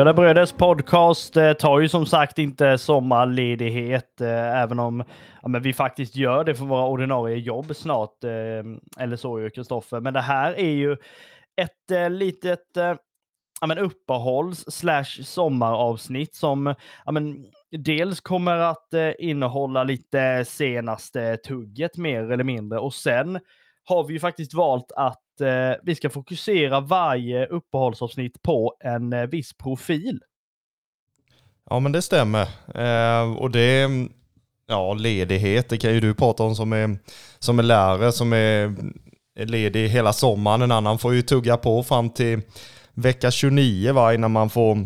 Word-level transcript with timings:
Röda 0.00 0.14
Bröders 0.14 0.52
podcast 0.52 1.36
eh, 1.36 1.52
tar 1.52 1.80
ju 1.80 1.88
som 1.88 2.06
sagt 2.06 2.38
inte 2.38 2.78
sommarledighet, 2.78 4.20
eh, 4.20 4.60
även 4.62 4.78
om 4.78 5.04
ja, 5.42 5.48
men 5.48 5.62
vi 5.62 5.72
faktiskt 5.72 6.16
gör 6.16 6.44
det 6.44 6.54
för 6.54 6.64
våra 6.64 6.86
ordinarie 6.86 7.36
jobb 7.36 7.76
snart. 7.76 8.24
Eh, 8.24 9.02
eller 9.02 9.16
så 9.16 9.40
ju 9.40 9.50
Kristoffer. 9.50 10.00
Men 10.00 10.14
det 10.14 10.20
här 10.20 10.54
är 10.58 10.70
ju 10.70 10.92
ett 11.56 11.90
eh, 11.92 12.10
litet 12.10 12.66
ja, 13.60 13.66
men 13.66 13.78
uppehålls 13.78 14.64
slash 14.68 15.24
sommaravsnitt 15.24 16.34
som 16.34 16.74
ja, 17.06 17.12
men, 17.12 17.46
dels 17.70 18.20
kommer 18.20 18.56
att 18.56 18.94
innehålla 19.18 19.84
lite 19.84 20.44
senaste 20.44 21.36
tugget 21.36 21.96
mer 21.96 22.30
eller 22.30 22.44
mindre 22.44 22.78
och 22.78 22.94
sen 22.94 23.40
har 23.84 24.04
vi 24.04 24.12
ju 24.12 24.20
faktiskt 24.20 24.54
valt 24.54 24.92
att 24.96 25.22
eh, 25.40 25.72
vi 25.82 25.94
ska 25.94 26.10
fokusera 26.10 26.80
varje 26.80 27.46
uppehållsavsnitt 27.46 28.42
på 28.42 28.74
en 28.80 29.12
eh, 29.12 29.26
viss 29.26 29.52
profil. 29.52 30.20
Ja 31.70 31.80
men 31.80 31.92
det 31.92 32.02
stämmer. 32.02 32.48
Eh, 32.74 33.32
och 33.36 33.50
det, 33.50 33.90
ja 34.66 34.94
ledighet, 34.94 35.68
det 35.68 35.78
kan 35.78 35.94
ju 35.94 36.00
du 36.00 36.14
prata 36.14 36.42
om 36.42 36.54
som 36.54 36.72
är, 36.72 36.98
som 37.38 37.58
är 37.58 37.62
lärare, 37.62 38.12
som 38.12 38.32
är 38.32 38.76
ledig 39.34 39.88
hela 39.88 40.12
sommaren. 40.12 40.62
En 40.62 40.72
annan 40.72 40.98
får 40.98 41.14
ju 41.14 41.22
tugga 41.22 41.56
på 41.56 41.82
fram 41.82 42.10
till 42.10 42.40
vecka 42.94 43.30
29 43.30 43.92
va, 43.92 44.14
innan 44.14 44.30
man 44.30 44.50
får 44.50 44.76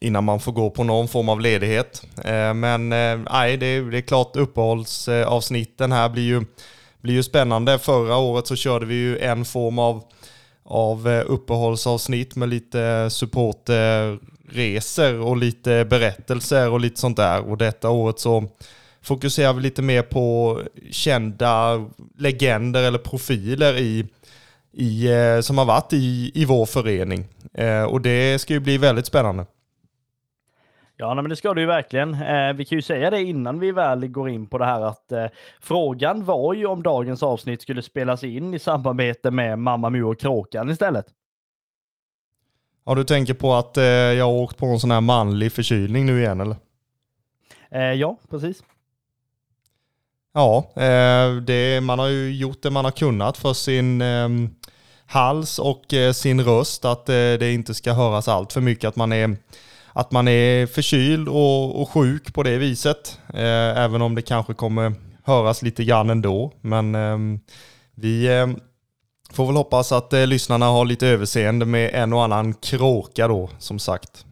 innan 0.00 0.24
man 0.24 0.40
får 0.40 0.52
gå 0.52 0.70
på 0.70 0.84
någon 0.84 1.08
form 1.08 1.28
av 1.28 1.40
ledighet. 1.40 2.06
Eh, 2.24 2.54
men 2.54 2.92
eh, 2.92 3.20
nej, 3.32 3.56
det, 3.56 3.80
det 3.80 3.98
är 3.98 4.02
klart 4.02 4.36
uppehållsavsnitten 4.36 5.92
här 5.92 6.08
blir 6.08 6.22
ju, 6.22 6.44
blir 7.02 7.14
ju 7.14 7.22
spännande. 7.22 7.78
Förra 7.78 8.16
året 8.16 8.46
så 8.46 8.56
körde 8.56 8.86
vi 8.86 8.94
ju 8.94 9.18
en 9.18 9.44
form 9.44 9.78
av, 9.78 10.02
av 10.64 11.08
eh, 11.08 11.24
uppehållsavsnitt 11.26 12.36
med 12.36 12.48
lite 12.48 13.08
supporterresor 13.10 15.20
och 15.20 15.36
lite 15.36 15.84
berättelser 15.84 16.70
och 16.70 16.80
lite 16.80 17.00
sånt 17.00 17.16
där. 17.16 17.50
Och 17.50 17.58
detta 17.58 17.90
året 17.90 18.18
så 18.18 18.48
fokuserar 19.02 19.52
vi 19.52 19.62
lite 19.62 19.82
mer 19.82 20.02
på 20.02 20.60
kända 20.90 21.84
legender 22.18 22.82
eller 22.82 22.98
profiler 22.98 23.78
i 23.78 24.06
i, 24.72 25.12
eh, 25.12 25.40
som 25.40 25.58
har 25.58 25.64
varit 25.64 25.92
i, 25.92 26.30
i 26.34 26.44
vår 26.44 26.66
förening. 26.66 27.28
Eh, 27.54 27.82
och 27.82 28.00
det 28.00 28.40
ska 28.40 28.52
ju 28.52 28.60
bli 28.60 28.78
väldigt 28.78 29.06
spännande. 29.06 29.46
Ja, 31.02 31.14
men 31.14 31.28
det 31.28 31.36
ska 31.36 31.54
du 31.54 31.60
ju 31.60 31.66
verkligen. 31.66 32.14
Eh, 32.14 32.52
vi 32.52 32.64
kan 32.64 32.78
ju 32.78 32.82
säga 32.82 33.10
det 33.10 33.22
innan 33.22 33.58
vi 33.58 33.72
väl 33.72 34.08
går 34.08 34.28
in 34.28 34.46
på 34.46 34.58
det 34.58 34.64
här 34.64 34.80
att 34.80 35.12
eh, 35.12 35.26
frågan 35.60 36.24
var 36.24 36.54
ju 36.54 36.66
om 36.66 36.82
dagens 36.82 37.22
avsnitt 37.22 37.62
skulle 37.62 37.82
spelas 37.82 38.24
in 38.24 38.54
i 38.54 38.58
samarbete 38.58 39.30
med 39.30 39.58
Mamma 39.58 39.90
Mu 39.90 40.02
och 40.02 40.20
Kråkan 40.20 40.70
istället. 40.70 41.06
Ja, 42.86 42.94
du 42.94 43.04
tänker 43.04 43.34
på 43.34 43.54
att 43.54 43.76
eh, 43.76 43.84
jag 43.84 44.24
har 44.24 44.32
åkt 44.32 44.56
på 44.56 44.66
en 44.66 44.80
sån 44.80 44.90
här 44.90 45.00
manlig 45.00 45.52
förkylning 45.52 46.06
nu 46.06 46.20
igen 46.20 46.40
eller? 46.40 46.56
Eh, 47.70 47.92
ja, 47.92 48.16
precis. 48.30 48.62
Ja, 50.34 50.72
eh, 50.76 51.34
det, 51.36 51.80
man 51.82 51.98
har 51.98 52.08
ju 52.08 52.34
gjort 52.34 52.62
det 52.62 52.70
man 52.70 52.84
har 52.84 52.92
kunnat 52.92 53.38
för 53.38 53.52
sin 53.52 54.00
ehm, 54.02 54.50
hals 55.06 55.58
och 55.58 55.94
eh, 55.94 56.12
sin 56.12 56.44
röst, 56.44 56.84
att 56.84 57.06
det 57.06 57.52
inte 57.52 57.74
ska 57.74 57.92
höras 57.92 58.28
allt 58.28 58.52
för 58.52 58.60
mycket, 58.60 58.88
att 58.88 58.96
man 58.96 59.12
är 59.12 59.36
att 59.92 60.12
man 60.12 60.28
är 60.28 60.66
förkyld 60.66 61.28
och, 61.28 61.80
och 61.80 61.90
sjuk 61.90 62.34
på 62.34 62.42
det 62.42 62.58
viset. 62.58 63.20
Eh, 63.34 63.78
även 63.84 64.02
om 64.02 64.14
det 64.14 64.22
kanske 64.22 64.54
kommer 64.54 64.92
höras 65.24 65.62
lite 65.62 65.84
grann 65.84 66.10
ändå. 66.10 66.52
Men 66.60 66.94
eh, 66.94 67.18
vi 67.94 68.38
eh, 68.38 68.46
får 69.32 69.46
väl 69.46 69.56
hoppas 69.56 69.92
att 69.92 70.12
eh, 70.12 70.26
lyssnarna 70.26 70.66
har 70.66 70.84
lite 70.84 71.06
överseende 71.06 71.66
med 71.66 71.90
en 71.94 72.12
och 72.12 72.24
annan 72.24 72.54
kråka 72.54 73.28
då, 73.28 73.50
som 73.58 73.78
sagt. 73.78 74.24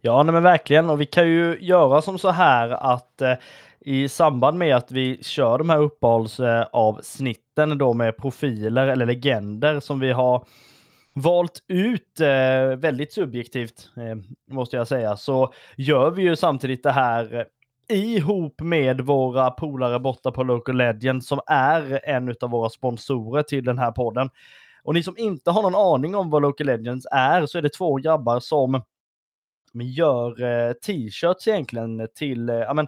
Ja, 0.00 0.22
nej 0.22 0.32
men 0.32 0.42
verkligen. 0.42 0.90
Och 0.90 1.00
vi 1.00 1.06
kan 1.06 1.28
ju 1.28 1.58
göra 1.60 2.02
som 2.02 2.18
så 2.18 2.30
här 2.30 2.70
att 2.70 3.22
eh, 3.22 3.34
i 3.80 4.08
samband 4.08 4.58
med 4.58 4.76
att 4.76 4.90
vi 4.90 5.22
kör 5.22 5.58
de 5.58 5.70
här 5.70 5.78
uppehållsavsnitten 5.78 7.70
eh, 7.70 7.76
då 7.76 7.92
med 7.92 8.16
profiler 8.16 8.86
eller 8.86 9.06
legender 9.06 9.80
som 9.80 10.00
vi 10.00 10.12
har 10.12 10.44
valt 11.14 11.62
ut 11.68 12.20
eh, 12.20 12.76
väldigt 12.76 13.12
subjektivt, 13.12 13.90
eh, 13.96 14.54
måste 14.54 14.76
jag 14.76 14.88
säga, 14.88 15.16
så 15.16 15.52
gör 15.76 16.10
vi 16.10 16.22
ju 16.22 16.36
samtidigt 16.36 16.82
det 16.82 16.92
här 16.92 17.34
eh, 17.34 17.44
ihop 17.96 18.60
med 18.60 19.00
våra 19.00 19.50
polare 19.50 20.00
borta 20.00 20.32
på 20.32 20.42
Local 20.42 20.76
Legend 20.76 21.24
som 21.24 21.40
är 21.46 22.08
en 22.08 22.34
av 22.40 22.50
våra 22.50 22.70
sponsorer 22.70 23.42
till 23.42 23.64
den 23.64 23.78
här 23.78 23.92
podden. 23.92 24.30
Och 24.84 24.94
ni 24.94 25.02
som 25.02 25.18
inte 25.18 25.50
har 25.50 25.62
någon 25.62 25.94
aning 25.94 26.14
om 26.14 26.30
vad 26.30 26.42
Local 26.42 26.66
Legends 26.66 27.06
är 27.10 27.46
så 27.46 27.58
är 27.58 27.62
det 27.62 27.68
två 27.68 27.94
grabbar 27.96 28.40
som 28.40 28.82
gör 29.74 30.42
eh, 30.42 30.72
t-shirts 30.72 31.48
egentligen 31.48 32.08
till 32.14 32.48
eh, 32.48 32.56
ja, 32.56 32.74
men, 32.74 32.86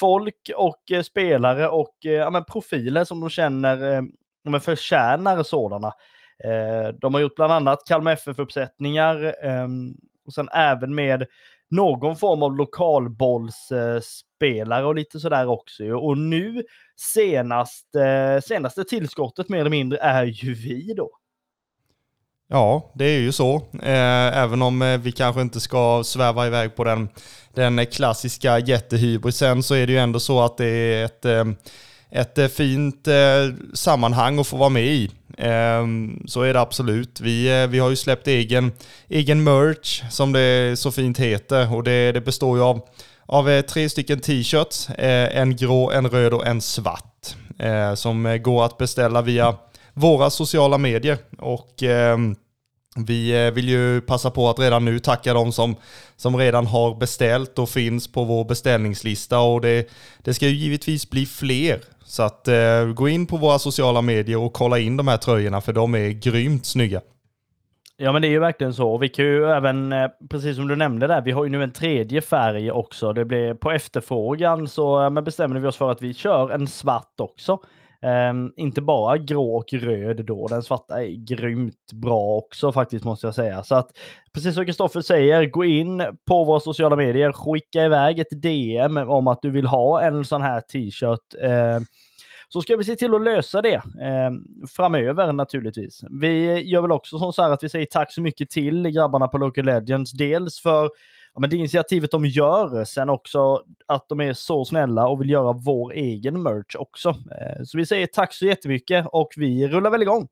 folk 0.00 0.50
och 0.56 0.92
eh, 0.92 1.02
spelare 1.02 1.68
och 1.68 1.96
eh, 2.04 2.12
ja, 2.12 2.30
men, 2.30 2.44
profiler 2.44 3.04
som 3.04 3.20
de 3.20 3.30
känner 3.30 4.02
eh, 4.52 4.60
förtjänar 4.60 5.42
sådana. 5.42 5.92
Eh, 6.44 6.88
de 7.00 7.14
har 7.14 7.20
gjort 7.20 7.36
bland 7.36 7.52
annat 7.52 7.86
Kalmar 7.86 8.12
FF-uppsättningar 8.12 9.34
ehm, 9.42 9.94
och 10.26 10.34
sen 10.34 10.48
även 10.52 10.94
med 10.94 11.26
någon 11.70 12.16
form 12.16 12.42
av 12.42 12.56
lokalbollsspelare 12.56 14.86
och 14.86 14.94
lite 14.94 15.20
sådär 15.20 15.48
också. 15.48 15.84
Och 15.84 16.18
nu 16.18 16.62
senast, 16.96 17.94
eh, 17.94 18.40
senaste 18.40 18.84
tillskottet 18.84 19.48
mer 19.48 19.60
eller 19.60 19.70
mindre 19.70 19.98
är 19.98 20.24
ju 20.24 20.54
vi 20.54 20.94
då. 20.96 21.10
Ja, 22.48 22.92
det 22.94 23.04
är 23.04 23.18
ju 23.18 23.32
så. 23.32 23.56
Eh, 23.82 24.38
även 24.38 24.62
om 24.62 25.00
vi 25.02 25.12
kanske 25.12 25.40
inte 25.40 25.60
ska 25.60 26.02
sväva 26.04 26.46
iväg 26.46 26.76
på 26.76 26.84
den, 26.84 27.08
den 27.54 27.86
klassiska 27.86 28.58
jättehybrisen 28.58 29.62
så 29.62 29.74
är 29.74 29.86
det 29.86 29.92
ju 29.92 29.98
ändå 29.98 30.20
så 30.20 30.40
att 30.40 30.56
det 30.56 30.66
är 30.66 31.04
ett, 31.04 31.24
ehm, 31.24 31.56
ett 32.10 32.38
eh, 32.38 32.48
fint 32.48 33.08
eh, 33.08 33.14
sammanhang 33.74 34.38
att 34.38 34.46
få 34.46 34.56
vara 34.56 34.68
med 34.68 34.86
i. 34.86 35.10
Ehm, 35.38 36.22
så 36.26 36.42
är 36.42 36.54
det 36.54 36.60
absolut. 36.60 37.20
Vi, 37.20 37.62
eh, 37.62 37.66
vi 37.66 37.78
har 37.78 37.90
ju 37.90 37.96
släppt 37.96 38.28
egen, 38.28 38.72
egen 39.08 39.44
merch 39.44 40.02
som 40.10 40.32
det 40.32 40.78
så 40.78 40.92
fint 40.92 41.18
heter 41.18 41.74
och 41.74 41.82
det, 41.82 42.12
det 42.12 42.20
består 42.20 42.58
ju 42.58 42.64
av, 42.64 42.80
av 43.26 43.62
tre 43.62 43.88
stycken 43.88 44.20
t-shirts, 44.20 44.88
en 44.98 45.56
grå, 45.56 45.90
en 45.90 46.08
röd 46.08 46.34
och 46.34 46.46
en 46.46 46.60
svart 46.60 47.36
som 47.94 48.38
går 48.42 48.64
att 48.64 48.78
beställa 48.78 49.22
via 49.22 49.54
våra 49.94 50.30
sociala 50.30 50.78
medier 50.78 51.18
och 51.38 51.82
ehm, 51.82 52.36
vi 52.96 53.50
vill 53.50 53.68
ju 53.68 54.00
passa 54.00 54.30
på 54.30 54.50
att 54.50 54.58
redan 54.58 54.84
nu 54.84 54.98
tacka 54.98 55.34
de 55.34 55.52
som, 55.52 55.76
som 56.16 56.36
redan 56.36 56.66
har 56.66 56.94
beställt 56.94 57.58
och 57.58 57.68
finns 57.68 58.12
på 58.12 58.24
vår 58.24 58.44
beställningslista 58.44 59.38
och 59.38 59.60
det, 59.60 59.88
det 60.18 60.34
ska 60.34 60.48
ju 60.48 60.54
givetvis 60.54 61.10
bli 61.10 61.26
fler 61.26 61.80
så 62.06 62.22
att 62.22 62.48
eh, 62.48 62.84
gå 62.94 63.08
in 63.08 63.26
på 63.26 63.36
våra 63.36 63.58
sociala 63.58 64.02
medier 64.02 64.38
och 64.38 64.52
kolla 64.52 64.78
in 64.78 64.96
de 64.96 65.08
här 65.08 65.16
tröjorna 65.16 65.60
för 65.60 65.72
de 65.72 65.94
är 65.94 66.08
grymt 66.08 66.66
snygga. 66.66 67.00
Ja 67.96 68.12
men 68.12 68.22
det 68.22 68.28
är 68.28 68.30
ju 68.30 68.38
verkligen 68.38 68.74
så. 68.74 68.98
Vi 68.98 69.08
kan 69.08 69.24
ju 69.24 69.44
även, 69.44 69.92
eh, 69.92 70.08
precis 70.30 70.56
som 70.56 70.68
du 70.68 70.76
nämnde 70.76 71.06
där, 71.06 71.20
vi 71.20 71.30
har 71.30 71.44
ju 71.44 71.50
nu 71.50 71.62
en 71.62 71.72
tredje 71.72 72.20
färg 72.20 72.70
också. 72.70 73.12
Det 73.12 73.24
blir 73.24 73.54
på 73.54 73.70
efterfrågan 73.70 74.68
så 74.68 75.10
men 75.10 75.24
bestämde 75.24 75.60
vi 75.60 75.68
oss 75.68 75.76
för 75.76 75.90
att 75.90 76.02
vi 76.02 76.14
kör 76.14 76.50
en 76.50 76.66
svart 76.66 77.20
också. 77.20 77.58
Um, 78.06 78.52
inte 78.56 78.82
bara 78.82 79.18
grå 79.18 79.56
och 79.56 79.72
röd 79.72 80.24
då, 80.26 80.46
den 80.48 80.62
svarta 80.62 81.02
är 81.04 81.26
grymt 81.26 81.92
bra 81.92 82.36
också 82.36 82.72
faktiskt 82.72 83.04
måste 83.04 83.26
jag 83.26 83.34
säga. 83.34 83.62
Så 83.62 83.74
att 83.74 83.90
precis 84.34 84.54
som 84.54 84.64
Kristoffer 84.64 85.00
säger, 85.00 85.46
gå 85.46 85.64
in 85.64 86.02
på 86.26 86.44
våra 86.44 86.60
sociala 86.60 86.96
medier, 86.96 87.32
skicka 87.32 87.84
iväg 87.84 88.18
ett 88.18 88.42
DM 88.42 88.96
om 88.96 89.26
att 89.26 89.42
du 89.42 89.50
vill 89.50 89.66
ha 89.66 90.02
en 90.02 90.24
sån 90.24 90.42
här 90.42 90.60
t-shirt. 90.60 91.34
Uh, 91.44 91.84
så 92.48 92.62
ska 92.62 92.76
vi 92.76 92.84
se 92.84 92.96
till 92.96 93.14
att 93.14 93.22
lösa 93.22 93.62
det 93.62 93.74
eh, 93.74 94.30
framöver 94.76 95.32
naturligtvis. 95.32 96.00
Vi 96.10 96.62
gör 96.62 96.82
väl 96.82 96.92
också 96.92 97.18
som 97.18 97.32
så 97.32 97.42
här 97.42 97.50
att 97.50 97.62
vi 97.62 97.68
säger 97.68 97.86
tack 97.86 98.12
så 98.12 98.20
mycket 98.20 98.50
till 98.50 98.88
grabbarna 98.88 99.28
på 99.28 99.38
Local 99.38 99.64
Legends. 99.64 100.12
Dels 100.12 100.60
för 100.60 100.90
ja, 101.36 101.40
men 101.40 101.50
det 101.50 101.56
initiativet 101.56 102.10
de 102.10 102.26
gör, 102.26 102.84
sen 102.84 103.10
också 103.10 103.62
att 103.86 104.08
de 104.08 104.20
är 104.20 104.32
så 104.32 104.64
snälla 104.64 105.08
och 105.08 105.20
vill 105.20 105.30
göra 105.30 105.52
vår 105.52 105.92
egen 105.92 106.42
merch 106.42 106.76
också. 106.76 107.08
Eh, 107.08 107.62
så 107.64 107.78
vi 107.78 107.86
säger 107.86 108.06
tack 108.06 108.34
så 108.34 108.46
jättemycket 108.46 109.06
och 109.12 109.28
vi 109.36 109.68
rullar 109.68 109.90
väl 109.90 110.02
igång. 110.02 110.28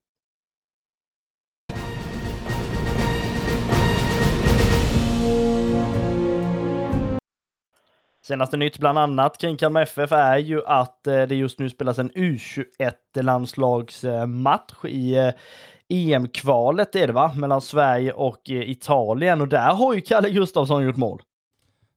Senaste 8.27 8.57
nytt 8.57 8.79
bland 8.79 8.99
annat 8.99 9.39
kring 9.39 9.57
Kalmar 9.57 9.83
FF 9.83 10.13
är 10.13 10.39
ju 10.39 10.67
att 10.67 11.07
eh, 11.07 11.23
det 11.23 11.35
just 11.35 11.59
nu 11.59 11.71
spelas 11.71 11.99
en 11.99 12.11
U21-landslagsmatch 12.11 14.85
i 14.85 15.17
eh, 15.17 15.31
EM-kvalet 15.95 16.97
är 16.97 17.07
det 17.07 17.13
va? 17.13 17.33
Mellan 17.37 17.61
Sverige 17.61 18.13
och 18.13 18.51
eh, 18.51 18.71
Italien 18.71 19.41
och 19.41 19.49
där 19.49 19.75
har 19.75 19.95
ju 19.95 20.01
Kalle 20.01 20.31
Gustafsson 20.31 20.85
gjort 20.85 20.97
mål. 20.97 21.23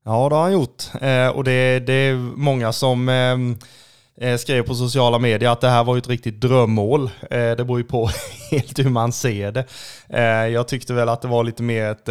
Ja, 0.05 0.29
det 0.29 0.35
har 0.35 0.43
han 0.43 0.53
gjort. 0.53 0.83
Eh, 1.01 1.27
och 1.27 1.43
det, 1.43 1.79
det 1.79 1.93
är 1.93 2.15
många 2.37 2.73
som 2.73 3.09
ehm, 3.09 3.57
eh, 4.21 4.37
skrev 4.37 4.63
på 4.63 4.75
sociala 4.75 5.19
medier 5.19 5.49
att 5.49 5.61
det 5.61 5.69
här 5.69 5.83
var 5.83 5.95
ju 5.95 5.99
ett 5.99 6.09
riktigt 6.09 6.41
drömmål. 6.41 7.09
Det 7.29 7.65
beror 7.65 7.77
ju 7.77 7.83
på 7.83 8.09
helt 8.51 8.79
hur 8.79 8.89
man 8.89 9.11
ser 9.11 9.51
det. 9.51 9.65
Jag 10.49 10.67
tyckte 10.67 10.93
väl 10.93 11.09
att 11.09 11.21
det 11.21 11.27
var 11.27 11.43
lite 11.43 11.63
mer 11.63 11.91
ett, 11.91 12.09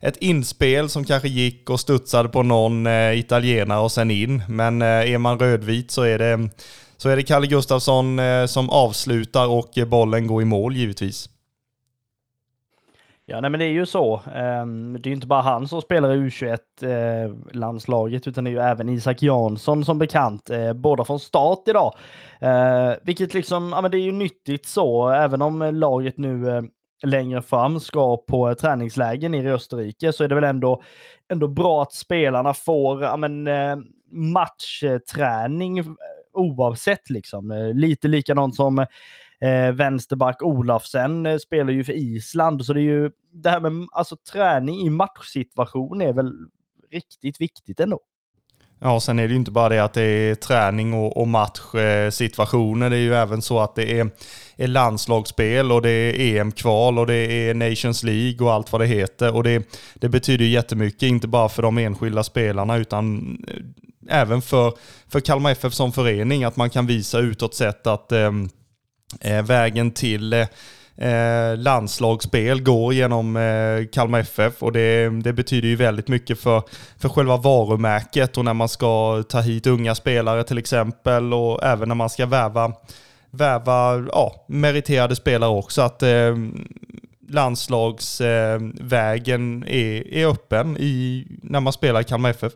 ett 0.00 0.16
inspel 0.16 0.88
som 0.88 1.04
kanske 1.04 1.28
gick 1.28 1.70
och 1.70 1.80
studsade 1.80 2.28
på 2.28 2.42
någon 2.42 2.86
italienare 3.14 3.80
och 3.80 3.92
sen 3.92 4.10
in. 4.10 4.42
Men 4.48 4.82
är 4.82 5.18
man 5.18 5.38
rödvit 5.38 5.90
så 5.90 6.02
är 6.02 6.18
det, 6.18 6.48
så 7.00 7.08
är 7.08 7.16
det 7.16 7.22
Kalle 7.22 7.46
Gustafsson 7.46 8.18
eh, 8.18 8.46
som 8.46 8.70
avslutar 8.70 9.48
och 9.48 9.70
bollen 9.86 10.26
går 10.26 10.42
i 10.42 10.44
mål 10.44 10.76
givetvis. 10.76 11.28
Ja, 13.26 13.40
nej, 13.40 13.50
men 13.50 13.60
det 13.60 13.66
är 13.66 13.72
ju 13.72 13.86
så. 13.86 14.20
Ehm, 14.34 14.92
det 14.92 15.06
är 15.06 15.10
ju 15.10 15.14
inte 15.14 15.26
bara 15.26 15.40
han 15.40 15.68
som 15.68 15.82
spelar 15.82 16.14
i 16.14 16.18
U21-landslaget, 16.18 18.26
eh, 18.26 18.30
utan 18.30 18.44
det 18.44 18.50
är 18.50 18.52
ju 18.52 18.58
även 18.58 18.88
Isak 18.88 19.22
Jansson 19.22 19.84
som 19.84 19.98
bekant, 19.98 20.50
eh, 20.50 20.72
båda 20.72 21.04
från 21.04 21.20
start 21.20 21.68
idag. 21.68 21.94
Vilket 23.02 23.34
liksom, 23.34 23.72
ja 23.74 23.80
men 23.80 23.90
det 23.90 23.98
är 23.98 24.04
ju 24.04 24.12
nyttigt 24.12 24.66
så, 24.66 25.08
även 25.08 25.42
om 25.42 25.74
laget 25.74 26.18
nu 26.18 26.62
längre 27.02 27.42
fram 27.42 27.80
ska 27.80 28.16
på 28.16 28.54
träningsläger 28.54 29.28
nere 29.28 29.48
i 29.48 29.52
Österrike, 29.52 30.12
så 30.12 30.24
är 30.24 30.28
det 30.28 30.34
väl 30.34 30.44
ändå, 30.44 30.82
ändå 31.32 31.48
bra 31.48 31.82
att 31.82 31.92
spelarna 31.92 32.54
får 32.54 33.02
ja, 33.02 33.16
men, 33.16 33.48
matchträning 34.10 35.96
oavsett 36.32 37.10
liksom. 37.10 37.50
Eh, 37.50 37.74
lite 37.74 38.08
likadant 38.08 38.54
som 38.54 38.86
Eh, 39.42 39.72
vänsterback 39.72 40.42
Olafsen 40.42 41.26
eh, 41.26 41.38
spelar 41.38 41.72
ju 41.72 41.84
för 41.84 41.92
Island, 41.92 42.64
så 42.64 42.72
det 42.72 42.80
är 42.80 42.82
ju 42.82 43.10
det 43.32 43.50
här 43.50 43.60
med 43.60 43.88
alltså, 43.92 44.16
träning 44.32 44.80
i 44.80 44.90
matchsituation 44.90 46.00
är 46.00 46.12
väl 46.12 46.32
riktigt 46.92 47.40
viktigt 47.40 47.80
ändå. 47.80 48.00
Ja, 48.82 49.00
sen 49.00 49.18
är 49.18 49.22
det 49.22 49.32
ju 49.32 49.36
inte 49.36 49.50
bara 49.50 49.68
det 49.68 49.84
att 49.84 49.94
det 49.94 50.02
är 50.02 50.34
träning 50.34 50.94
och, 50.94 51.16
och 51.16 51.28
matchsituationer. 51.28 52.86
Eh, 52.86 52.90
det 52.90 52.96
är 52.96 53.00
ju 53.00 53.14
även 53.14 53.42
så 53.42 53.58
att 53.60 53.74
det 53.74 54.00
är, 54.00 54.10
är 54.56 54.66
landslagsspel 54.66 55.72
och 55.72 55.82
det 55.82 55.90
är 55.90 56.40
EM-kval 56.40 56.98
och 56.98 57.06
det 57.06 57.48
är 57.48 57.54
Nations 57.54 58.02
League 58.02 58.46
och 58.46 58.52
allt 58.52 58.72
vad 58.72 58.80
det 58.80 58.86
heter. 58.86 59.36
Och 59.36 59.44
det, 59.44 59.78
det 59.94 60.08
betyder 60.08 60.44
ju 60.44 60.50
jättemycket, 60.50 61.02
inte 61.02 61.28
bara 61.28 61.48
för 61.48 61.62
de 61.62 61.78
enskilda 61.78 62.22
spelarna 62.22 62.76
utan 62.76 63.36
eh, 63.48 63.54
även 64.10 64.42
för, 64.42 64.72
för 65.08 65.20
Kalmar 65.20 65.50
FF 65.50 65.74
som 65.74 65.92
förening, 65.92 66.44
att 66.44 66.56
man 66.56 66.70
kan 66.70 66.86
visa 66.86 67.18
utåt 67.18 67.54
sett 67.54 67.86
att 67.86 68.12
ehm, 68.12 68.48
eh, 69.20 69.42
vägen 69.42 69.90
till 69.90 70.32
eh, 70.32 70.46
eh, 71.00 71.56
landslagsspel 71.56 72.62
går 72.62 72.94
genom 72.94 73.36
eh, 73.36 73.86
Kalmar 73.92 74.20
FF 74.20 74.62
och 74.62 74.72
det, 74.72 75.22
det, 75.22 75.32
betyder 75.32 75.68
ju 75.68 75.76
väldigt 75.76 76.08
mycket 76.08 76.40
för, 76.40 76.62
för 76.98 77.08
själva 77.08 77.36
varumärket 77.36 78.38
och 78.38 78.44
när 78.44 78.54
man 78.54 78.68
ska 78.68 79.22
ta 79.28 79.40
hit 79.40 79.66
unga 79.66 79.94
spelare 79.94 80.44
till 80.44 80.58
exempel 80.58 81.34
och 81.34 81.64
även 81.64 81.88
när 81.88 81.94
man 81.94 82.10
ska 82.10 82.26
värva, 82.26 82.72
värva 83.30 84.06
ja, 84.12 84.44
meriterade 84.48 85.16
spelare 85.16 85.50
också. 85.50 85.82
Att 85.82 86.02
ehm, 86.02 86.54
eh, 86.54 86.60
landslagsvägen 87.32 89.62
eh, 89.62 89.76
är, 89.76 90.14
är 90.14 90.26
öppen 90.26 90.76
i, 90.76 91.26
när 91.42 91.60
man 91.60 91.72
spelar 91.72 92.00
i 92.00 92.04
Kalmar 92.04 92.30
FF. 92.30 92.52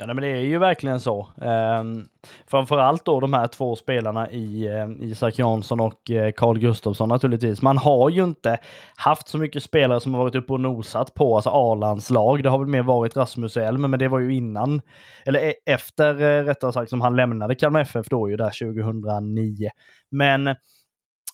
Ja, 0.00 0.06
men 0.06 0.16
det 0.16 0.28
är 0.28 0.40
ju 0.40 0.58
verkligen 0.58 1.00
så. 1.00 1.28
Um, 1.36 2.08
framförallt 2.46 3.04
då 3.04 3.20
de 3.20 3.32
här 3.32 3.46
två 3.46 3.76
spelarna 3.76 4.30
i 4.30 4.66
eh, 4.66 5.10
Isak 5.10 5.38
Jansson 5.38 5.80
och 5.80 6.10
eh, 6.10 6.32
Carl 6.32 6.58
Gustafsson 6.58 7.08
naturligtvis. 7.08 7.62
Man 7.62 7.78
har 7.78 8.10
ju 8.10 8.24
inte 8.24 8.58
haft 8.96 9.28
så 9.28 9.38
mycket 9.38 9.62
spelare 9.62 10.00
som 10.00 10.14
har 10.14 10.22
varit 10.22 10.34
uppe 10.34 10.52
och 10.52 10.60
nosat 10.60 11.14
på 11.14 11.36
alltså 11.36 11.50
A-landslag. 11.50 12.42
Det 12.42 12.48
har 12.48 12.58
väl 12.58 12.68
mer 12.68 12.82
varit 12.82 13.16
Rasmus 13.16 13.56
Elm, 13.56 13.80
men 13.80 13.98
det 13.98 14.08
var 14.08 14.18
ju 14.18 14.34
innan, 14.34 14.82
eller 15.24 15.40
e, 15.40 15.54
efter 15.66 16.14
eh, 16.22 16.44
rättare 16.44 16.72
sagt, 16.72 16.90
som 16.90 17.00
han 17.00 17.16
lämnade 17.16 17.54
Kalmar 17.54 17.80
FF 17.80 18.06
då 18.08 18.30
ju 18.30 18.36
där 18.36 18.74
2009. 18.74 19.70
Men 20.10 20.56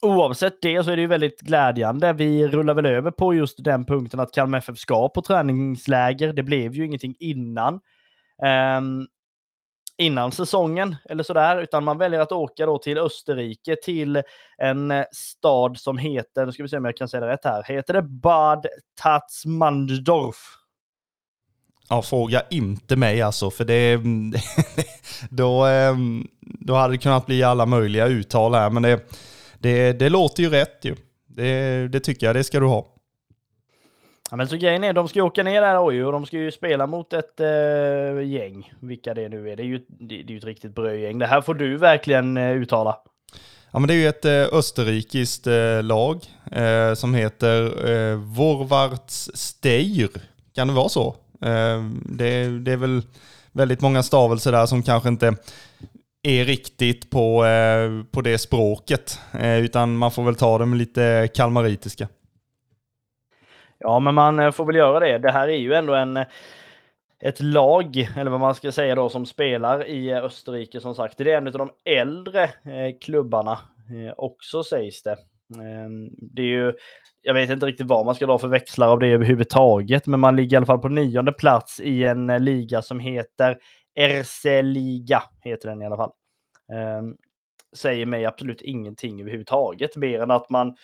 Oavsett 0.02 0.62
det 0.62 0.84
så 0.84 0.90
är 0.90 0.96
det 0.96 1.02
ju 1.02 1.08
väldigt 1.08 1.40
glädjande. 1.40 2.12
Vi 2.12 2.48
rullar 2.48 2.74
väl 2.74 2.86
över 2.86 3.10
på 3.10 3.34
just 3.34 3.64
den 3.64 3.84
punkten 3.84 4.20
att 4.20 4.32
Kalmar 4.32 4.58
FF 4.58 4.78
ska 4.78 5.08
på 5.08 5.22
träningsläger. 5.22 6.32
Det 6.32 6.42
blev 6.42 6.74
ju 6.74 6.84
ingenting 6.84 7.14
innan 7.18 7.80
Ehm, 8.42 9.06
innan 9.98 10.32
säsongen 10.32 10.96
eller 11.04 11.22
sådär, 11.22 11.62
utan 11.62 11.84
man 11.84 11.98
väljer 11.98 12.20
att 12.20 12.32
åka 12.32 12.66
då 12.66 12.78
till 12.78 12.98
Österrike 12.98 13.76
till 13.84 14.22
en 14.58 14.90
eh, 14.90 15.04
stad 15.12 15.78
som 15.78 15.98
heter, 15.98 16.46
nu 16.46 16.52
ska 16.52 16.62
vi 16.62 16.68
se 16.68 16.76
om 16.76 16.84
jag 16.84 16.96
kan 16.96 17.08
säga 17.08 17.20
det 17.20 17.32
rätt 17.32 17.44
här, 17.44 17.62
heter 17.62 17.94
det 17.94 18.02
Bad 18.02 18.66
Tatzmandorf? 19.02 20.36
Ja, 21.88 22.02
fråga 22.02 22.42
inte 22.50 22.96
mig 22.96 23.22
alltså, 23.22 23.50
för 23.50 23.64
det, 23.64 23.92
mm, 23.92 24.34
då, 25.30 25.64
ehm, 25.64 26.28
då 26.40 26.74
hade 26.74 26.94
det 26.94 26.98
kunnat 26.98 27.26
bli 27.26 27.42
alla 27.42 27.66
möjliga 27.66 28.06
uttal 28.06 28.54
här, 28.54 28.70
men 28.70 28.82
det, 28.82 29.00
det, 29.58 29.92
det 29.92 30.08
låter 30.08 30.42
ju 30.42 30.50
rätt 30.50 30.78
ju. 30.84 30.96
Det, 31.26 31.88
det 31.88 32.00
tycker 32.00 32.26
jag, 32.26 32.36
det 32.36 32.44
ska 32.44 32.60
du 32.60 32.66
ha. 32.66 32.93
Ja, 34.34 34.38
men 34.38 34.48
så 34.48 34.56
grejen 34.56 34.84
är, 34.84 34.92
de 34.92 35.08
ska 35.08 35.18
ju 35.18 35.24
åka 35.24 35.42
ner 35.42 35.60
där 35.60 35.78
och 35.78 36.12
de 36.12 36.26
ska 36.26 36.36
ju 36.36 36.52
spela 36.52 36.86
mot 36.86 37.12
ett 37.12 37.40
uh, 37.40 38.24
gäng, 38.26 38.72
vilka 38.80 39.14
det 39.14 39.28
nu 39.28 39.50
är. 39.50 39.56
Det 39.56 39.62
är 39.62 39.66
ju 39.66 39.78
det, 39.88 40.22
det 40.22 40.32
är 40.32 40.36
ett 40.38 40.44
riktigt 40.44 40.74
brödgäng. 40.74 41.18
Det 41.18 41.26
här 41.26 41.40
får 41.40 41.54
du 41.54 41.76
verkligen 41.76 42.36
uh, 42.36 42.62
uttala. 42.62 42.96
Ja, 43.70 43.78
men 43.78 43.88
det 43.88 43.94
är 43.94 43.96
ju 43.96 44.08
ett 44.08 44.24
uh, 44.24 44.58
österrikiskt 44.58 45.46
lag 45.82 46.24
som 46.96 47.14
heter 47.14 47.88
uh, 47.90 48.16
Vorwarts 48.16 49.30
Steyr. 49.34 50.10
Kan 50.54 50.68
det 50.68 50.74
vara 50.74 50.88
så? 50.88 51.16
Det, 52.02 52.58
det, 52.58 52.72
är 52.72 52.76
väl 52.76 53.02
väldigt 53.52 53.80
många 53.80 54.02
stavelser 54.02 54.52
där 54.52 54.66
som 54.66 54.82
kanske 54.82 55.08
inte 55.08 55.36
är 56.22 56.44
riktigt 56.44 57.10
på, 57.10 57.44
på 58.10 58.20
det 58.20 58.38
språket, 58.38 59.18
utan 59.42 59.96
man 59.96 60.10
får 60.10 60.24
väl 60.24 60.34
ta 60.34 60.58
det 60.58 60.66
med 60.66 60.78
lite 60.78 61.28
kalmaritiska. 61.34 62.08
Ja, 63.84 64.00
men 64.00 64.14
man 64.14 64.38
eh, 64.38 64.50
får 64.50 64.64
väl 64.64 64.76
göra 64.76 65.00
det. 65.00 65.18
Det 65.18 65.30
här 65.30 65.48
är 65.48 65.56
ju 65.56 65.74
ändå 65.74 65.94
en 65.94 66.16
eh, 66.16 66.26
ett 67.20 67.40
lag, 67.40 67.96
eller 68.16 68.30
vad 68.30 68.40
man 68.40 68.54
ska 68.54 68.72
säga 68.72 68.94
då, 68.94 69.08
som 69.08 69.26
spelar 69.26 69.86
i 69.86 70.10
eh, 70.10 70.24
Österrike 70.24 70.80
som 70.80 70.94
sagt. 70.94 71.18
Det 71.18 71.32
är 71.32 71.36
en 71.36 71.46
av 71.46 71.52
de 71.52 71.70
äldre 71.84 72.50
klubbarna 73.00 73.58
också 74.16 74.62
sägs 74.62 75.02
det. 75.02 75.16
Ehm, 75.62 76.08
det 76.16 76.42
är 76.42 76.46
ju, 76.46 76.72
jag 77.22 77.34
vet 77.34 77.50
inte 77.50 77.66
riktigt 77.66 77.86
vad 77.86 78.06
man 78.06 78.14
ska 78.14 78.26
dra 78.26 78.38
för 78.38 78.48
växlar 78.48 78.88
av 78.88 78.98
det 78.98 79.06
överhuvudtaget, 79.06 80.06
men 80.06 80.20
man 80.20 80.36
ligger 80.36 80.54
i 80.54 80.56
alla 80.56 80.66
fall 80.66 80.78
på 80.78 80.88
nionde 80.88 81.32
plats 81.32 81.80
i 81.80 82.04
en 82.04 82.26
liga 82.26 82.82
som 82.82 83.00
heter 83.00 83.58
RC 83.98 84.62
Liga, 84.62 85.22
heter 85.42 85.68
den 85.68 85.82
i 85.82 85.86
alla 85.86 85.96
fall. 85.96 86.12
Ehm, 86.72 87.16
säger 87.76 88.06
mig 88.06 88.24
absolut 88.24 88.62
ingenting 88.62 89.20
överhuvudtaget, 89.20 89.96
mer 89.96 90.20
än 90.20 90.30
att 90.30 90.50
man 90.50 90.76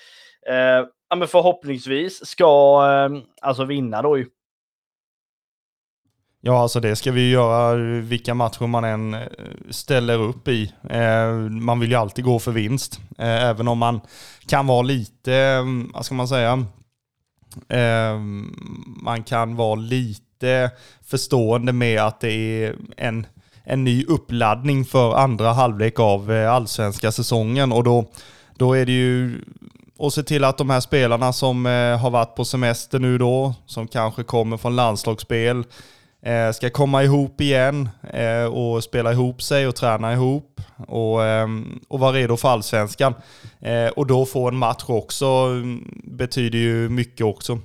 ja, 1.10 1.16
men 1.16 1.28
förhoppningsvis 1.28 2.26
ska 2.26 2.80
eh, 2.86 3.22
alltså 3.40 3.64
vinna 3.64 4.02
då 4.02 4.18
ju. 4.18 4.26
Ja, 6.42 6.62
alltså 6.62 6.80
det 6.80 6.96
ska 6.96 7.12
vi 7.12 7.30
göra 7.30 7.74
vilka 8.00 8.34
matcher 8.34 8.66
man 8.66 8.84
än 8.84 9.14
eh, 9.14 9.20
ställer 9.70 10.18
upp 10.18 10.48
i. 10.48 10.72
Eh, 10.90 11.32
man 11.50 11.80
vill 11.80 11.90
ju 11.90 11.96
alltid 11.96 12.24
gå 12.24 12.38
för 12.38 12.52
vinst, 12.52 13.00
eh, 13.18 13.44
även 13.44 13.68
om 13.68 13.78
man 13.78 14.00
kan 14.46 14.66
vara 14.66 14.82
lite, 14.82 15.34
ehm, 15.34 15.90
vad 15.94 16.04
ska 16.04 16.14
man 16.14 16.28
säga, 16.28 16.66
ehm, 17.68 18.54
man 19.02 19.22
kan 19.22 19.56
vara 19.56 19.74
lite 19.74 20.70
förstående 21.06 21.72
med 21.72 22.00
att 22.00 22.20
det 22.20 22.32
är 22.32 22.76
en, 22.96 23.26
en 23.64 23.84
ny 23.84 24.04
uppladdning 24.04 24.84
för 24.84 25.14
andra 25.14 25.52
halvlek 25.52 25.98
av 25.98 26.32
eh, 26.32 26.52
allsvenska 26.52 27.12
säsongen 27.12 27.72
och 27.72 27.84
då, 27.84 28.04
då 28.56 28.74
är 28.74 28.86
det 28.86 28.92
ju 28.92 29.44
och 30.00 30.12
se 30.12 30.22
till 30.22 30.44
att 30.44 30.58
de 30.58 30.70
här 30.70 30.80
spelarna 30.80 31.32
som 31.32 31.66
eh, 31.66 31.98
har 31.98 32.10
varit 32.10 32.34
på 32.34 32.44
semester 32.44 32.98
nu 32.98 33.18
då, 33.18 33.54
som 33.66 33.88
kanske 33.88 34.22
kommer 34.22 34.56
från 34.56 34.76
landslagsspel, 34.76 35.64
eh, 36.22 36.50
ska 36.50 36.70
komma 36.70 37.02
ihop 37.02 37.40
igen 37.40 37.88
eh, 38.12 38.44
och 38.44 38.84
spela 38.84 39.12
ihop 39.12 39.42
sig 39.42 39.68
och 39.68 39.74
träna 39.76 40.12
ihop 40.12 40.60
och, 40.88 41.24
ehm, 41.24 41.80
och 41.88 42.00
vara 42.00 42.12
redo 42.12 42.36
för 42.36 42.48
allsvenskan. 42.48 43.14
och 43.96 44.06
då 44.06 44.26
få 44.26 44.48
en 44.48 44.56
match 44.56 44.84
också 44.86 45.26
mm, 45.26 46.02
betyder 46.04 46.58
ju 46.58 46.88
mycket 46.88 47.26
också. 47.26 47.58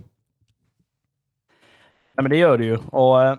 Ja, 2.16 2.22
men 2.22 2.30
det 2.30 2.38
gör 2.38 2.58
det 2.58 2.66
ju. 2.66 2.78
Och 2.78 3.38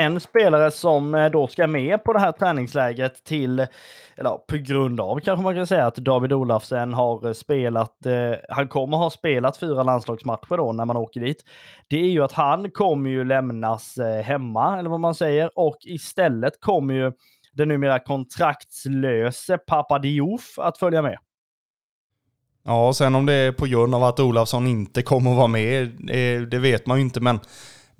en 0.00 0.20
spelare 0.20 0.70
som 0.70 1.30
då 1.32 1.46
ska 1.46 1.66
med 1.66 2.04
på 2.04 2.12
det 2.12 2.20
här 2.20 2.32
träningslägret 2.32 3.24
till 3.24 3.66
eller 4.16 4.30
på 4.30 4.56
grund 4.56 5.00
av 5.00 5.20
kanske 5.20 5.42
man 5.42 5.54
kan 5.54 5.66
säga 5.66 5.86
att 5.86 5.96
David 5.96 6.32
Olafsen 6.32 6.94
har 6.94 7.26
eh, 7.26 7.32
spelat, 7.32 8.06
eh, 8.06 8.32
han 8.48 8.68
kommer 8.68 8.96
ha 8.96 9.10
spelat 9.10 9.56
fyra 9.56 9.82
landslagsmatcher 9.82 10.56
då 10.56 10.72
när 10.72 10.84
man 10.84 10.96
åker 10.96 11.20
dit. 11.20 11.44
Det 11.88 11.96
är 11.96 12.08
ju 12.08 12.24
att 12.24 12.32
han 12.32 12.70
kommer 12.70 13.10
ju 13.10 13.24
lämnas 13.24 13.98
eh, 13.98 14.22
hemma, 14.22 14.78
eller 14.78 14.90
vad 14.90 15.00
man 15.00 15.14
säger, 15.14 15.58
och 15.58 15.76
istället 15.80 16.60
kommer 16.60 16.94
ju 16.94 17.12
den 17.52 17.68
numera 17.68 17.98
kontraktslöse 17.98 19.58
Papa 19.58 19.98
Diouf 19.98 20.58
att 20.58 20.78
följa 20.78 21.02
med. 21.02 21.18
Ja, 22.64 22.92
sen 22.92 23.14
om 23.14 23.26
det 23.26 23.32
är 23.32 23.52
på 23.52 23.66
grund 23.66 23.94
av 23.94 24.04
att 24.04 24.20
Olafsson 24.20 24.66
inte 24.66 25.02
kommer 25.02 25.30
att 25.30 25.36
vara 25.36 25.46
med, 25.46 25.82
eh, 26.10 26.42
det 26.42 26.58
vet 26.58 26.86
man 26.86 26.98
ju 26.98 27.04
inte, 27.04 27.20
men 27.20 27.40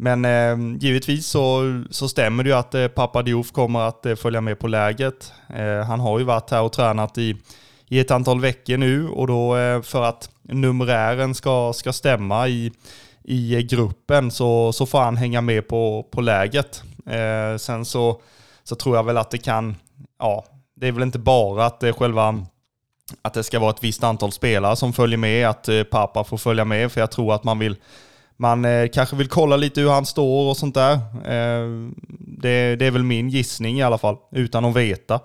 men 0.02 0.24
eh, 0.24 0.76
givetvis 0.80 1.26
så, 1.26 1.82
så 1.90 2.08
stämmer 2.08 2.44
det 2.44 2.50
ju 2.50 2.56
att 2.56 2.74
eh, 2.74 2.88
pappa 2.88 3.22
Diouf 3.22 3.52
kommer 3.52 3.80
att 3.80 4.06
eh, 4.06 4.14
följa 4.14 4.40
med 4.40 4.58
på 4.58 4.66
läget. 4.66 5.32
Eh, 5.54 5.86
han 5.86 6.00
har 6.00 6.18
ju 6.18 6.24
varit 6.24 6.50
här 6.50 6.62
och 6.62 6.72
tränat 6.72 7.18
i, 7.18 7.36
i 7.88 8.00
ett 8.00 8.10
antal 8.10 8.40
veckor 8.40 8.76
nu 8.76 9.08
och 9.08 9.26
då 9.26 9.56
eh, 9.56 9.82
för 9.82 10.02
att 10.02 10.30
numerären 10.42 11.34
ska, 11.34 11.72
ska 11.72 11.92
stämma 11.92 12.48
i, 12.48 12.72
i 13.24 13.54
eh, 13.54 13.60
gruppen 13.60 14.30
så, 14.30 14.72
så 14.72 14.86
får 14.86 15.00
han 15.00 15.16
hänga 15.16 15.40
med 15.40 15.68
på, 15.68 16.06
på 16.10 16.20
läget. 16.20 16.82
Eh, 17.06 17.56
sen 17.56 17.84
så, 17.84 18.20
så 18.64 18.74
tror 18.74 18.96
jag 18.96 19.04
väl 19.04 19.18
att 19.18 19.30
det 19.30 19.38
kan, 19.38 19.76
ja, 20.18 20.44
det 20.76 20.88
är 20.88 20.92
väl 20.92 21.02
inte 21.02 21.18
bara 21.18 21.66
att 21.66 21.80
det 21.80 21.92
själva 21.92 22.46
att 23.22 23.34
det 23.34 23.42
ska 23.42 23.58
vara 23.58 23.70
ett 23.70 23.84
visst 23.84 24.04
antal 24.04 24.32
spelare 24.32 24.76
som 24.76 24.92
följer 24.92 25.18
med, 25.18 25.48
att 25.48 25.68
eh, 25.68 25.82
pappa 25.82 26.24
får 26.24 26.36
följa 26.36 26.64
med, 26.64 26.92
för 26.92 27.00
jag 27.00 27.10
tror 27.10 27.34
att 27.34 27.44
man 27.44 27.58
vill 27.58 27.76
man 28.42 28.64
eh, 28.64 28.88
kanske 28.88 29.16
vill 29.16 29.28
kolla 29.28 29.56
lite 29.56 29.80
hur 29.80 29.90
han 29.90 30.06
står 30.06 30.50
och 30.50 30.56
sånt 30.56 30.74
där. 30.74 30.92
Eh, 31.24 31.90
det, 32.18 32.76
det, 32.76 32.86
är 32.86 32.90
väl 32.90 33.02
min 33.02 33.28
gissning 33.28 33.78
i 33.78 33.82
alla 33.82 33.98
fall, 33.98 34.16
utan 34.30 34.64
att 34.64 34.76
veta. 34.76 35.20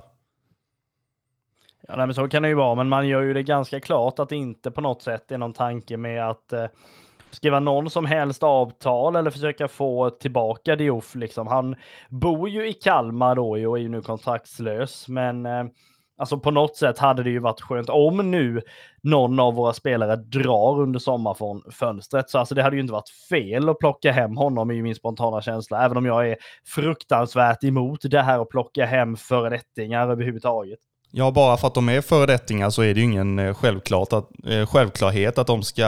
Ja, 1.88 1.95
nej, 1.95 2.05
men 2.05 2.15
så 2.15 2.27
kan 2.27 2.43
det 2.43 2.50
ju 2.50 2.55
vara, 2.55 2.75
men 2.75 2.89
man 2.89 3.07
gör 3.07 3.21
ju 3.21 3.33
det 3.33 3.43
ganska 3.43 3.79
klart 3.79 4.19
att 4.19 4.29
det 4.29 4.36
inte 4.36 4.71
på 4.71 4.81
något 4.81 5.01
sätt 5.01 5.31
är 5.31 5.38
någon 5.38 5.53
tanke 5.53 5.97
med 5.97 6.29
att 6.29 6.53
eh, 6.53 6.65
skriva 7.31 7.59
någon 7.59 7.89
som 7.89 8.05
helst 8.05 8.43
avtal 8.43 9.15
eller 9.15 9.31
försöka 9.31 9.67
få 9.67 10.09
tillbaka 10.09 10.75
Diouf. 10.75 11.15
Liksom. 11.15 11.47
Han 11.47 11.75
bor 12.09 12.50
ju 12.50 12.69
i 12.69 12.74
Kalmar 12.74 13.36
då 13.36 13.50
och 13.50 13.77
är 13.77 13.81
ju 13.81 13.89
nu 13.89 14.01
kontraktslös, 14.01 15.07
men 15.07 15.45
eh, 15.45 15.63
Alltså 16.17 16.39
på 16.39 16.51
något 16.51 16.77
sätt 16.77 16.97
hade 16.97 17.24
det 17.24 17.29
ju 17.29 17.39
varit 17.39 17.62
skönt 17.62 17.89
om 17.89 18.31
nu 18.31 18.62
någon 19.03 19.39
av 19.39 19.53
våra 19.53 19.74
spelare 19.74 20.15
drar 20.15 20.81
under 20.81 21.00
sommarfönstret. 21.00 22.29
Så 22.29 22.39
alltså 22.39 22.55
det 22.55 22.63
hade 22.63 22.75
ju 22.75 22.81
inte 22.81 22.93
varit 22.93 23.09
fel 23.29 23.69
att 23.69 23.79
plocka 23.79 24.12
hem 24.12 24.38
honom 24.38 24.71
i 24.71 24.81
min 24.81 24.95
spontana 24.95 25.41
känsla. 25.41 25.86
Även 25.86 25.97
om 25.97 26.05
jag 26.05 26.29
är 26.29 26.36
fruktansvärt 26.65 27.63
emot 27.63 28.00
det 28.03 28.21
här 28.21 28.39
att 28.39 28.50
plocka 28.50 28.86
hem 28.86 29.17
föredettingar 29.17 30.09
överhuvudtaget. 30.09 30.79
Ja, 31.12 31.31
bara 31.31 31.57
för 31.57 31.67
att 31.67 31.74
de 31.74 31.89
är 31.89 32.01
föredettingar 32.01 32.69
så 32.69 32.81
är 32.81 32.93
det 32.93 33.00
ju 33.00 33.05
ingen 33.05 33.39
eh, 33.39 33.53
självklart 33.53 34.13
att, 34.13 34.29
eh, 34.47 34.65
självklarhet 34.65 35.38
att 35.38 35.47
de, 35.47 35.63
ska, 35.63 35.88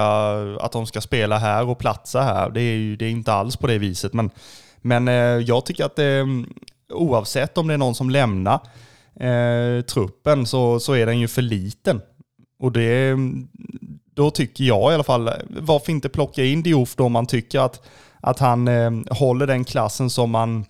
att 0.61 0.71
de 0.71 0.85
ska 0.85 1.01
spela 1.01 1.37
här 1.37 1.69
och 1.69 1.79
platsa 1.79 2.21
här. 2.21 2.49
Det 2.49 2.61
är 2.61 2.75
ju 2.75 2.95
det 2.95 3.05
är 3.05 3.09
inte 3.09 3.33
alls 3.33 3.57
på 3.57 3.67
det 3.67 3.77
viset. 3.77 4.13
Men, 4.13 4.29
men 4.81 5.07
eh, 5.07 5.13
jag 5.13 5.65
tycker 5.65 5.85
att 5.85 5.95
det, 5.95 6.25
oavsett 6.93 7.57
om 7.57 7.67
det 7.67 7.73
är 7.73 7.77
någon 7.77 7.95
som 7.95 8.09
lämnar 8.09 8.59
eh, 9.19 9.81
truppen 9.81 10.45
så, 10.45 10.79
så 10.79 10.93
är 10.93 11.05
den 11.05 11.19
ju 11.19 11.27
för 11.27 11.41
liten. 11.41 12.01
Och 12.59 12.71
det, 12.71 13.15
då 14.13 14.31
tycker 14.31 14.63
jag 14.63 14.91
i 14.91 14.95
alla 14.95 15.03
fall, 15.03 15.29
varför 15.49 15.91
inte 15.91 16.09
plocka 16.09 16.43
in 16.43 16.63
Diouf 16.63 16.95
då 16.95 17.03
om 17.03 17.11
man 17.11 17.25
tycker 17.25 17.59
att, 17.59 17.81
att 18.21 18.39
han 18.39 18.67
eh, 18.67 18.91
håller 19.09 19.47
den 19.47 19.65
klassen 19.65 20.09
som 20.09 20.31
man, 20.31 20.65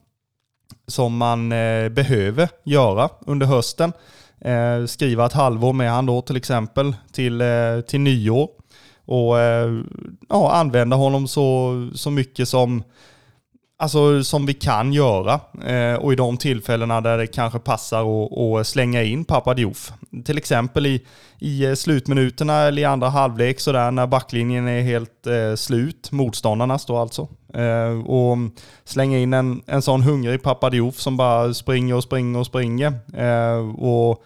som 0.87 1.17
man 1.17 1.51
eh, 1.51 1.89
behöver 1.89 2.49
göra 2.63 3.09
under 3.25 3.45
hösten. 3.45 3.93
Eh, 4.41 4.85
skriva 4.85 5.25
ett 5.25 5.33
halvår 5.33 5.73
med 5.73 5.91
han 5.91 6.05
då 6.05 6.21
till 6.21 6.35
exempel 6.35 6.95
till, 7.11 7.41
eh, 7.41 7.81
till 7.87 8.01
nyår. 8.01 8.49
Och 9.05 9.39
eh, 9.39 9.81
ja, 10.29 10.51
använda 10.51 10.95
honom 10.95 11.27
så, 11.27 11.73
så 11.95 12.11
mycket 12.11 12.49
som, 12.49 12.83
Alltså 13.81 14.23
som 14.23 14.45
vi 14.45 14.53
kan 14.53 14.93
göra 14.93 15.39
eh, 15.65 15.93
och 15.93 16.13
i 16.13 16.15
de 16.15 16.37
tillfällena 16.37 17.01
där 17.01 17.17
det 17.17 17.27
kanske 17.27 17.59
passar 17.59 18.05
att 18.59 18.67
slänga 18.67 19.03
in 19.03 19.25
Papa 19.25 19.53
Diouf. 19.53 19.91
Till 20.25 20.37
exempel 20.37 20.85
i, 20.85 21.05
i 21.39 21.65
eh, 21.65 21.73
slutminuterna 21.73 22.61
eller 22.61 22.81
i 22.81 22.85
andra 22.85 23.09
halvlek 23.09 23.59
sådär 23.59 23.91
när 23.91 24.07
backlinjen 24.07 24.67
är 24.67 24.81
helt 24.81 25.27
eh, 25.27 25.55
slut, 25.55 26.11
motståndarnas 26.11 26.85
då 26.85 26.97
alltså. 26.97 27.27
Eh, 27.53 28.07
och 28.07 28.37
slänga 28.83 29.17
in 29.17 29.33
en, 29.33 29.61
en 29.65 29.81
sån 29.81 30.01
hungrig 30.01 30.43
Papa 30.43 30.69
Diouf 30.69 30.99
som 30.99 31.17
bara 31.17 31.53
springer 31.53 31.95
och 31.95 32.03
springer 32.03 32.39
och 32.39 32.45
springer. 32.45 32.93
Eh, 33.13 33.79
och 33.79 34.23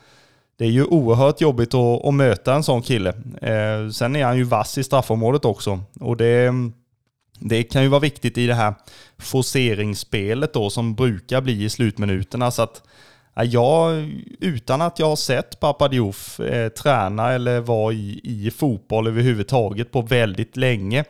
det 0.57 0.65
är 0.65 0.71
ju 0.71 0.85
oerhört 0.85 1.41
jobbigt 1.41 1.73
att, 1.73 2.05
att 2.05 2.13
möta 2.13 2.53
en 2.53 2.63
sån 2.63 2.81
kille. 2.81 3.09
Eh, 3.41 3.89
sen 3.91 4.15
är 4.15 4.25
han 4.25 4.37
ju 4.37 4.43
vass 4.43 4.77
i 4.77 4.83
straffområdet 4.83 5.45
också 5.45 5.79
och 5.99 6.17
det 6.17 6.53
det 7.45 7.63
kan 7.63 7.83
ju 7.83 7.87
vara 7.87 7.99
viktigt 7.99 8.37
i 8.37 8.47
det 8.47 8.53
här 8.53 8.73
forceringsspelet 9.17 10.53
då 10.53 10.69
som 10.69 10.95
brukar 10.95 11.41
bli 11.41 11.63
i 11.63 11.69
slutminuterna. 11.69 12.51
Så 12.51 12.61
att 12.61 12.83
jag, 13.35 14.09
utan 14.39 14.81
att 14.81 14.99
jag 14.99 15.05
har 15.05 15.15
sett 15.15 15.59
Papadiouf 15.59 16.39
eh, 16.39 16.69
träna 16.69 17.31
eller 17.31 17.59
vara 17.59 17.93
i, 17.93 18.21
i 18.23 18.51
fotboll 18.51 19.07
överhuvudtaget 19.07 19.91
på 19.91 20.01
väldigt 20.01 20.57
länge, 20.57 21.03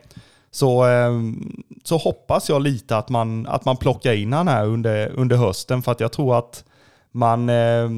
så, 0.50 0.86
eh, 0.88 1.12
så 1.84 1.96
hoppas 1.96 2.48
jag 2.48 2.62
lite 2.62 2.96
att 2.96 3.08
man, 3.08 3.46
att 3.46 3.64
man 3.64 3.76
plockar 3.76 4.12
in 4.12 4.32
han 4.32 4.48
här 4.48 4.66
under, 4.66 5.08
under 5.08 5.36
hösten. 5.36 5.82
För 5.82 5.92
att 5.92 6.00
jag 6.00 6.12
tror 6.12 6.38
att 6.38 6.64
man 7.12 7.48
eh, 7.48 7.90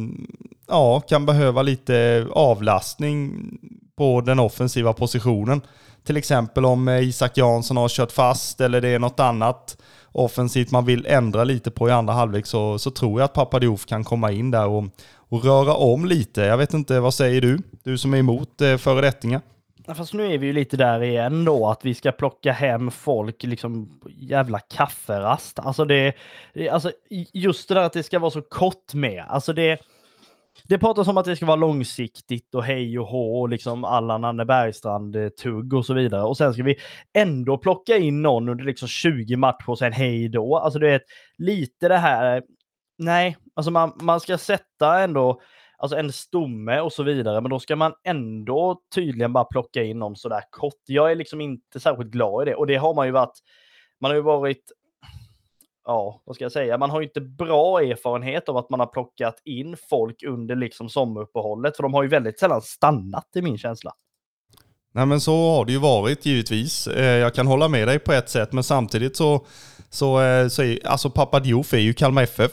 ja, 0.69 1.01
kan 1.01 1.27
behöva 1.27 1.63
lite 1.63 2.27
avlastning 2.31 3.49
på 3.97 4.21
den 4.21 4.39
offensiva 4.39 4.93
positionen. 4.93 5.61
Till 6.05 6.17
exempel 6.17 6.65
om 6.65 6.89
eh, 6.89 7.09
Isak 7.09 7.37
Jansson 7.37 7.77
har 7.77 7.89
kört 7.89 8.13
fast 8.13 8.61
eller 8.61 8.81
det 8.81 8.89
är 8.89 8.99
något 8.99 9.21
annat 9.21 9.77
offensivt 10.13 10.71
man 10.71 10.85
vill 10.85 11.07
ändra 11.07 11.45
lite 11.45 11.71
på 11.71 11.89
i 11.89 11.93
andra 11.93 12.15
halvlek 12.15 12.47
så, 12.47 12.79
så 12.79 12.91
tror 12.91 13.21
jag 13.21 13.25
att 13.25 13.33
Papadiouf 13.33 13.87
kan 13.87 14.05
komma 14.05 14.33
in 14.33 14.51
där 14.51 14.67
och, 14.67 14.85
och 15.29 15.45
röra 15.45 15.75
om 15.75 16.05
lite. 16.05 16.41
Jag 16.41 16.59
vet 16.59 16.75
inte, 16.75 17.01
vad 17.01 17.15
säger 17.15 17.41
du? 17.41 17.59
Du 17.83 17.99
som 17.99 18.15
är 18.15 18.19
emot 18.19 18.61
eh, 18.61 18.77
föredettingar. 18.77 19.41
Fast 19.95 20.15
nu 20.15 20.33
är 20.33 20.39
vi 20.39 20.47
ju 20.47 20.53
lite 20.53 20.77
där 20.77 21.03
igen 21.03 21.45
då, 21.45 21.69
att 21.69 21.85
vi 21.85 21.95
ska 21.95 22.13
plocka 22.13 22.53
hem 22.53 22.91
folk, 22.91 23.43
liksom 23.43 24.01
jävla 24.07 24.59
kafferast. 24.59 25.59
Alltså 25.59 25.85
det, 25.85 26.15
alltså 26.71 26.93
just 27.33 27.69
det 27.69 27.75
där 27.75 27.83
att 27.83 27.93
det 27.93 28.03
ska 28.03 28.19
vara 28.19 28.31
så 28.31 28.43
kort 28.43 28.95
med, 28.95 29.25
alltså 29.29 29.53
det, 29.53 29.79
det 30.65 30.79
pratas 30.79 31.09
om 31.09 31.17
att 31.17 31.25
det 31.25 31.37
ska 31.37 31.47
vara 31.47 31.57
långsiktigt 31.57 32.55
och 32.55 32.65
hej 32.65 32.99
och 32.99 33.07
hå 33.07 33.41
och 33.41 33.49
liksom 33.49 33.85
Allan 33.85 34.25
Anne 34.25 34.45
Bergstrand-tugg 34.45 35.73
eh, 35.73 35.79
och 35.79 35.87
så 35.87 35.95
vidare. 35.95 36.23
Och 36.23 36.37
sen 36.37 36.55
ska 36.55 36.63
vi 36.63 36.77
ändå 37.13 37.59
plocka 37.59 37.97
in 37.97 38.23
någon 38.23 38.49
under 38.49 38.65
liksom 38.65 38.89
20 38.89 39.37
matcher 39.37 39.71
och 39.71 39.79
sen 39.79 39.93
hej 39.93 40.29
då. 40.29 40.57
Alltså 40.57 40.79
det 40.79 40.91
är 40.91 41.01
lite 41.39 41.89
det 41.89 41.97
här, 41.97 42.37
eh, 42.37 42.43
nej, 42.99 43.37
alltså 43.55 43.71
man, 43.71 43.93
man 44.01 44.21
ska 44.21 44.39
sätta 44.39 45.01
ändå 45.01 45.41
alltså 45.79 45.97
en 45.97 46.13
stomme 46.13 46.81
och 46.81 46.93
så 46.93 47.03
vidare, 47.03 47.41
men 47.41 47.51
då 47.51 47.59
ska 47.59 47.77
man 47.77 47.95
ändå 48.05 48.81
tydligen 48.95 49.33
bara 49.33 49.45
plocka 49.45 49.83
in 49.83 49.99
någon 49.99 50.17
sådär 50.17 50.43
kort. 50.51 50.83
Jag 50.87 51.11
är 51.11 51.15
liksom 51.15 51.41
inte 51.41 51.81
särskilt 51.81 52.11
glad 52.11 52.43
i 52.43 52.51
det 52.51 52.57
och 52.57 52.67
det 52.67 52.77
har 52.77 52.95
man 52.95 53.07
ju 53.07 53.13
varit. 53.13 53.39
Man 54.01 54.11
har 54.11 54.17
ju 54.17 54.23
varit 54.23 54.73
ja, 55.87 56.23
vad 56.25 56.37
ska 56.37 56.45
jag 56.45 56.53
säga, 56.53 56.79
man 56.79 56.91
har 56.91 57.01
ju 57.01 57.07
inte 57.07 57.21
bra 57.21 57.81
erfarenhet 57.81 58.49
av 58.49 58.57
att 58.57 58.71
man 58.71 58.81
har 58.81 58.87
plockat 58.87 59.41
in 59.45 59.77
folk 59.91 60.23
under 60.23 60.57
liksom 60.57 60.89
sommaruppehållet, 60.89 61.77
för 61.77 61.83
de 61.83 61.95
har 61.95 62.03
ju 62.03 62.09
väldigt 62.09 62.41
sällan 62.41 62.63
stannat 62.63 63.29
i 63.35 63.43
min 63.43 63.59
känsla. 63.59 63.93
Nej 64.95 65.07
men 65.07 65.21
så 65.21 65.51
har 65.51 65.65
det 65.65 65.73
ju 65.73 65.79
varit 65.79 66.27
givetvis. 66.27 66.87
Eh, 66.87 67.05
jag 67.05 67.35
kan 67.35 67.47
hålla 67.47 67.69
med 67.69 67.89
dig 67.89 67.99
på 67.99 68.13
ett 68.13 68.29
sätt, 68.29 68.53
men 68.53 68.65
samtidigt 68.65 69.17
så, 69.17 69.47
så, 69.91 70.23
eh, 70.23 70.49
så 70.49 70.63
är 70.63 70.87
alltså 70.87 71.11
pappa 71.11 71.41
Diouf 71.41 71.75
är 71.75 71.79
ju 71.79 71.95
Kalmar 71.95 72.23
FF 72.23 72.53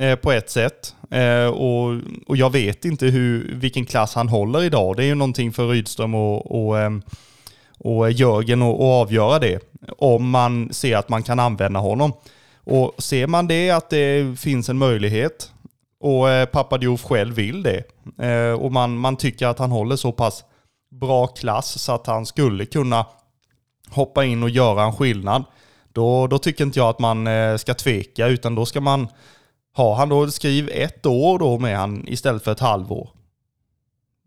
eh, 0.00 0.16
på 0.16 0.32
ett 0.32 0.50
sätt. 0.50 0.94
Och, 1.52 1.90
och 2.26 2.36
jag 2.36 2.52
vet 2.52 2.84
inte 2.84 3.06
hur, 3.06 3.54
vilken 3.54 3.86
klass 3.86 4.14
han 4.14 4.28
håller 4.28 4.62
idag. 4.62 4.96
Det 4.96 5.04
är 5.04 5.06
ju 5.06 5.14
någonting 5.14 5.52
för 5.52 5.68
Rydström 5.68 6.14
och, 6.14 6.66
och, 6.66 6.78
ehm, 6.78 7.02
och 7.78 8.10
Jörgen 8.10 8.62
att 8.62 8.80
avgöra 8.80 9.38
det. 9.38 9.60
Om 9.98 10.30
man 10.30 10.72
ser 10.72 10.96
att 10.96 11.08
man 11.08 11.22
kan 11.22 11.40
använda 11.40 11.80
honom. 11.80 12.12
Och 12.64 12.94
ser 12.98 13.26
man 13.26 13.46
det, 13.46 13.70
att 13.70 13.90
det 13.90 14.38
finns 14.38 14.68
en 14.68 14.78
möjlighet 14.78 15.52
och 16.00 16.30
eh, 16.30 16.46
pappa 16.46 16.78
Diouf 16.78 17.02
själv 17.02 17.34
vill 17.34 17.62
det 17.62 17.84
eh, 18.26 18.52
och 18.52 18.72
man, 18.72 18.98
man 18.98 19.16
tycker 19.16 19.46
att 19.46 19.58
han 19.58 19.70
håller 19.70 19.96
så 19.96 20.12
pass 20.12 20.44
bra 20.90 21.26
klass 21.26 21.82
så 21.82 21.92
att 21.92 22.06
han 22.06 22.26
skulle 22.26 22.66
kunna 22.66 23.06
hoppa 23.90 24.24
in 24.24 24.42
och 24.42 24.50
göra 24.50 24.82
en 24.82 24.92
skillnad, 24.92 25.44
då, 25.92 26.26
då 26.26 26.38
tycker 26.38 26.64
inte 26.64 26.78
jag 26.78 26.88
att 26.88 26.98
man 26.98 27.26
eh, 27.26 27.56
ska 27.56 27.74
tveka 27.74 28.26
utan 28.26 28.54
då 28.54 28.66
ska 28.66 28.80
man 28.80 29.08
ha 29.76 29.94
han 29.94 30.08
då, 30.08 30.30
skriv 30.30 30.70
ett 30.72 31.06
år 31.06 31.38
då 31.38 31.58
med 31.58 31.78
han 31.78 32.08
istället 32.08 32.44
för 32.44 32.52
ett 32.52 32.60
halvår. 32.60 33.10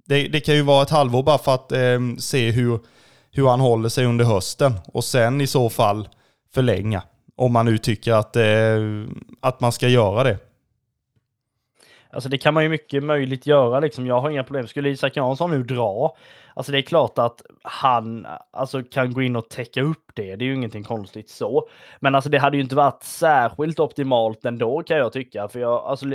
Det, 0.06 0.28
det 0.28 0.40
kan 0.40 0.56
ju 0.56 0.62
vara 0.62 0.84
ett 0.84 0.90
halvår 0.90 1.24
bara 1.24 1.38
för 1.38 1.56
att 1.56 1.72
eh, 1.72 2.00
se 2.20 2.52
hur, 2.52 2.80
hur 3.32 3.48
han 3.48 3.60
håller 3.60 3.90
sig 3.90 4.06
under 4.06 4.26
hösten 4.26 4.74
och 4.86 5.04
sen 5.04 5.42
i 5.42 5.48
så 5.48 5.70
fall 5.70 6.10
förlänga. 6.54 7.04
Om 7.38 7.54
man 7.54 7.66
nu 7.66 7.78
tycker 7.78 8.14
att, 8.14 8.36
eh, 8.36 8.80
att 9.42 9.60
man 9.60 9.72
ska 9.72 9.88
göra 9.88 10.24
det. 10.24 10.38
Alltså 12.10 12.30
det 12.30 12.38
kan 12.38 12.54
man 12.54 12.64
ju 12.64 12.70
mycket 12.70 13.04
möjligt 13.04 13.48
göra 13.48 13.80
liksom. 13.80 14.08
Jag 14.08 14.22
har 14.22 14.30
inga 14.30 14.44
problem. 14.44 14.68
Skulle 14.68 14.90
Isak 14.90 15.16
Jansson 15.16 15.52
nu 15.52 15.64
dra, 15.64 16.16
alltså 16.54 16.72
det 16.72 16.78
är 16.78 16.82
klart 16.82 17.18
att 17.18 17.42
han 17.64 18.28
alltså, 18.52 18.84
kan 18.84 19.14
gå 19.14 19.22
in 19.22 19.36
och 19.36 19.50
täcka 19.50 19.82
upp 19.82 20.12
det. 20.14 20.36
Det 20.36 20.46
är 20.46 20.48
ju 20.48 20.56
ingenting 20.56 20.84
konstigt 20.84 21.30
så. 21.30 21.70
Men 22.00 22.16
alltså 22.16 22.30
det 22.30 22.38
hade 22.38 22.58
ju 22.58 22.64
inte 22.64 22.76
varit 22.76 23.04
särskilt 23.04 23.80
optimalt 23.80 24.46
ändå 24.46 24.84
kan 24.84 24.98
jag 24.98 25.14
tycka. 25.14 25.48
För 25.48 25.60
jag, 25.60 25.74
alltså, 25.74 26.06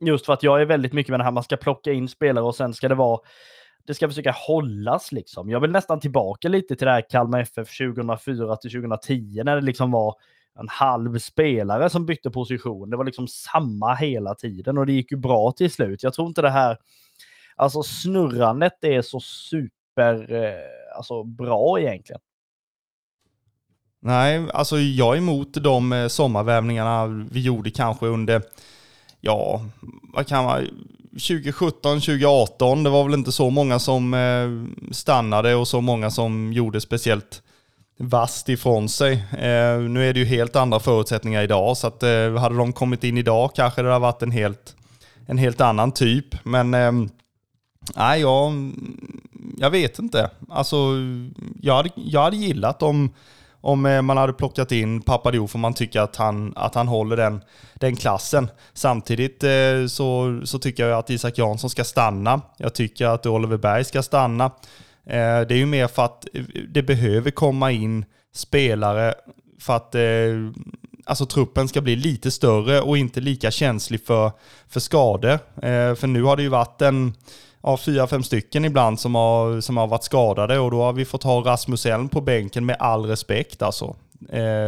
just 0.00 0.26
för 0.26 0.32
att 0.32 0.42
jag 0.42 0.60
är 0.60 0.64
väldigt 0.64 0.92
mycket 0.92 1.10
med 1.10 1.20
det 1.20 1.24
här, 1.24 1.32
man 1.32 1.42
ska 1.42 1.56
plocka 1.56 1.92
in 1.92 2.08
spelare 2.08 2.44
och 2.44 2.54
sen 2.54 2.74
ska 2.74 2.88
det 2.88 2.94
vara 2.94 3.20
det 3.86 3.94
ska 3.94 4.08
försöka 4.08 4.30
hållas 4.30 5.12
liksom. 5.12 5.50
Jag 5.50 5.60
vill 5.60 5.70
nästan 5.70 6.00
tillbaka 6.00 6.48
lite 6.48 6.76
till 6.76 6.86
det 6.86 6.92
här 6.92 7.10
Kalmar 7.10 7.40
FF 7.40 7.78
2004 7.78 8.56
till 8.56 8.70
2010 8.70 9.42
när 9.44 9.56
det 9.56 9.62
liksom 9.62 9.90
var 9.90 10.14
en 10.58 10.68
halv 10.68 11.18
spelare 11.18 11.90
som 11.90 12.06
bytte 12.06 12.30
position. 12.30 12.90
Det 12.90 12.96
var 12.96 13.04
liksom 13.04 13.28
samma 13.28 13.94
hela 13.94 14.34
tiden 14.34 14.78
och 14.78 14.86
det 14.86 14.92
gick 14.92 15.12
ju 15.12 15.16
bra 15.16 15.52
till 15.52 15.70
slut. 15.70 16.02
Jag 16.02 16.14
tror 16.14 16.28
inte 16.28 16.42
det 16.42 16.50
här, 16.50 16.78
alltså 17.56 17.82
snurrandet 17.82 18.84
är 18.84 19.02
så 19.02 19.20
super, 19.20 20.34
eh, 20.34 20.96
alltså 20.96 21.24
bra 21.24 21.80
egentligen. 21.80 22.20
Nej, 24.00 24.50
alltså 24.52 24.78
jag 24.78 25.14
är 25.14 25.18
emot 25.18 25.54
de 25.54 25.92
eh, 25.92 26.08
sommarvävningarna 26.08 27.06
vi 27.06 27.40
gjorde 27.40 27.70
kanske 27.70 28.06
under, 28.06 28.42
ja, 29.20 29.60
vad 30.14 30.26
kan 30.26 30.44
man, 30.44 30.66
2017, 31.10 32.00
2018. 32.00 32.82
Det 32.82 32.90
var 32.90 33.04
väl 33.04 33.14
inte 33.14 33.32
så 33.32 33.50
många 33.50 33.78
som 33.78 34.14
eh, 34.14 34.92
stannade 34.92 35.54
och 35.54 35.68
så 35.68 35.80
många 35.80 36.10
som 36.10 36.52
gjorde 36.52 36.80
speciellt 36.80 37.42
vasst 37.98 38.48
ifrån 38.48 38.88
sig. 38.88 39.12
Eh, 39.32 39.78
nu 39.78 40.08
är 40.08 40.12
det 40.12 40.20
ju 40.20 40.24
helt 40.24 40.56
andra 40.56 40.80
förutsättningar 40.80 41.42
idag, 41.42 41.76
så 41.76 41.86
att 41.86 42.02
eh, 42.02 42.36
hade 42.36 42.56
de 42.56 42.72
kommit 42.72 43.04
in 43.04 43.18
idag 43.18 43.50
kanske 43.54 43.82
det 43.82 43.88
hade 43.88 44.00
varit 44.00 44.22
en 44.22 44.30
helt, 44.30 44.76
en 45.26 45.38
helt 45.38 45.60
annan 45.60 45.92
typ. 45.92 46.44
Men 46.44 46.74
ehm, 46.74 47.08
nej, 47.96 48.20
jag, 48.20 48.72
jag 49.58 49.70
vet 49.70 49.98
inte. 49.98 50.30
Alltså, 50.48 50.76
jag 51.60 51.74
hade, 51.74 51.90
jag 51.94 52.22
hade 52.22 52.36
gillat 52.36 52.82
om 52.82 53.10
om 53.66 53.86
eh, 53.86 54.02
man 54.02 54.16
hade 54.16 54.32
plockat 54.32 54.72
in 54.72 55.02
Papadio 55.02 55.46
för 55.46 55.58
man 55.58 55.74
tycker 55.74 56.00
att 56.00 56.16
han, 56.16 56.52
att 56.56 56.74
han 56.74 56.88
håller 56.88 57.16
den, 57.16 57.40
den 57.74 57.96
klassen. 57.96 58.48
Samtidigt 58.74 59.44
eh, 59.44 59.86
så, 59.88 60.40
så 60.44 60.58
tycker 60.58 60.88
jag 60.88 60.98
att 60.98 61.10
Isak 61.10 61.38
Jansson 61.38 61.70
ska 61.70 61.84
stanna. 61.84 62.40
Jag 62.56 62.74
tycker 62.74 63.06
att 63.06 63.26
Oliver 63.26 63.56
Berg 63.56 63.84
ska 63.84 64.02
stanna. 64.02 64.50
Eh, 65.06 65.40
det 65.40 65.54
är 65.54 65.58
ju 65.58 65.66
mer 65.66 65.86
för 65.86 66.04
att 66.04 66.26
eh, 66.34 66.42
det 66.68 66.82
behöver 66.82 67.30
komma 67.30 67.72
in 67.72 68.04
spelare 68.34 69.14
för 69.60 69.76
att 69.76 69.94
eh, 69.94 70.02
alltså, 71.04 71.26
truppen 71.26 71.68
ska 71.68 71.80
bli 71.80 71.96
lite 71.96 72.30
större 72.30 72.80
och 72.80 72.98
inte 72.98 73.20
lika 73.20 73.50
känslig 73.50 74.06
för, 74.06 74.32
för 74.68 74.80
skador. 74.80 75.38
För 75.94 76.06
nu 76.06 76.22
har 76.22 76.36
det 76.36 76.42
ju 76.42 76.48
varit 76.48 76.82
en 76.82 77.14
ja, 77.62 77.76
fyra, 77.76 78.06
fem 78.06 78.22
stycken 78.22 78.64
ibland 78.64 79.00
som 79.00 79.14
har, 79.14 79.60
som 79.60 79.76
har 79.76 79.86
varit 79.86 80.04
skadade 80.04 80.58
och 80.58 80.70
då 80.70 80.82
har 80.82 80.92
vi 80.92 81.04
fått 81.04 81.22
ha 81.22 81.40
Rasmus 81.40 81.86
Elm 81.86 82.08
på 82.08 82.20
bänken 82.20 82.66
med 82.66 82.76
all 82.78 83.06
respekt 83.06 83.62
alltså. 83.62 83.96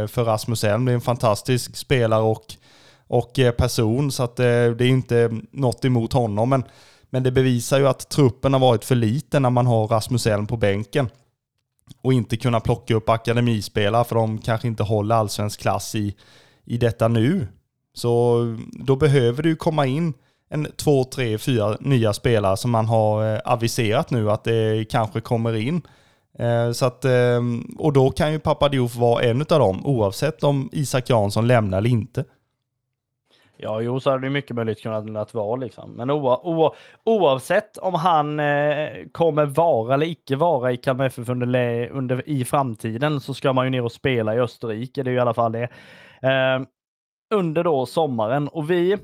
För 0.07 0.23
Rasmus 0.23 0.63
Elm 0.63 0.87
är 0.87 0.91
en 0.91 1.01
fantastisk 1.01 1.75
spelare 1.75 2.21
och, 2.21 2.45
och 3.07 3.39
person 3.57 4.11
så 4.11 4.23
att 4.23 4.35
det 4.35 4.45
är 4.45 4.81
inte 4.81 5.31
något 5.51 5.85
emot 5.85 6.13
honom. 6.13 6.49
Men, 6.49 6.63
men 7.09 7.23
det 7.23 7.31
bevisar 7.31 7.79
ju 7.79 7.87
att 7.87 8.09
truppen 8.09 8.53
har 8.53 8.59
varit 8.59 8.85
för 8.85 8.95
liten 8.95 9.41
när 9.41 9.49
man 9.49 9.67
har 9.67 9.87
Rasmus 9.87 10.27
Elm 10.27 10.47
på 10.47 10.57
bänken. 10.57 11.09
Och 12.01 12.13
inte 12.13 12.37
kunna 12.37 12.59
plocka 12.59 12.95
upp 12.95 13.09
akademispelare 13.09 14.03
för 14.03 14.15
de 14.15 14.37
kanske 14.37 14.67
inte 14.67 14.83
håller 14.83 15.15
allsvensk 15.15 15.59
klass 15.61 15.95
i, 15.95 16.15
i 16.65 16.77
detta 16.77 17.07
nu. 17.07 17.47
Så 17.93 18.39
då 18.71 18.95
behöver 18.95 19.43
det 19.43 19.49
ju 19.49 19.55
komma 19.55 19.85
in 19.85 20.13
en 20.49 20.67
två, 20.75 21.03
tre, 21.03 21.37
fyra 21.37 21.77
nya 21.79 22.13
spelare 22.13 22.57
som 22.57 22.71
man 22.71 22.85
har 22.85 23.33
eh, 23.33 23.39
aviserat 23.45 24.11
nu 24.11 24.31
att 24.31 24.43
det 24.43 24.85
kanske 24.89 25.21
kommer 25.21 25.55
in. 25.55 25.81
Eh, 26.39 26.71
så 26.71 26.85
att, 26.85 27.05
eh, 27.05 27.41
och 27.77 27.93
då 27.93 28.11
kan 28.11 28.31
ju 28.31 28.39
Papadiouf 28.39 28.95
vara 28.95 29.23
en 29.23 29.41
av 29.41 29.45
dem 29.59 29.85
oavsett 29.85 30.43
om 30.43 30.69
Isak 30.71 31.09
Jansson 31.09 31.47
lämnar 31.47 31.77
eller 31.77 31.89
inte. 31.89 32.25
Ja, 33.61 33.81
jo, 33.81 33.99
så 33.99 34.09
hade 34.11 34.25
det 34.25 34.29
mycket 34.29 34.55
möjligt 34.55 34.81
kunnat 34.81 35.33
vara 35.33 35.55
liksom. 35.55 35.91
Men 35.91 36.09
oavsett 37.03 37.77
om 37.77 37.93
han 37.93 38.39
eh, 38.39 39.07
kommer 39.11 39.45
vara 39.45 39.93
eller 39.93 40.05
icke 40.05 40.35
vara 40.35 40.71
i 40.71 40.77
Kalmar 40.77 41.05
FF 41.05 41.29
under, 41.29 41.89
under, 41.89 42.29
i 42.29 42.45
framtiden 42.45 43.21
så 43.21 43.33
ska 43.33 43.53
man 43.53 43.65
ju 43.65 43.69
ner 43.69 43.83
och 43.83 43.91
spela 43.91 44.35
i 44.35 44.39
Österrike. 44.39 45.03
Det 45.03 45.09
är 45.09 45.11
ju 45.11 45.17
i 45.17 45.21
alla 45.21 45.33
fall 45.33 45.51
det. 45.51 45.63
Eh, 46.21 46.61
under 47.33 47.63
då 47.63 47.85
sommaren 47.85 48.47
och 48.47 48.71
vi 48.71 48.97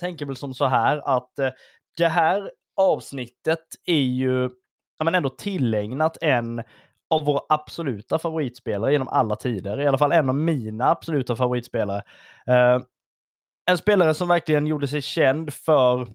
tänker 0.00 0.26
väl 0.26 0.36
som 0.36 0.54
så 0.54 0.66
här 0.66 1.16
att 1.16 1.38
eh, 1.38 1.50
det 1.96 2.08
här 2.08 2.50
avsnittet 2.76 3.64
är 3.86 4.02
ju 4.02 4.50
ja, 4.98 5.04
men 5.04 5.14
ändå 5.14 5.28
tillägnat 5.28 6.18
en 6.20 6.62
av 7.10 7.24
våra 7.24 7.40
absoluta 7.48 8.18
favoritspelare 8.18 8.92
genom 8.92 9.08
alla 9.08 9.36
tider. 9.36 9.80
I 9.80 9.86
alla 9.86 9.98
fall 9.98 10.12
en 10.12 10.28
av 10.28 10.34
mina 10.34 10.90
absoluta 10.90 11.36
favoritspelare. 11.36 12.02
Uh, 12.48 12.84
en 13.66 13.78
spelare 13.78 14.14
som 14.14 14.28
verkligen 14.28 14.66
gjorde 14.66 14.88
sig 14.88 15.02
känd 15.02 15.54
för 15.54 16.08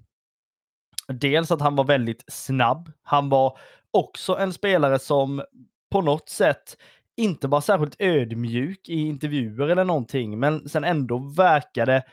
dels 1.07 1.51
att 1.51 1.61
han 1.61 1.75
var 1.75 1.83
väldigt 1.83 2.23
snabb. 2.27 2.91
Han 3.03 3.29
var 3.29 3.57
också 3.91 4.37
en 4.37 4.53
spelare 4.53 4.99
som 4.99 5.43
på 5.91 6.01
något 6.01 6.29
sätt 6.29 6.77
inte 7.17 7.47
var 7.47 7.61
särskilt 7.61 7.95
ödmjuk 7.99 8.89
i 8.89 9.01
intervjuer 9.01 9.67
eller 9.67 9.83
någonting, 9.83 10.39
men 10.39 10.69
sen 10.69 10.83
ändå 10.83 11.17
verkade 11.17 12.03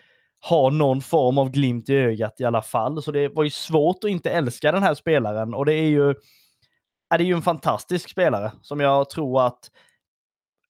ha 0.48 0.70
någon 0.70 1.02
form 1.02 1.38
av 1.38 1.50
glimt 1.50 1.88
i 1.88 1.94
ögat 1.94 2.40
i 2.40 2.44
alla 2.44 2.62
fall. 2.62 3.02
Så 3.02 3.12
det 3.12 3.28
var 3.28 3.44
ju 3.44 3.50
svårt 3.50 4.04
att 4.04 4.10
inte 4.10 4.30
älska 4.30 4.72
den 4.72 4.82
här 4.82 4.94
spelaren 4.94 5.54
och 5.54 5.66
det 5.66 5.74
är 5.74 5.88
ju, 5.88 6.10
är 7.10 7.18
det 7.18 7.24
ju 7.24 7.34
en 7.34 7.42
fantastisk 7.42 8.10
spelare 8.10 8.52
som 8.62 8.80
jag 8.80 9.10
tror 9.10 9.46
att 9.46 9.70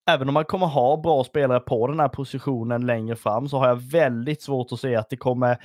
även 0.07 0.27
om 0.27 0.33
man 0.33 0.45
kommer 0.45 0.67
ha 0.67 1.01
bra 1.01 1.23
spelare 1.23 1.59
på 1.59 1.87
den 1.87 1.99
här 1.99 2.07
positionen 2.07 2.85
längre 2.85 3.15
fram 3.15 3.49
så 3.49 3.57
har 3.57 3.67
jag 3.67 3.75
väldigt 3.75 4.41
svårt 4.41 4.71
att 4.71 4.79
se 4.79 4.95
att 4.95 5.09
det 5.09 5.17
kommer 5.17 5.57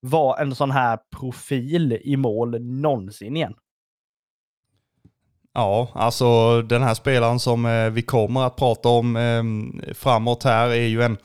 vara 0.00 0.42
en 0.42 0.54
sån 0.54 0.70
här 0.70 0.98
profil 1.20 1.98
i 2.04 2.16
mål 2.16 2.60
någonsin 2.60 3.36
igen. 3.36 3.54
Ja, 5.54 5.88
alltså 5.94 6.62
den 6.62 6.82
här 6.82 6.94
spelaren 6.94 7.38
som 7.38 7.66
eh, 7.66 7.90
vi 7.90 8.02
kommer 8.02 8.46
att 8.46 8.56
prata 8.56 8.88
om 8.88 9.16
ehm, 9.16 9.80
framåt 9.94 10.44
här 10.44 10.68
är 10.68 10.86
ju 10.86 11.02
en 11.02 11.16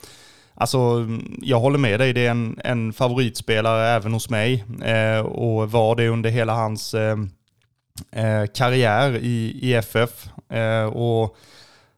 Alltså, 0.56 1.06
jag 1.42 1.60
håller 1.60 1.78
med 1.78 2.00
dig. 2.00 2.12
Det 2.12 2.26
är 2.26 2.30
en, 2.30 2.60
en 2.64 2.92
favoritspelare 2.92 3.88
även 3.88 4.12
hos 4.12 4.30
mig 4.30 4.64
eh, 4.84 5.20
och 5.20 5.70
var 5.70 5.96
det 5.96 6.08
under 6.08 6.30
hela 6.30 6.54
hans 6.54 6.94
eh, 6.94 7.16
eh 8.12 8.46
karriär 8.54 9.16
i, 9.16 9.58
i 9.62 9.74
FF. 9.74 10.26
Eh, 10.50 10.84
och 10.84 11.36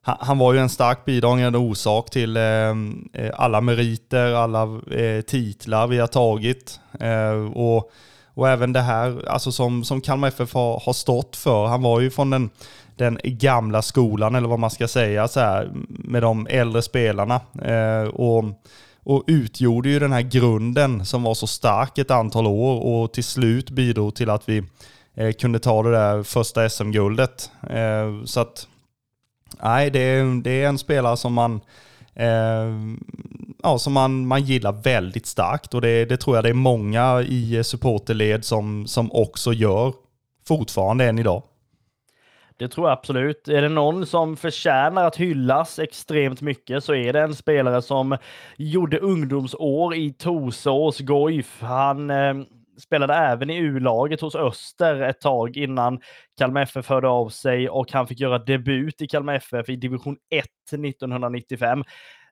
han, 0.07 0.39
var 0.39 0.53
ju 0.53 0.59
en 0.59 0.69
stark 0.69 1.05
bidragande 1.05 1.59
orsak 1.59 2.11
till 2.11 2.37
eh, 2.37 2.43
eh 2.43 3.31
alla 3.35 3.61
meriter, 3.61 4.33
alla 4.33 4.63
eh, 5.01 5.21
titlar 5.21 5.87
vi 5.87 5.99
har 5.99 6.07
tagit. 6.07 6.81
Eh, 7.01 7.53
och 7.55 7.93
och 8.35 8.49
även 8.49 8.73
det 8.73 8.81
här 8.81 9.29
alltså 9.29 9.53
som, 9.53 9.85
som 9.85 10.01
Kalmar 10.01 10.29
FF 10.29 10.55
har, 10.55 10.83
har 10.87 10.93
stått 10.93 11.37
för. 11.37 11.67
Han 11.67 11.83
var 11.83 12.01
ju 12.01 12.11
från 12.11 12.31
den 12.31 12.51
den 12.97 13.19
gamla 13.25 13.83
skolan, 13.83 14.35
eller 14.35 14.49
vad 14.49 14.59
man 14.59 14.71
ska 14.71 14.89
säga, 14.89 15.29
så 15.29 15.41
här, 15.41 15.71
med 15.89 16.23
de 16.23 16.47
äldre 16.51 16.83
spelarna. 16.83 17.41
Eh, 17.63 18.09
och, 18.09 18.45
och 19.03 19.25
utgjorde 19.27 19.89
ju 19.89 19.99
den 19.99 20.13
här 20.13 20.23
grunden 20.23 21.07
som 21.07 21.23
var 21.23 21.35
så 21.35 21.47
stark 21.47 21.99
ett 21.99 22.11
antal 22.11 22.47
år 22.47 22.81
och 22.81 23.13
till 23.13 23.25
slut 23.25 23.71
bidrog 23.71 24.15
till 24.15 24.31
att 24.31 24.49
vi 24.49 24.63
eh, 25.15 25.33
kunde 25.33 25.59
ta 25.59 25.83
det 25.83 25.91
där 25.91 26.23
första 26.23 26.69
SM-guldet. 26.69 27.51
Eh, 27.71 28.25
så 28.25 28.41
att, 28.41 28.69
nej, 29.63 29.91
det 29.91 29.99
är, 29.99 30.43
det 30.43 30.63
är 30.63 30.69
en 30.69 30.79
spelare 30.79 31.17
som 31.17 31.33
man 31.33 31.61
Eh, 32.19 32.73
ja, 33.63 33.79
som 33.79 33.93
man, 33.93 34.27
man 34.27 34.43
gillar 34.43 34.73
väldigt 34.73 35.27
starkt 35.27 35.75
och 35.75 35.81
det, 35.81 36.05
det 36.05 36.17
tror 36.17 36.37
jag 36.37 36.45
det 36.45 36.49
är 36.49 36.55
många 36.55 37.23
i 37.23 37.65
supporterled 37.65 38.45
som, 38.45 38.87
som 38.87 39.13
också 39.13 39.53
gör 39.53 39.93
fortfarande 40.49 41.05
än 41.05 41.19
idag. 41.19 41.43
Det 42.59 42.69
tror 42.69 42.89
jag 42.89 42.99
absolut. 42.99 43.49
Är 43.49 43.63
det 43.63 43.69
någon 43.69 44.07
som 44.07 44.37
förtjänar 44.37 45.05
att 45.05 45.17
hyllas 45.17 45.79
extremt 45.79 46.41
mycket 46.41 46.85
så 46.85 46.95
är 46.95 47.13
det 47.13 47.21
en 47.21 47.35
spelare 47.35 47.83
som 47.83 48.17
gjorde 48.57 48.99
ungdomsår 48.99 49.95
i 49.95 50.13
Torsås 50.13 51.01
Goif. 51.01 51.57
Han 51.61 52.11
eh, 52.11 52.35
spelade 52.79 53.15
även 53.15 53.51
i 53.51 53.57
U-laget 53.57 54.21
hos 54.21 54.35
Öster 54.35 55.01
ett 55.01 55.21
tag 55.21 55.57
innan 55.57 56.01
Kalmar 56.39 56.63
FF 56.63 56.89
hörde 56.89 57.09
av 57.09 57.29
sig 57.29 57.69
och 57.69 57.93
han 57.93 58.07
fick 58.07 58.21
göra 58.21 58.39
debut 58.39 59.03
i 59.03 59.07
Kalmar 59.07 59.35
FF 59.35 59.69
i 59.69 59.77
division 59.77 60.17
1 60.31 60.45
1995. 60.73 61.85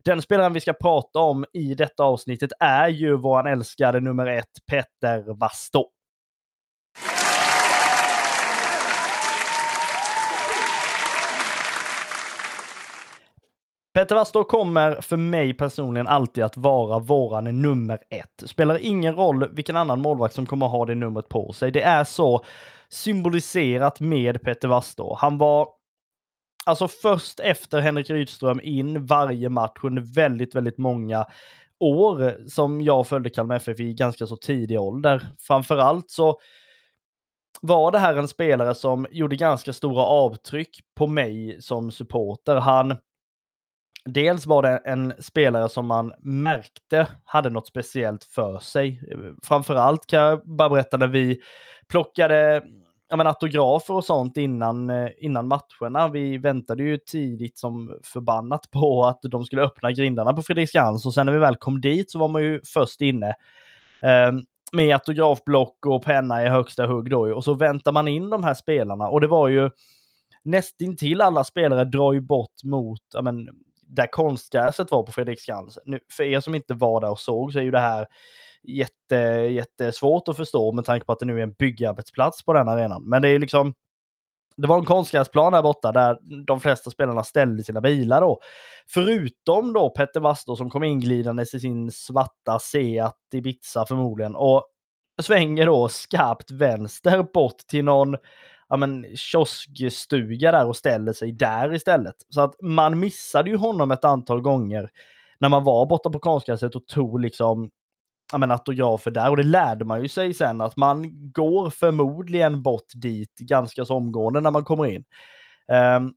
Den 0.04 0.22
spelaren 0.22 0.52
vi 0.52 0.60
ska 0.60 0.72
prata 0.72 1.18
om 1.18 1.44
i 1.52 1.74
detta 1.74 2.02
avsnittet 2.02 2.50
är 2.60 2.88
ju 2.88 3.16
vår 3.16 3.48
älskade 3.48 4.00
nummer 4.00 4.26
ett, 4.26 4.50
Petter 4.70 5.34
Vastok. 5.38 5.93
Peter 13.94 14.14
Wastor 14.14 14.44
kommer 14.44 15.00
för 15.00 15.16
mig 15.16 15.54
personligen 15.54 16.06
alltid 16.06 16.44
att 16.44 16.56
vara 16.56 16.98
våran 16.98 17.62
nummer 17.62 17.98
ett. 18.10 18.50
Spelar 18.50 18.78
ingen 18.78 19.14
roll 19.14 19.48
vilken 19.54 19.76
annan 19.76 20.00
målvakt 20.00 20.34
som 20.34 20.46
kommer 20.46 20.66
ha 20.66 20.86
det 20.86 20.94
numret 20.94 21.28
på 21.28 21.52
sig. 21.52 21.70
Det 21.70 21.82
är 21.82 22.04
så 22.04 22.44
symboliserat 22.88 24.00
med 24.00 24.42
Peter 24.42 24.68
Wastor. 24.68 25.16
Han 25.20 25.38
var 25.38 25.68
alltså 26.64 26.88
först 26.88 27.40
efter 27.40 27.80
Henrik 27.80 28.10
Rydström 28.10 28.60
in 28.62 29.06
varje 29.06 29.48
match 29.48 29.78
under 29.82 30.14
väldigt, 30.14 30.54
väldigt 30.54 30.78
många 30.78 31.26
år 31.80 32.48
som 32.48 32.80
jag 32.80 33.06
följde 33.06 33.30
Kalmar 33.30 33.56
FF 33.56 33.80
i 33.80 33.94
ganska 33.94 34.26
så 34.26 34.36
tidig 34.36 34.80
ålder. 34.80 35.26
Framförallt 35.38 36.10
så 36.10 36.40
var 37.60 37.92
det 37.92 37.98
här 37.98 38.16
en 38.16 38.28
spelare 38.28 38.74
som 38.74 39.06
gjorde 39.10 39.36
ganska 39.36 39.72
stora 39.72 40.02
avtryck 40.02 40.80
på 40.94 41.06
mig 41.06 41.62
som 41.62 41.90
supporter. 41.92 42.56
Han 42.56 42.96
dels 44.04 44.46
var 44.46 44.62
det 44.62 44.76
en 44.76 45.12
spelare 45.18 45.68
som 45.68 45.86
man 45.86 46.12
märkte 46.18 47.06
hade 47.24 47.50
något 47.50 47.66
speciellt 47.66 48.24
för 48.24 48.58
sig. 48.58 49.00
Framförallt 49.42 50.06
kan 50.06 50.20
jag 50.20 50.46
bara 50.46 50.68
berätta 50.68 50.96
när 50.96 51.06
vi 51.06 51.40
plockade 51.88 52.62
ja, 53.08 53.16
men 53.16 53.26
autografer 53.26 53.94
och 53.94 54.04
sånt 54.04 54.36
innan, 54.36 54.90
eh, 54.90 55.10
innan 55.18 55.48
matcherna. 55.48 56.08
Vi 56.08 56.38
väntade 56.38 56.82
ju 56.82 56.98
tidigt 56.98 57.58
som 57.58 57.98
förbannat 58.02 58.70
på 58.70 59.04
att 59.04 59.20
de 59.22 59.44
skulle 59.44 59.62
öppna 59.62 59.92
grindarna 59.92 60.32
på 60.32 60.42
Fredriksskans 60.42 61.06
och 61.06 61.14
sen 61.14 61.26
när 61.26 61.32
vi 61.32 61.38
väl 61.38 61.56
kom 61.56 61.80
dit 61.80 62.10
så 62.10 62.18
var 62.18 62.28
man 62.28 62.42
ju 62.42 62.60
först 62.64 63.00
inne. 63.00 63.34
Um, 64.28 64.44
med 64.72 64.94
autografblock 64.94 65.86
och 65.86 66.04
penna 66.04 66.44
i 66.44 66.48
högsta 66.48 66.86
hugg 66.86 67.10
då 67.10 67.34
och 67.34 67.44
så 67.44 67.54
väntar 67.54 67.92
man 67.92 68.08
in 68.08 68.30
de 68.30 68.44
här 68.44 68.54
spelarna 68.54 69.08
och 69.08 69.20
det 69.20 69.26
var 69.26 69.48
ju 69.48 69.70
nästintill 70.42 71.20
alla 71.20 71.44
spelare 71.44 71.84
drar 71.84 72.12
ju 72.12 72.20
bort 72.20 72.64
mot, 72.64 73.00
ja, 73.12 73.22
men, 73.22 73.48
där 73.94 74.06
konstgräset 74.06 74.90
var 74.90 75.02
på 75.02 75.12
Fredriksskans. 75.12 75.78
Nu, 75.84 76.00
för 76.10 76.24
er 76.24 76.40
som 76.40 76.54
inte 76.54 76.74
var 76.74 77.00
där 77.00 77.10
och 77.10 77.20
såg 77.20 77.52
så 77.52 77.58
är 77.58 77.62
ju 77.62 77.70
det 77.70 77.80
här 77.80 78.06
jätte, 78.62 79.16
jättesvårt 79.50 80.28
att 80.28 80.36
förstå 80.36 80.72
med 80.72 80.84
tanke 80.84 81.06
på 81.06 81.12
att 81.12 81.18
det 81.18 81.26
nu 81.26 81.38
är 81.38 81.42
en 81.42 81.52
byggarbetsplats 81.52 82.44
på 82.44 82.52
den 82.52 82.68
arenan. 82.68 83.08
Men 83.08 83.22
det 83.22 83.28
är 83.28 83.38
liksom 83.38 83.74
det 84.56 84.66
var 84.66 84.78
en 84.78 84.84
konstgräsplan 84.84 85.52
där 85.52 85.62
borta 85.62 85.92
där 85.92 86.18
de 86.46 86.60
flesta 86.60 86.90
spelarna 86.90 87.24
ställde 87.24 87.64
sina 87.64 87.80
bilar 87.80 88.20
då. 88.20 88.40
Förutom 88.88 89.72
då 89.72 89.90
Petter 89.90 90.20
Wastor 90.20 90.56
som 90.56 90.70
kom 90.70 90.84
inglidandes 90.84 91.54
i 91.54 91.60
sin 91.60 91.92
svarta 91.92 92.58
Seat 92.58 93.16
Ibiza 93.32 93.86
förmodligen 93.86 94.36
och 94.36 94.64
svänger 95.22 95.66
då 95.66 95.88
skarpt 95.88 96.50
vänster 96.50 97.22
bort 97.22 97.58
till 97.58 97.84
någon 97.84 98.16
ja, 98.74 98.78
men, 98.78 99.16
kioskstuga 99.16 100.52
där 100.52 100.66
och 100.66 100.76
ställer 100.76 101.12
sig 101.12 101.32
där 101.32 101.74
istället. 101.74 102.14
Så 102.28 102.40
att 102.40 102.54
man 102.62 102.98
missade 102.98 103.50
ju 103.50 103.56
honom 103.56 103.90
ett 103.90 104.04
antal 104.04 104.40
gånger 104.40 104.90
när 105.38 105.48
man 105.48 105.64
var 105.64 105.86
borta 105.86 106.10
på 106.10 106.18
konstgräset 106.18 106.74
och 106.74 106.86
tog 106.86 107.20
liksom 107.20 107.70
ja, 108.32 108.38
men, 108.38 108.50
autografer 108.50 109.10
där. 109.10 109.30
Och 109.30 109.36
det 109.36 109.42
lärde 109.42 109.84
man 109.84 110.02
ju 110.02 110.08
sig 110.08 110.34
sen 110.34 110.60
att 110.60 110.76
man 110.76 111.10
går 111.32 111.70
förmodligen 111.70 112.62
bort 112.62 112.92
dit 112.94 113.38
ganska 113.38 113.84
så 113.84 113.94
omgående 113.94 114.40
när 114.40 114.50
man 114.50 114.64
kommer 114.64 114.86
in. 114.86 115.04
Um, 115.96 116.14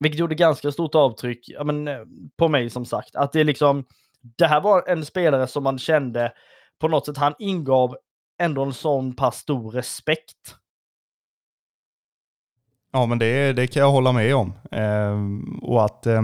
vilket 0.00 0.20
gjorde 0.20 0.34
ganska 0.34 0.72
stort 0.72 0.94
avtryck 0.94 1.48
ja, 1.48 1.64
men, 1.64 1.88
eh, 1.88 2.00
på 2.36 2.48
mig 2.48 2.70
som 2.70 2.84
sagt. 2.84 3.16
Att 3.16 3.32
det 3.32 3.44
liksom, 3.44 3.84
det 4.20 4.46
här 4.46 4.60
var 4.60 4.88
en 4.88 5.04
spelare 5.04 5.46
som 5.46 5.64
man 5.64 5.78
kände 5.78 6.32
på 6.78 6.88
något 6.88 7.06
sätt, 7.06 7.16
han 7.16 7.34
ingav 7.38 7.96
ändå 8.38 8.62
en 8.62 8.72
sån 8.72 9.16
pass 9.16 9.36
stor 9.36 9.70
respekt 9.70 10.61
Ja, 12.92 13.06
men 13.06 13.18
det, 13.18 13.52
det 13.52 13.66
kan 13.66 13.80
jag 13.80 13.90
hålla 13.90 14.12
med 14.12 14.36
om. 14.36 14.52
Eh, 14.70 15.18
och 15.62 15.84
att 15.84 16.06
eh, 16.06 16.22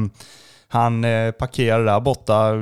han 0.68 1.04
eh, 1.04 1.31
parkerade 1.31 1.85
där 1.85 2.00
borta, 2.00 2.52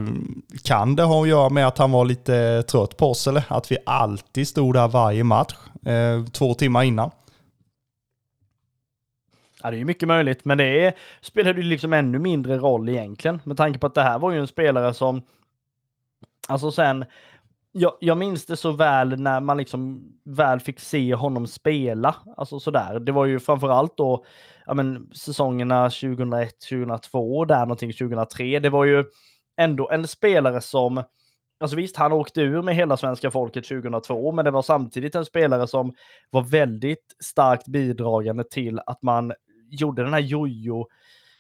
kan 0.65 0.97
det 0.97 1.03
ha 1.03 1.23
att 1.23 1.29
göra 1.29 1.49
med 1.49 1.67
att 1.67 1.79
han 1.79 1.93
var 1.93 2.05
lite 2.05 2.63
trött 2.63 2.97
på 2.97 3.11
oss 3.11 3.27
eller? 3.27 3.45
Att 3.49 3.73
vi 3.73 3.79
alltid 3.87 4.49
stod 4.49 4.75
där 4.75 4.89
varje 4.89 5.25
match, 5.25 5.55
eh, 5.87 6.25
två 6.25 6.55
timmar 6.55 6.83
innan. 6.83 7.11
Ja, 9.63 9.71
det 9.71 9.77
är 9.77 9.79
ju 9.79 9.85
mycket 9.85 10.09
möjligt, 10.09 10.45
men 10.45 10.59
det 10.59 10.85
är, 10.85 10.95
spelade 11.21 11.61
ju 11.61 11.67
liksom 11.67 11.93
ännu 11.93 12.19
mindre 12.19 12.59
roll 12.59 12.89
egentligen 12.89 13.41
med 13.45 13.57
tanke 13.57 13.79
på 13.79 13.87
att 13.87 13.95
det 13.95 14.03
här 14.03 14.19
var 14.19 14.33
ju 14.33 14.41
en 14.41 14.47
spelare 14.47 14.95
som 14.95 15.23
Alltså 16.49 16.73
sen 16.73 17.05
jag, 17.79 17.93
jag 18.01 18.19
minns 18.19 18.47
det 18.47 18.57
så 18.57 18.73
väl 18.73 19.21
när 19.21 19.41
man 19.41 19.57
liksom 19.57 20.13
väl 20.25 20.61
fick 20.61 20.81
se 20.81 21.15
honom 21.15 21.47
spela. 21.47 22.17
Alltså 22.37 22.61
sådär. 22.61 23.01
Det 23.01 23.13
var 23.13 23.27
ju 23.27 23.41
framförallt 23.41 23.97
då 23.97 24.25
ja, 24.67 24.75
men, 24.75 25.11
säsongerna 25.15 25.91
2001, 25.91 26.61
2002, 26.69 27.45
där 27.45 27.61
någonting 27.61 27.93
2003. 27.93 28.59
Det 28.59 28.71
var 28.71 28.85
ju 28.85 29.05
ändå 29.57 29.91
en 29.91 30.09
spelare 30.09 30.61
som 30.61 31.03
Alltså 31.61 31.77
visst, 31.77 31.97
han 31.97 32.13
åkte 32.13 32.41
ur 32.41 32.63
med 32.63 32.75
hela 32.75 32.97
svenska 32.97 33.31
folket 33.31 33.69
2002, 33.69 34.33
men 34.33 34.45
det 34.45 34.51
var 34.51 34.63
samtidigt 34.63 35.15
en 35.15 35.25
spelare 35.25 35.67
som 35.67 35.95
var 36.31 36.43
väldigt 36.43 37.17
starkt 37.25 37.69
bidragande 37.69 38.45
till 38.45 38.81
att 38.87 39.03
man 39.03 39.33
gjorde 39.71 40.03
den 40.03 40.13
här 40.13 40.21
jojo 40.21 40.87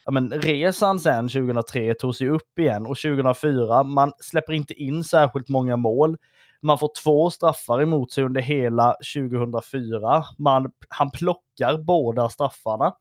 ja, 0.07 0.13
men 0.13 0.31
resan 0.31 1.01
sen 1.01 1.29
2003 1.29 1.95
tog 1.95 2.17
sig 2.17 2.29
upp 2.29 2.59
igen 2.59 2.87
och 2.87 2.99
2004, 2.99 3.83
man 3.83 4.13
släpper 4.19 4.53
inte 4.53 4.75
in 4.75 5.05
särskilt 5.05 5.49
många 5.49 5.77
mål. 5.77 6.17
Man 6.63 6.79
får 6.79 6.91
två 7.03 7.31
straffar 7.31 7.83
emot 7.83 8.13
sig 8.13 8.25
under 8.25 8.41
hela 8.41 8.97
2004. 9.15 10.25
Man, 10.39 10.73
han 10.89 11.11
plockar 11.11 11.79
båda 11.79 12.29
straffarna. 12.29 12.95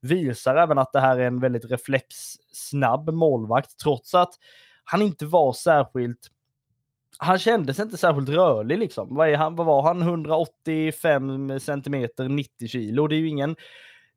Visar 0.00 0.56
även 0.56 0.78
att 0.78 0.92
det 0.92 1.00
här 1.00 1.18
är 1.18 1.26
en 1.26 1.40
väldigt 1.40 1.70
reflexsnabb 1.70 3.10
målvakt, 3.10 3.78
trots 3.78 4.14
att 4.14 4.34
han 4.84 5.02
inte 5.02 5.26
var 5.26 5.52
särskilt 5.52 6.18
han 7.20 7.38
kändes 7.38 7.78
inte 7.78 7.96
särskilt 7.96 8.28
rörlig 8.28 8.78
liksom. 8.78 9.14
Vad, 9.14 9.28
är 9.28 9.36
han, 9.36 9.56
vad 9.56 9.66
var 9.66 9.82
han? 9.82 10.02
185 10.02 11.60
centimeter, 11.60 12.28
90 12.28 12.68
kilo. 12.68 13.06
Det 13.06 13.14
är 13.14 13.18
ju 13.18 13.28
ingen 13.28 13.56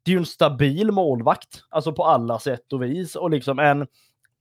det 0.04 0.12
är 0.12 0.14
ju 0.14 0.20
en 0.20 0.26
stabil 0.26 0.92
målvakt, 0.92 1.64
alltså 1.70 1.94
på 1.94 2.04
alla 2.04 2.40
sätt 2.40 2.74
och 2.74 2.84
vis. 2.84 3.16
Och 3.16 3.30
liksom 3.30 3.60
en, 3.60 3.88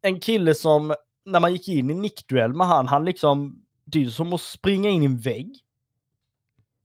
en 0.02 0.20
kille 0.20 0.54
som, 0.54 0.94
när 1.24 1.40
man 1.40 1.52
gick 1.52 1.68
in 1.68 1.90
i 1.90 1.94
nickduell 1.94 2.52
med 2.52 2.66
han, 2.66 2.88
han 2.88 3.04
liksom, 3.04 3.62
det 3.84 3.98
är 3.98 4.02
ju 4.02 4.10
som 4.10 4.32
att 4.32 4.40
springa 4.40 4.90
in 4.90 5.02
i 5.02 5.06
en 5.06 5.18
vägg. 5.18 5.58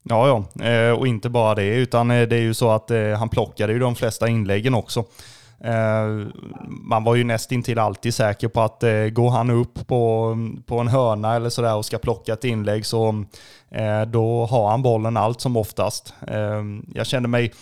Ja, 0.04 0.28
ja, 0.58 0.66
eh, 0.66 0.92
och 0.92 1.08
inte 1.08 1.30
bara 1.30 1.56
det, 1.56 1.76
utan 1.76 2.12
eh, 2.12 2.28
det 2.28 2.36
är 2.36 2.42
ju 2.42 2.54
så 2.54 2.70
att 2.70 2.92
eh, 2.92 3.10
han 3.10 3.30
plockade 3.30 3.74
ju 3.74 3.80
de 3.80 3.96
flesta 3.96 4.28
inläggen 4.28 4.74
också. 4.74 5.06
Eh, 5.60 6.28
man 6.68 7.04
var 7.04 7.16
ju 7.16 7.24
nästintill 7.24 7.80
alltid 7.80 8.14
säker 8.14 8.48
på 8.48 8.62
att 8.62 8.84
eh, 8.84 9.06
går 9.06 9.30
han 9.30 9.50
upp 9.50 9.88
på, 9.88 10.36
på 10.66 10.80
en 10.80 10.88
hörna 10.88 11.36
eller 11.36 11.50
sådär 11.50 11.76
och 11.76 11.86
ska 11.86 11.98
plocka 11.98 12.34
ett 12.34 12.44
inlägg 12.44 12.86
så 12.86 13.26
då 14.08 14.46
har 14.46 14.70
han 14.70 14.82
bollen 14.82 15.18
allt 15.18 15.42
som 15.42 15.58
oftast. 15.58 16.14
Jag 16.94 17.08
kände 17.08 17.30
mig 17.30 17.54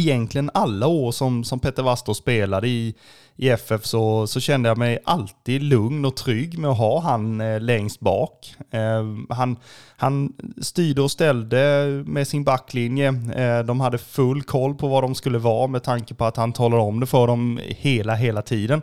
egentligen 0.00 0.50
alla 0.54 0.86
år 0.86 1.12
som, 1.12 1.44
som 1.44 1.60
Petter 1.60 1.82
Wastor 1.82 2.14
spelade 2.14 2.68
i, 2.68 2.94
i 3.36 3.48
FF 3.48 3.84
så, 3.84 4.26
så 4.26 4.40
kände 4.40 4.68
jag 4.68 4.78
mig 4.78 4.98
alltid 5.04 5.62
lugn 5.62 6.04
och 6.04 6.16
trygg 6.16 6.58
med 6.58 6.70
att 6.70 6.78
ha 6.78 7.00
han 7.00 7.40
eh, 7.40 7.60
längst 7.60 8.00
bak. 8.00 8.54
Eh, 8.70 9.34
han, 9.36 9.56
han 9.96 10.32
styrde 10.62 11.02
och 11.02 11.10
ställde 11.10 11.86
med 12.06 12.28
sin 12.28 12.44
backlinje. 12.44 13.08
Eh, 13.34 13.64
de 13.64 13.80
hade 13.80 13.98
full 13.98 14.42
koll 14.42 14.74
på 14.74 14.88
vad 14.88 15.04
de 15.04 15.14
skulle 15.14 15.38
vara 15.38 15.66
med 15.66 15.82
tanke 15.82 16.14
på 16.14 16.24
att 16.24 16.36
han 16.36 16.52
talade 16.52 16.82
om 16.82 17.00
det 17.00 17.06
för 17.06 17.26
dem 17.26 17.60
hela, 17.64 18.14
hela 18.14 18.42
tiden. 18.42 18.82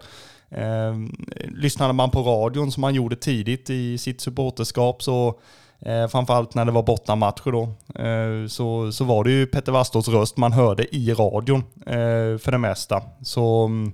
Eh, 0.50 0.96
lyssnade 1.48 1.94
man 1.94 2.12
på 2.12 2.22
radion 2.22 2.72
som 2.72 2.84
han 2.84 2.96
gjorde 2.96 3.16
tidigt 3.16 3.70
i 3.70 3.98
sitt 3.98 4.22
supporterskap 4.22 5.04
så 5.04 5.40
Eh, 5.80 6.08
framförallt 6.08 6.56
när 6.56 6.66
det 6.66 6.72
var 6.72 6.84
bortamatcher 6.84 7.52
då, 7.52 7.64
eh, 8.04 8.48
så, 8.48 8.92
så 8.92 9.04
var 9.04 9.24
det 9.24 9.32
ju 9.32 9.46
Petter 9.46 9.72
Wastors 9.72 10.08
röst 10.08 10.38
man 10.38 10.52
hörde 10.52 10.96
i 10.96 11.14
radion 11.14 11.64
eh, 11.86 12.38
för 12.38 12.52
det 12.52 12.58
mesta. 12.58 13.02
Så 13.22 13.66
mm, 13.66 13.94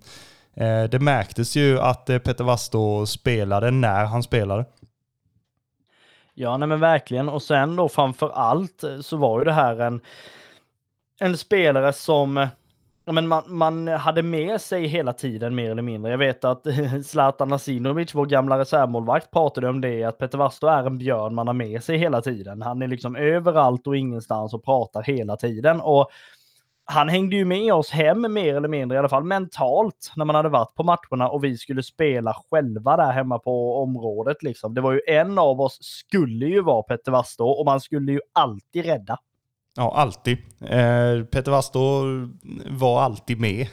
eh, 0.54 0.90
det 0.90 1.00
märktes 1.00 1.56
ju 1.56 1.80
att 1.80 2.10
eh, 2.10 2.18
Petter 2.18 2.44
Wastor 2.44 3.06
spelade 3.06 3.72
när 3.72 4.06
han 4.06 4.24
spelade. 4.24 4.66
Ja, 6.34 6.58
nej 6.58 6.68
men 6.68 6.80
verkligen. 6.80 7.30
Och 7.30 7.42
sen 7.42 7.76
då 7.76 7.90
framför 7.90 8.30
allt 8.30 8.84
eh, 8.84 9.00
så 9.00 9.18
var 9.18 9.40
ju 9.40 9.46
det 9.46 9.54
här 9.54 9.80
en, 9.80 10.02
en 11.20 11.38
spelare 11.38 11.94
som 11.94 12.38
eh, 12.38 12.48
men 13.06 13.28
man, 13.28 13.44
man 13.48 13.88
hade 13.88 14.24
med 14.24 14.62
sig 14.62 14.88
hela 14.88 15.14
tiden 15.14 15.56
mer 15.56 15.72
eller 15.72 15.82
mindre. 15.82 16.12
Jag 16.12 16.18
vet 16.18 16.46
att 16.46 16.68
Zlatan 17.06 17.54
Asinovic, 17.54 18.16
vår 18.16 18.26
gamla 18.26 18.60
reservmålvakt, 18.60 19.32
pratade 19.32 19.70
om 19.70 19.82
det, 19.82 20.04
att 20.04 20.18
Peter 20.18 20.38
Vasto 20.38 20.68
är 20.68 20.84
en 20.84 20.98
björn 20.98 21.36
man 21.36 21.48
har 21.48 21.54
med 21.54 21.84
sig 21.84 21.98
hela 21.98 22.22
tiden. 22.22 22.62
Han 22.62 22.82
är 22.82 22.88
liksom 22.88 23.16
överallt 23.16 23.88
och 23.88 23.98
ingenstans 23.98 24.54
och 24.54 24.66
pratar 24.66 25.04
hela 25.04 25.38
tiden. 25.38 25.82
Och 25.82 26.10
han 26.86 27.10
hängde 27.10 27.36
ju 27.36 27.46
med 27.46 27.74
oss 27.74 27.90
hem 27.90 28.34
mer 28.34 28.56
eller 28.56 28.68
mindre, 28.68 28.96
i 28.96 29.00
alla 29.00 29.10
fall 29.10 29.24
mentalt, 29.24 30.12
när 30.16 30.26
man 30.26 30.36
hade 30.36 30.50
varit 30.50 30.76
på 30.76 30.84
matcherna 30.84 31.30
och 31.30 31.44
vi 31.44 31.58
skulle 31.58 31.84
spela 31.84 32.36
själva 32.50 32.98
där 32.98 33.12
hemma 33.12 33.40
på 33.40 33.82
området. 33.82 34.44
Liksom. 34.44 34.74
Det 34.74 34.82
var 34.82 34.92
ju 34.92 35.02
en 35.08 35.40
av 35.40 35.62
oss 35.62 35.78
skulle 35.82 36.46
ju 36.46 36.62
vara 36.62 36.84
Petter 36.84 37.12
Vasto 37.12 37.46
och 37.46 37.66
man 37.66 37.82
skulle 37.82 38.12
ju 38.12 38.20
alltid 38.34 38.86
rädda. 38.86 39.20
Ja, 39.76 39.94
alltid. 39.96 40.38
Eh, 40.62 41.24
Peter 41.24 41.52
Wastå 41.52 42.04
var 42.70 43.02
alltid 43.02 43.40
med. 43.40 43.68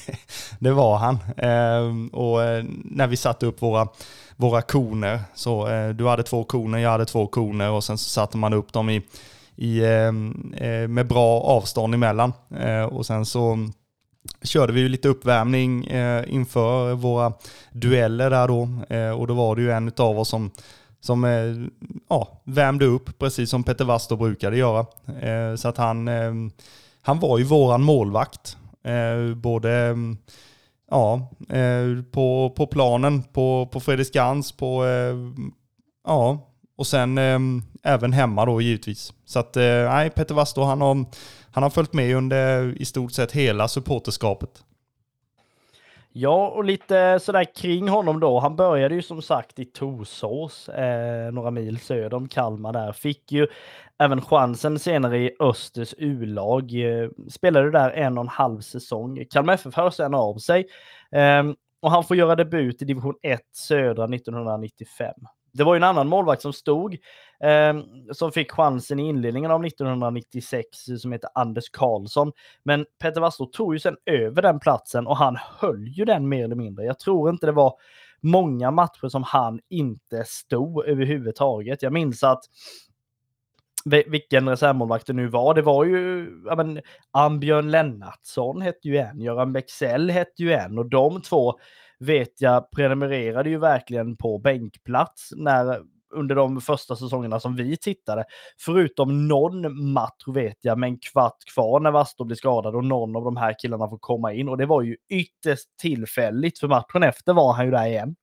det 0.58 0.70
var 0.70 0.96
han. 0.96 1.18
Eh, 1.36 2.16
och 2.18 2.42
eh, 2.42 2.64
när 2.84 3.06
vi 3.06 3.16
satte 3.16 3.46
upp 3.46 3.62
våra, 3.62 3.88
våra 4.36 4.62
koner, 4.62 5.20
så 5.34 5.68
eh, 5.68 5.88
du 5.88 6.06
hade 6.06 6.22
två 6.22 6.44
koner, 6.44 6.78
jag 6.78 6.90
hade 6.90 7.04
två 7.04 7.26
koner 7.26 7.70
och 7.70 7.84
sen 7.84 7.98
så 7.98 8.10
satte 8.10 8.36
man 8.36 8.52
upp 8.52 8.72
dem 8.72 8.90
i, 8.90 9.02
i, 9.56 9.78
eh, 9.78 10.68
eh 10.68 10.88
med 10.88 11.06
bra 11.08 11.40
avstånd 11.40 11.94
emellan. 11.94 12.32
Eh, 12.58 12.84
och 12.84 13.06
sen 13.06 13.26
så 13.26 13.58
körde 14.42 14.72
vi 14.72 14.88
lite 14.88 15.08
uppvärmning 15.08 15.86
eh, 15.86 16.24
inför 16.28 16.94
våra 16.94 17.32
dueller 17.72 18.30
där 18.30 18.48
då. 18.48 18.68
och 19.18 19.26
då 19.26 19.34
var 19.34 19.56
det 19.56 19.62
ju 19.62 19.70
en 19.70 19.92
av 19.96 20.18
oss 20.18 20.28
som 20.28 20.50
som 21.06 21.24
eh, 21.24 21.54
ja, 22.08 22.42
värmde 22.44 22.84
upp 22.84 23.18
precis 23.18 23.50
som 23.50 23.64
Peter 23.64 23.84
Wastor 23.84 24.16
brukade 24.16 24.56
göra. 24.56 24.86
Eh, 25.20 25.56
så 25.56 25.68
att 25.68 25.76
han, 25.76 26.08
eh, 26.08 26.32
han 27.02 27.20
var 27.20 27.38
ju 27.38 27.44
våran 27.44 27.82
målvakt. 27.82 28.56
Både 29.36 29.96
ja, 30.90 31.30
på, 32.12 32.52
på 32.56 32.66
planen, 32.66 33.22
på, 33.22 33.68
på 33.72 33.80
Fredriksskans, 33.80 34.52
på, 34.52 34.84
ja, 36.06 36.52
och 36.76 36.86
sen 36.86 37.18
även 37.82 38.12
hemma 38.12 38.44
då 38.44 38.60
givetvis. 38.60 39.12
Så 39.24 39.38
att 39.38 39.54
nej, 39.54 40.10
Peter 40.10 40.34
Wastor 40.34 40.64
han 40.64 40.80
har, 40.80 41.04
han 41.50 41.62
har 41.62 41.70
följt 41.70 41.92
med 41.92 42.16
under 42.16 42.74
i 42.82 42.84
stort 42.84 43.12
sett 43.12 43.32
hela 43.32 43.68
supporterskapet. 43.68 44.64
Ja, 46.18 46.48
och 46.48 46.64
lite 46.64 47.18
sådär 47.20 47.44
kring 47.54 47.88
honom 47.88 48.20
då. 48.20 48.38
Han 48.38 48.56
började 48.56 48.94
ju 48.94 49.02
som 49.02 49.22
sagt 49.22 49.58
i 49.58 49.64
Torsås, 49.64 50.68
eh, 50.68 51.32
några 51.32 51.50
mil 51.50 51.78
söder 51.78 52.14
om 52.14 52.28
Kalmar 52.28 52.72
där. 52.72 52.92
Fick 52.92 53.32
ju 53.32 53.46
även 53.98 54.20
chansen 54.20 54.78
senare 54.78 55.18
i 55.18 55.36
Östers 55.40 55.94
U-lag. 55.98 56.74
Eh, 56.74 57.08
spelade 57.30 57.70
där 57.70 57.90
en 57.90 58.18
och 58.18 58.24
en 58.24 58.28
halv 58.28 58.60
säsong. 58.60 59.24
Kalmar 59.30 59.54
FF 59.54 59.74
hör 59.74 59.90
sen 59.90 60.14
av 60.14 60.38
sig. 60.38 60.66
Eh, 61.12 61.44
och 61.82 61.90
han 61.90 62.04
får 62.04 62.16
göra 62.16 62.36
debut 62.36 62.82
i 62.82 62.84
division 62.84 63.14
1 63.22 63.40
södra 63.52 64.06
1995. 64.06 65.14
Det 65.52 65.64
var 65.64 65.74
ju 65.74 65.76
en 65.76 65.84
annan 65.84 66.08
målvakt 66.08 66.42
som 66.42 66.52
stod, 66.52 66.96
Ehm, 67.40 67.84
som 68.12 68.32
fick 68.32 68.52
chansen 68.52 69.00
i 69.00 69.08
inledningen 69.08 69.50
av 69.50 69.64
1996, 69.64 70.88
eh, 70.88 70.96
som 70.96 71.12
heter 71.12 71.30
Anders 71.34 71.70
Karlsson. 71.70 72.32
Men 72.62 72.86
Peter 73.02 73.20
Wasslo 73.20 73.46
tog 73.46 73.74
ju 73.74 73.78
sen 73.78 73.96
över 74.06 74.42
den 74.42 74.60
platsen 74.60 75.06
och 75.06 75.16
han 75.16 75.36
höll 75.60 75.88
ju 75.88 76.04
den 76.04 76.28
mer 76.28 76.44
eller 76.44 76.56
mindre. 76.56 76.84
Jag 76.84 76.98
tror 76.98 77.30
inte 77.30 77.46
det 77.46 77.52
var 77.52 77.74
många 78.20 78.70
matcher 78.70 79.08
som 79.08 79.22
han 79.22 79.60
inte 79.68 80.24
stod 80.26 80.86
överhuvudtaget. 80.86 81.82
Jag 81.82 81.92
minns 81.92 82.22
att 82.22 82.44
vilken 84.06 84.48
reservmålvakt 84.48 85.06
det 85.06 85.12
nu 85.12 85.28
var. 85.28 85.54
Det 85.54 85.62
var 85.62 85.84
ju, 85.84 86.28
ja 86.46 86.56
men, 86.56 86.80
Ambjörn 87.10 87.70
Lennartsson 87.70 88.62
hette 88.62 88.88
ju 88.88 88.96
en, 88.96 89.20
Göran 89.20 89.52
Bexell 89.52 90.10
hette 90.10 90.42
ju 90.42 90.52
en 90.52 90.78
och 90.78 90.86
de 90.86 91.22
två 91.22 91.54
vet 91.98 92.40
jag 92.40 92.70
prenumererade 92.70 93.50
ju 93.50 93.58
verkligen 93.58 94.16
på 94.16 94.38
bänkplats 94.38 95.30
när 95.36 95.82
under 96.14 96.34
de 96.34 96.60
första 96.60 96.96
säsongerna 96.96 97.40
som 97.40 97.56
vi 97.56 97.76
tittade. 97.76 98.24
Förutom 98.58 99.28
någon 99.28 99.92
match 99.92 100.24
vet 100.26 100.58
jag 100.60 100.78
med 100.78 100.86
en 100.86 100.98
kvart 100.98 101.44
kvar 101.54 101.80
när 101.80 101.90
Vasto 101.90 102.24
blir 102.24 102.36
skadad 102.36 102.74
och 102.74 102.84
någon 102.84 103.16
av 103.16 103.24
de 103.24 103.36
här 103.36 103.54
killarna 103.58 103.88
får 103.88 103.98
komma 103.98 104.32
in 104.32 104.48
och 104.48 104.58
det 104.58 104.66
var 104.66 104.82
ju 104.82 104.96
ytterst 105.10 105.68
tillfälligt 105.80 106.58
för 106.58 106.68
matchen 106.68 107.02
efter 107.02 107.32
var 107.32 107.52
han 107.52 107.64
ju 107.64 107.70
där 107.70 107.86
igen. 107.86 108.16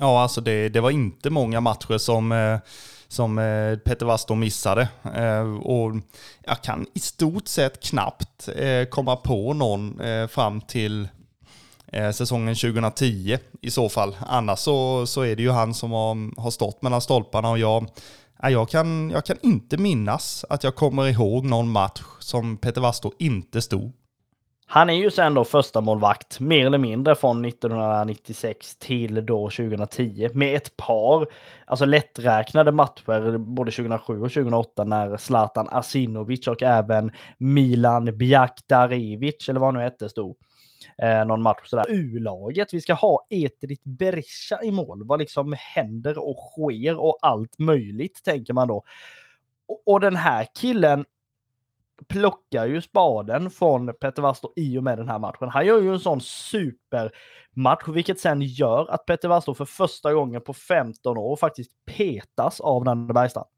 Ja, 0.00 0.22
alltså 0.22 0.40
det, 0.40 0.68
det 0.68 0.80
var 0.80 0.90
inte 0.90 1.30
många 1.30 1.60
matcher 1.60 1.98
som, 1.98 2.32
eh, 2.32 2.58
som 3.08 3.38
eh, 3.38 3.78
Peter 3.78 4.34
missade. 4.34 4.88
Eh, 5.14 5.56
och 5.56 5.96
jag 6.44 6.62
kan 6.62 6.86
i 6.94 7.00
stort 7.00 7.48
sett 7.48 7.82
knappt 7.82 8.48
eh, 8.56 8.84
komma 8.84 9.16
på 9.16 9.54
någon 9.54 10.00
fram 10.28 10.60
till 10.60 11.08
Eh, 11.92 12.10
säsongen 12.10 12.54
2010 12.54 13.38
i 13.60 13.70
så 13.70 13.88
fall. 13.88 14.16
Annars 14.26 14.58
så, 14.58 15.06
så 15.06 15.22
är 15.22 15.36
det 15.36 15.42
ju 15.42 15.50
han 15.50 15.74
som 15.74 15.92
har, 15.92 16.40
har 16.40 16.50
stått 16.50 16.82
mellan 16.82 17.00
stolparna 17.00 17.50
och 17.50 17.58
jag, 17.58 17.86
jag, 18.42 18.68
kan, 18.68 19.10
jag 19.10 19.24
kan 19.24 19.36
inte 19.42 19.76
minnas 19.76 20.44
att 20.48 20.64
jag 20.64 20.74
kommer 20.74 21.08
ihåg 21.08 21.44
någon 21.44 21.68
match 21.68 22.02
som 22.18 22.56
Peter 22.56 22.80
Wasto 22.80 23.12
inte 23.18 23.62
stod. 23.62 23.92
Han 24.70 24.90
är 24.90 24.94
ju 24.94 25.10
sen 25.10 25.34
då 25.34 25.44
första 25.44 25.80
målvakt 25.80 26.40
mer 26.40 26.66
eller 26.66 26.78
mindre 26.78 27.14
från 27.14 27.44
1996 27.44 28.76
till 28.76 29.26
då 29.26 29.50
2010 29.50 30.28
med 30.34 30.56
ett 30.56 30.76
par, 30.76 31.26
alltså 31.66 31.84
lätträknade 31.84 32.72
matcher 32.72 33.38
både 33.38 33.70
2007 33.70 34.22
och 34.22 34.32
2008 34.32 34.84
när 34.84 35.16
Zlatan 35.16 35.68
Asinovic 35.70 36.46
och 36.48 36.62
även 36.62 37.12
Milan 37.38 38.18
Bjaktarevic 38.18 39.48
eller 39.48 39.60
vad 39.60 39.66
han 39.66 39.74
nu 39.74 39.80
hette, 39.80 40.08
stod 40.08 40.36
eh, 41.02 41.24
någon 41.24 41.42
match 41.42 41.60
sådär. 41.64 41.86
U-laget, 41.88 42.74
vi 42.74 42.80
ska 42.80 42.94
ha 42.94 43.26
Etrit 43.30 43.84
Berisha 43.84 44.62
i 44.62 44.70
mål. 44.70 45.06
Vad 45.06 45.18
liksom 45.18 45.56
händer 45.58 46.28
och 46.28 46.36
sker 46.36 46.98
och 46.98 47.18
allt 47.22 47.58
möjligt 47.58 48.24
tänker 48.24 48.52
man 48.52 48.68
då. 48.68 48.84
Och, 49.68 49.82
och 49.86 50.00
den 50.00 50.16
här 50.16 50.46
killen 50.54 51.04
plockar 52.06 52.66
ju 52.66 52.82
spaden 52.82 53.50
från 53.50 53.94
Petter 54.00 54.22
Wastor 54.22 54.52
i 54.56 54.78
och 54.78 54.84
med 54.84 54.98
den 54.98 55.08
här 55.08 55.18
matchen. 55.18 55.48
Han 55.48 55.66
gör 55.66 55.82
ju 55.82 55.92
en 55.92 56.00
sån 56.00 56.20
supermatch, 56.20 57.88
vilket 57.88 58.20
sen 58.20 58.42
gör 58.42 58.90
att 58.90 59.06
Petter 59.06 59.28
Wastor 59.28 59.54
för 59.54 59.64
första 59.64 60.12
gången 60.14 60.40
på 60.40 60.54
15 60.54 61.18
år 61.18 61.36
faktiskt 61.36 61.70
petas 61.86 62.60
av 62.60 62.84
Nanne 62.84 63.12
Bergstrand. 63.12 63.48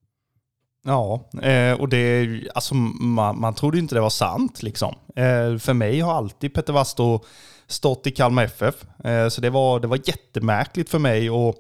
Ja, 0.83 1.31
eh, 1.43 1.81
och 1.81 1.89
det, 1.89 2.29
alltså 2.55 2.75
man, 2.75 3.41
man 3.41 3.55
trodde 3.55 3.79
inte 3.79 3.95
det 3.95 4.01
var 4.01 4.11
sant 4.11 4.63
liksom. 4.63 4.95
Eh, 5.17 5.59
för 5.59 5.73
mig 5.73 6.01
har 6.01 6.15
alltid 6.15 6.55
Petter 6.55 6.73
Wasto 6.73 7.21
stått 7.67 8.07
i 8.07 8.11
Kalmar 8.11 8.45
FF. 8.45 8.75
Eh, 9.05 9.29
så 9.29 9.41
det 9.41 9.51
var, 9.51 9.81
det 9.81 9.87
var 9.87 10.01
jättemärkligt 10.05 10.91
för 10.91 10.99
mig 10.99 11.29
att 11.29 11.55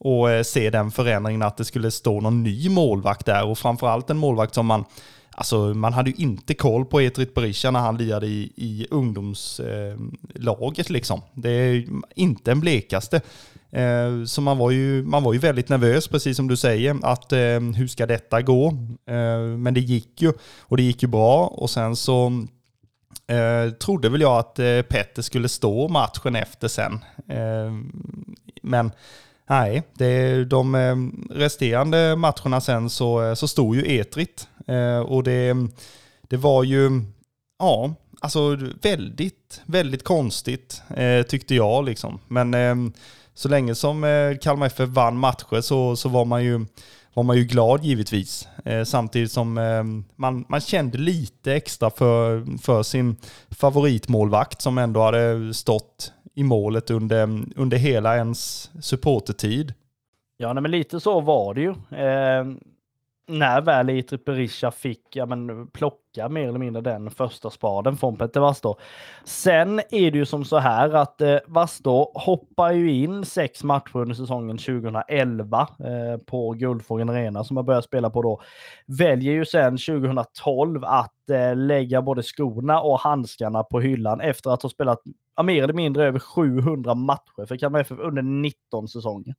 att 0.00 0.46
se 0.46 0.70
den 0.70 0.90
förändringen 0.90 1.42
att 1.42 1.56
det 1.56 1.64
skulle 1.64 1.90
stå 1.90 2.20
någon 2.20 2.42
ny 2.42 2.68
målvakt 2.68 3.26
där 3.26 3.46
och 3.46 3.58
framförallt 3.58 4.10
en 4.10 4.18
målvakt 4.18 4.54
som 4.54 4.66
man 4.66 4.84
Alltså 5.38 5.58
man 5.58 5.92
hade 5.92 6.10
ju 6.10 6.16
inte 6.16 6.54
koll 6.54 6.84
på 6.84 7.00
Etrit 7.00 7.34
Berisha 7.34 7.70
när 7.70 7.80
han 7.80 7.96
lirade 7.96 8.26
i, 8.26 8.52
i 8.56 8.86
ungdomslaget 8.90 10.90
liksom. 10.90 11.22
Det 11.34 11.50
är 11.50 11.86
inte 12.14 12.52
en 12.52 12.60
blekaste. 12.60 13.20
Eh, 13.76 14.24
så 14.24 14.40
man 14.40 14.58
var, 14.58 14.70
ju, 14.70 15.02
man 15.02 15.22
var 15.22 15.32
ju 15.32 15.38
väldigt 15.38 15.68
nervös, 15.68 16.08
precis 16.08 16.36
som 16.36 16.48
du 16.48 16.56
säger, 16.56 16.96
att 17.02 17.32
eh, 17.32 17.60
hur 17.76 17.86
ska 17.86 18.06
detta 18.06 18.42
gå? 18.42 18.66
Eh, 19.06 19.40
men 19.40 19.74
det 19.74 19.80
gick 19.80 20.22
ju, 20.22 20.32
och 20.60 20.76
det 20.76 20.82
gick 20.82 21.02
ju 21.02 21.08
bra. 21.08 21.46
Och 21.46 21.70
sen 21.70 21.96
så 21.96 22.46
eh, 23.26 23.72
trodde 23.72 24.08
väl 24.08 24.20
jag 24.20 24.38
att 24.38 24.58
eh, 24.58 24.82
Petter 24.82 25.22
skulle 25.22 25.48
stå 25.48 25.88
matchen 25.88 26.36
efter 26.36 26.68
sen. 26.68 27.04
Eh, 27.28 27.72
men 28.62 28.90
nej, 29.48 29.82
det, 29.94 30.44
de 30.44 30.76
resterande 31.30 32.16
matcherna 32.16 32.60
sen 32.60 32.90
så, 32.90 33.36
så 33.36 33.48
stod 33.48 33.76
ju 33.76 34.00
Etrit. 34.00 34.48
och 35.06 35.22
det, 35.22 35.56
det 36.22 36.36
var 36.36 36.64
ju, 36.64 37.02
ja, 37.58 37.94
alltså 38.20 38.58
väldigt, 38.82 39.62
väldigt 39.66 40.04
konstigt 40.04 40.82
tyckte 41.28 41.54
jag 41.54 41.84
liksom. 41.84 42.18
Men 42.28 42.92
så 43.36 43.48
länge 43.48 43.74
som 43.74 44.04
eh, 44.04 44.36
Kalmar 44.36 44.66
FF 44.66 44.88
vann 44.88 45.18
matcher 45.18 45.60
så, 45.60 45.96
så 45.96 46.08
var, 46.08 46.24
man 46.24 46.44
ju, 46.44 46.66
var 47.14 47.22
man 47.22 47.36
ju 47.36 47.44
glad 47.44 47.84
givetvis. 47.84 48.48
Eh, 48.64 48.84
samtidigt 48.84 49.32
som 49.32 49.58
ehm, 49.58 50.04
man, 50.16 50.44
man 50.48 50.60
kände 50.60 50.98
lite 50.98 51.54
extra 51.54 51.90
för, 51.90 52.58
för 52.62 52.82
sin 52.82 53.16
favoritmålvakt 53.50 54.62
som 54.62 54.78
ändå 54.78 55.02
hade 55.02 55.54
stått 55.54 56.12
i 56.34 56.42
målet 56.42 56.90
under, 56.90 57.44
under 57.56 57.76
hela 57.76 58.16
ens 58.16 58.70
supportertid. 58.80 59.74
Ja, 60.36 60.54
men 60.54 60.70
lite 60.70 61.00
så 61.00 61.20
var 61.20 61.54
det 61.54 61.60
ju. 61.60 61.70
Eh, 61.98 62.44
när 63.26 63.60
väl 63.60 63.90
Itri 63.90 64.18
Berisha 64.18 64.70
fick 64.70 65.16
ja, 65.16 65.26
men, 65.26 65.66
plocka 65.66 66.28
mer 66.28 66.48
eller 66.48 66.58
mindre 66.58 66.82
den 66.82 67.10
första 67.10 67.50
spaden 67.50 67.96
från 67.96 68.16
Peter 68.16 68.40
Vastor. 68.40 68.80
Sen 69.24 69.78
är 69.78 70.10
det 70.10 70.18
ju 70.18 70.26
som 70.26 70.44
så 70.44 70.58
här 70.58 70.90
att 70.90 71.20
eh, 71.20 71.38
Vastor 71.46 72.10
hoppar 72.14 72.72
ju 72.72 72.92
in 72.92 73.24
sex 73.24 73.64
matcher 73.64 73.96
under 73.96 74.14
säsongen 74.14 74.58
2011 74.58 75.60
eh, 75.60 76.20
på 76.26 76.52
Guldfågeln 76.52 77.10
Arena 77.10 77.44
som 77.44 77.56
har 77.56 77.64
började 77.64 77.86
spela 77.86 78.10
på 78.10 78.22
då. 78.22 78.40
Väljer 78.86 79.32
ju 79.32 79.44
sen 79.44 79.78
2012 79.78 80.84
att 80.84 81.30
eh, 81.30 81.56
lägga 81.56 82.02
både 82.02 82.22
skorna 82.22 82.80
och 82.80 83.00
handskarna 83.00 83.62
på 83.62 83.80
hyllan 83.80 84.20
efter 84.20 84.50
att 84.50 84.62
ha 84.62 84.70
spelat 84.70 85.02
ja, 85.36 85.42
mer 85.42 85.62
eller 85.62 85.74
mindre 85.74 86.04
över 86.04 86.18
700 86.18 86.94
matcher 86.94 87.46
för 87.46 87.56
Kalmar 87.56 87.80
FF 87.80 87.98
under 87.98 88.22
19 88.22 88.88
säsonger. 88.88 89.34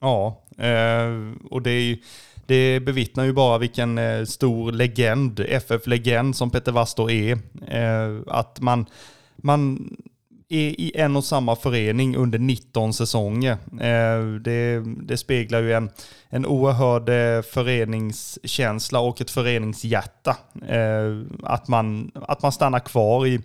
Ja, 0.00 0.42
eh, 0.58 1.34
och 1.50 1.62
det 1.62 1.70
är 1.70 1.98
det 2.46 2.80
bevittnar 2.80 3.24
ju 3.24 3.32
bara 3.32 3.58
vilken 3.58 3.98
eh, 3.98 4.24
stor 4.24 4.72
legend, 4.72 5.40
FF-legend 5.40 6.36
som 6.36 6.50
Peter 6.50 6.72
Wastor 6.72 7.10
är. 7.10 7.38
Eh, 7.68 8.20
att 8.26 8.60
man, 8.60 8.86
man 9.36 9.90
är 10.48 10.80
i 10.80 10.92
en 10.94 11.16
och 11.16 11.24
samma 11.24 11.56
förening 11.56 12.16
under 12.16 12.38
19 12.38 12.94
säsonger. 12.94 13.56
Det, 14.38 14.84
det 15.02 15.16
speglar 15.16 15.60
ju 15.60 15.72
en, 15.72 15.90
en 16.28 16.46
oerhörd 16.46 17.06
föreningskänsla 17.44 19.00
och 19.00 19.20
ett 19.20 19.30
föreningshjärta. 19.30 20.36
Att 21.42 21.68
man, 21.68 22.10
att 22.14 22.42
man 22.42 22.52
stannar 22.52 22.80
kvar 22.80 23.26
i, 23.26 23.40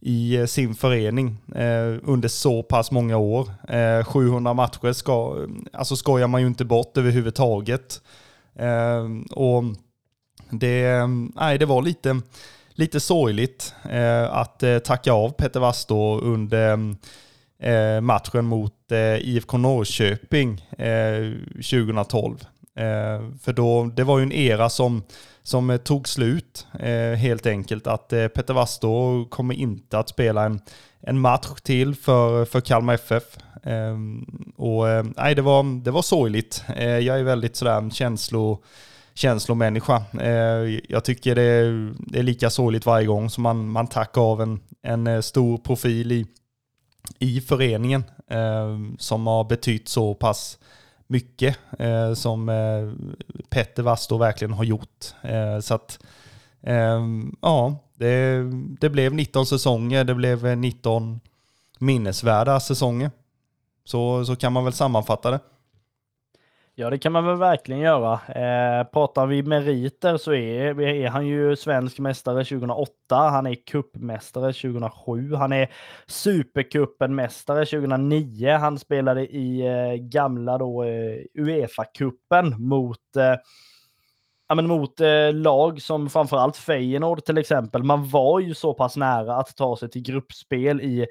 i 0.00 0.36
eh, 0.36 0.46
sin 0.46 0.74
förening 0.74 1.36
eh, 1.54 1.94
under 2.02 2.28
så 2.28 2.62
pass 2.62 2.90
många 2.90 3.16
år. 3.16 3.50
Eh, 3.68 4.04
700 4.04 4.54
matcher 4.54 4.92
ska, 4.92 5.46
alltså 5.72 5.96
skojar 5.96 6.26
man 6.26 6.40
ju 6.40 6.46
inte 6.46 6.64
bort 6.64 6.96
överhuvudtaget. 6.96 8.00
Eh, 8.54 9.06
och 9.30 9.64
det, 10.50 11.06
nej, 11.34 11.58
det 11.58 11.66
var 11.66 11.82
lite, 11.82 12.20
lite 12.70 13.00
sorgligt 13.00 13.74
eh, 13.90 14.32
att 14.32 14.62
eh, 14.62 14.78
tacka 14.78 15.12
av 15.12 15.30
Peter 15.30 15.60
Wastor 15.60 16.24
under 16.24 16.94
eh, 17.62 18.00
matchen 18.00 18.44
mot 18.44 18.74
IFK 19.20 19.58
Norrköping 19.58 20.64
2012. 21.54 22.38
För 23.40 23.52
då, 23.52 23.84
det 23.84 24.04
var 24.04 24.18
ju 24.18 24.22
en 24.22 24.32
era 24.32 24.68
som, 24.70 25.02
som 25.48 25.70
eh, 25.70 25.76
tog 25.76 26.08
slut 26.08 26.66
eh, 26.78 27.12
helt 27.12 27.46
enkelt. 27.46 27.86
Att 27.86 28.12
eh, 28.12 28.28
Petter 28.28 28.54
Wastor 28.54 29.28
kommer 29.28 29.54
inte 29.54 29.98
att 29.98 30.08
spela 30.08 30.44
en, 30.44 30.60
en 31.00 31.20
match 31.20 31.60
till 31.62 31.94
för, 31.94 32.44
för 32.44 32.60
Kalmar 32.60 32.94
FF. 32.94 33.24
Ehm, 33.62 34.52
och 34.56 34.84
nej, 35.16 35.34
det 35.34 35.42
var, 35.42 35.82
det 35.84 35.90
var 35.90 36.02
sorgligt. 36.02 36.64
Jag 36.78 37.18
är 37.18 37.22
väldigt 37.22 37.56
sådär 37.56 37.90
känslo 37.90 38.62
känslomänniska. 39.14 40.02
Jag 40.88 41.04
tycker 41.04 41.34
det 41.34 41.42
är, 41.42 41.94
det 41.98 42.18
är 42.18 42.22
lika 42.22 42.50
sorgligt 42.50 42.86
varje 42.86 43.06
gång 43.06 43.30
som 43.30 43.42
man, 43.42 43.68
man 43.68 43.86
tackar 43.86 44.20
av 44.20 44.42
en, 44.42 44.60
en 44.82 45.22
stor 45.22 45.58
profil 45.58 46.12
i, 46.12 46.26
i 47.18 47.40
föreningen 47.40 48.04
ehm, 48.30 48.96
som 48.98 49.26
har 49.26 49.44
betytt 49.44 49.88
så 49.88 50.14
pass 50.14 50.58
mycket 51.08 51.58
eh, 51.78 52.14
som 52.14 52.48
eh, 52.48 52.92
Petter 53.48 53.82
Vasto 53.82 54.18
verkligen 54.18 54.52
har 54.52 54.64
gjort. 54.64 55.14
Eh, 55.22 55.60
så 55.60 55.74
att, 55.74 55.98
ja, 57.40 57.76
det, 57.94 58.42
det 58.80 58.90
blev 58.90 59.14
19 59.14 59.46
säsonger, 59.46 60.04
det 60.04 60.14
blev 60.14 60.58
19 60.58 61.20
minnesvärda 61.78 62.60
säsonger. 62.60 63.10
Så, 63.84 64.24
så 64.24 64.36
kan 64.36 64.52
man 64.52 64.64
väl 64.64 64.72
sammanfatta 64.72 65.30
det. 65.30 65.40
Ja, 66.80 66.90
det 66.90 66.98
kan 66.98 67.12
man 67.12 67.26
väl 67.26 67.36
verkligen 67.36 67.80
göra. 67.80 68.12
Eh, 68.12 68.84
pratar 68.84 69.26
vi 69.26 69.42
meriter 69.42 70.16
så 70.16 70.32
är, 70.32 70.80
är 70.80 71.08
han 71.08 71.26
ju 71.26 71.56
svensk 71.56 71.98
mästare 71.98 72.44
2008. 72.44 73.16
Han 73.16 73.46
är 73.46 73.54
kuppmästare 73.54 74.52
2007. 74.52 75.34
Han 75.34 75.52
är 75.52 75.68
supercupen-mästare 76.06 77.64
2009. 77.64 78.50
Han 78.50 78.78
spelade 78.78 79.26
i 79.26 79.66
eh, 79.66 79.94
gamla 79.94 80.58
då 80.58 80.84
eh, 80.84 81.24
Uefa-cupen 81.34 82.58
mot 82.58 83.16
eh, 83.16 83.34
ja, 84.48 84.54
men 84.54 84.66
mot 84.66 85.00
eh, 85.00 85.32
lag 85.32 85.82
som 85.82 86.10
framförallt 86.10 86.56
Feyenoord 86.56 87.24
till 87.24 87.38
exempel. 87.38 87.82
Man 87.82 88.08
var 88.08 88.40
ju 88.40 88.54
så 88.54 88.74
pass 88.74 88.96
nära 88.96 89.36
att 89.36 89.56
ta 89.56 89.76
sig 89.76 89.90
till 89.90 90.02
gruppspel 90.02 90.80
i 90.80 91.06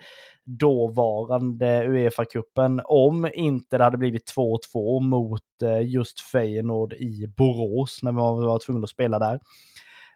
dåvarande 0.46 1.84
Uefa-cupen 1.88 2.82
om 2.86 3.30
inte 3.34 3.78
det 3.78 3.84
hade 3.84 3.98
blivit 3.98 4.34
2-2 4.36 5.00
mot 5.00 5.42
eh, 5.64 5.82
just 5.82 6.20
Feyenoord 6.20 6.94
i 6.94 7.28
Borås 7.38 8.00
när 8.04 8.12
man 8.12 8.46
var 8.46 8.60
tvungen 8.60 8.84
att 8.84 8.90
spela 8.90 9.20
där. 9.20 9.40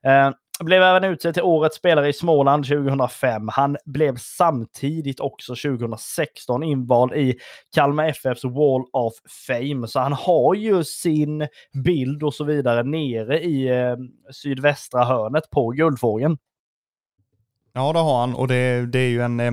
Eh, 0.04 0.34
blev 0.66 0.84
även 0.84 1.04
utsedd 1.04 1.34
till 1.34 1.44
årets 1.44 1.78
spelare 1.78 2.10
i 2.10 2.14
Småland 2.14 2.68
2005. 2.68 3.48
Han 3.48 3.78
blev 3.86 4.16
samtidigt 4.18 5.20
också 5.20 5.56
2016 5.56 6.64
invald 6.64 7.14
i 7.14 7.36
Kalmar 7.76 8.08
FFs 8.08 8.44
Wall 8.44 8.84
of 8.94 9.14
Fame. 9.48 9.88
Så 9.88 10.00
han 10.00 10.14
har 10.14 10.56
ju 10.56 10.84
sin 10.84 11.48
bild 11.84 12.24
och 12.24 12.34
så 12.34 12.44
vidare 12.44 12.84
nere 12.84 13.40
i 13.44 13.68
eh, 13.68 13.96
sydvästra 14.32 15.04
hörnet 15.04 15.50
på 15.50 15.70
Guldfågeln. 15.70 16.38
Ja, 17.74 17.94
det 17.94 18.00
har 18.00 18.20
han 18.20 18.36
och 18.36 18.48
det, 18.48 18.86
det 18.86 19.00
är 19.00 19.10
ju 19.10 19.22
en 19.22 19.40
eh, 19.40 19.52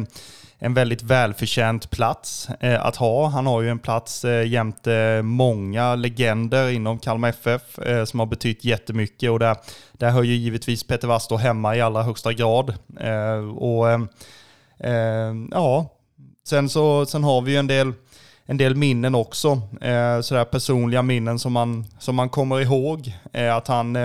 en 0.58 0.74
väldigt 0.74 1.02
välförtjänt 1.02 1.90
plats 1.90 2.48
eh, 2.60 2.86
att 2.86 2.96
ha. 2.96 3.28
Han 3.28 3.46
har 3.46 3.62
ju 3.62 3.70
en 3.70 3.78
plats 3.78 4.24
eh, 4.24 4.46
jämte 4.46 4.94
eh, 4.94 5.22
många 5.22 5.94
legender 5.94 6.70
inom 6.70 6.98
Kalmar 6.98 7.28
FF 7.28 7.78
eh, 7.78 8.04
som 8.04 8.20
har 8.20 8.26
betytt 8.26 8.64
jättemycket 8.64 9.30
och 9.30 9.38
där, 9.38 9.56
där 9.92 10.10
hör 10.10 10.22
ju 10.22 10.34
givetvis 10.34 10.84
Peter 10.84 11.08
Wastor 11.08 11.38
hemma 11.38 11.76
i 11.76 11.80
allra 11.80 12.02
högsta 12.02 12.32
grad. 12.32 12.74
Eh, 13.00 13.56
och 13.56 13.90
eh, 13.90 14.00
eh, 14.78 15.34
ja, 15.50 15.86
sen 16.48 16.68
så 16.68 17.06
sen 17.06 17.24
har 17.24 17.40
vi 17.40 17.52
ju 17.52 17.58
en 17.58 17.66
del 17.66 17.92
en 18.50 18.56
del 18.56 18.76
minnen 18.76 19.14
också, 19.14 19.60
eh, 19.80 20.20
sådär 20.20 20.44
personliga 20.44 21.02
minnen 21.02 21.38
som 21.38 21.52
man, 21.52 21.86
som 21.98 22.14
man 22.14 22.28
kommer 22.28 22.60
ihåg. 22.60 23.12
Eh, 23.32 23.56
att 23.56 23.68
han 23.68 23.96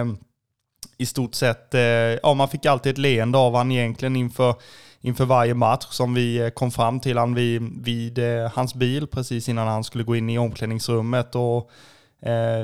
i 0.97 1.05
stort 1.05 1.35
sett, 1.35 1.73
eh, 1.73 1.81
ja 2.23 2.33
man 2.33 2.49
fick 2.49 2.65
alltid 2.65 2.91
ett 2.91 2.97
leende 2.97 3.37
av 3.37 3.55
han 3.55 3.71
egentligen 3.71 4.15
inför 4.15 4.55
inför 5.01 5.25
varje 5.25 5.53
match 5.53 5.87
som 5.89 6.13
vi 6.13 6.37
eh, 6.37 6.49
kom 6.49 6.71
fram 6.71 6.99
till 6.99 7.17
han 7.17 7.35
vid, 7.35 7.83
vid 7.83 8.19
hans 8.53 8.75
bil 8.75 9.07
precis 9.07 9.49
innan 9.49 9.67
han 9.67 9.83
skulle 9.83 10.03
gå 10.03 10.15
in 10.15 10.29
i 10.29 10.37
omklädningsrummet. 10.37 11.35
Och, 11.35 11.71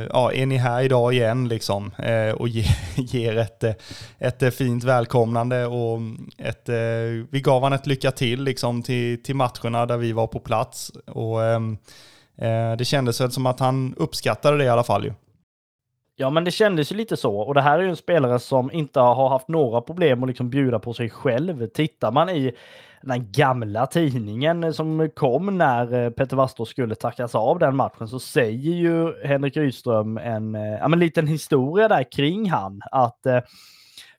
ja, 0.10 0.34
är 0.34 0.46
ni 0.46 0.58
här 0.58 0.82
idag 0.82 1.14
igen 1.14 1.48
liksom? 1.48 1.92
Och 2.36 2.48
ge, 2.48 2.66
ger 2.96 3.38
ett, 3.38 3.64
ett 4.20 4.56
fint 4.56 4.84
välkomnande 4.84 5.66
och 5.66 5.98
mm, 5.98 6.30
ett, 6.38 6.70
vi 7.30 7.42
gav 7.44 7.64
han 7.64 7.74
ett 7.74 7.88
lycka 7.88 8.12
till 8.12 8.44
liksom 8.44 8.84
till, 8.84 9.24
till 9.24 9.36
matcherna 9.36 9.86
där 9.86 9.98
vi 9.98 10.12
var 10.12 10.28
på 10.28 10.40
plats. 10.40 10.92
Och 11.08 11.44
ehm, 11.44 11.78
det 12.78 12.86
kändes 12.86 13.22
väl 13.22 13.32
som 13.32 13.46
att 13.46 13.60
han 13.60 13.96
uppskattade 13.98 14.58
det 14.58 14.64
i 14.64 14.70
alla 14.70 14.84
fall 14.84 15.06
ju. 15.06 15.14
Ja, 16.22 16.30
men 16.30 16.44
det 16.44 16.52
kändes 16.52 16.92
ju 16.92 16.96
lite 16.96 17.18
så. 17.18 17.36
Och 17.36 17.54
det 17.54 17.62
här 17.62 17.80
är 17.80 17.84
ju 17.84 17.90
en 17.90 17.96
spelare 17.96 18.40
som 18.40 18.72
inte 18.72 19.00
har 19.00 19.30
haft 19.30 19.48
några 19.48 19.82
problem 19.82 20.24
att 20.24 20.28
liksom 20.28 20.50
bjuda 20.50 20.80
på 20.80 20.94
sig 20.94 21.10
själv. 21.10 21.68
Tittar 21.68 22.12
man 22.12 22.30
i 22.30 22.52
den 23.02 23.32
gamla 23.32 23.88
tidningen 23.88 24.74
som 24.74 25.10
kom 25.16 25.58
när 25.58 25.94
eh, 25.94 26.10
Peter 26.10 26.36
Wastor 26.36 26.66
skulle 26.66 26.96
tackas 26.96 27.36
av 27.36 27.60
den 27.60 27.76
matchen 27.76 28.08
så 28.08 28.20
säger 28.20 28.74
ju 28.74 29.14
Henrik 29.28 29.58
Rydström 29.58 30.18
en 30.18 30.56
eh, 30.56 30.62
ja, 30.62 30.88
men 30.88 31.00
liten 31.00 31.28
historia 31.28 31.88
där 31.88 32.12
kring 32.12 32.50
han. 32.50 32.82
Att 32.92 33.26
eh, 33.26 33.40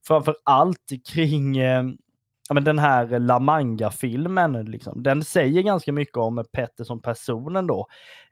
framför 0.06 0.36
allt 0.44 0.90
kring 1.12 1.58
eh, 1.58 1.84
ja, 2.50 2.54
men 2.54 2.64
den 2.64 2.78
här 2.78 3.18
La 3.18 3.38
Manga-filmen, 3.38 4.64
liksom, 4.64 5.02
den 5.02 5.24
säger 5.24 5.62
ganska 5.62 5.92
mycket 5.92 6.16
om 6.16 6.44
Petter 6.52 6.84
som 6.84 7.02
personen 7.02 7.66
då. 7.66 7.86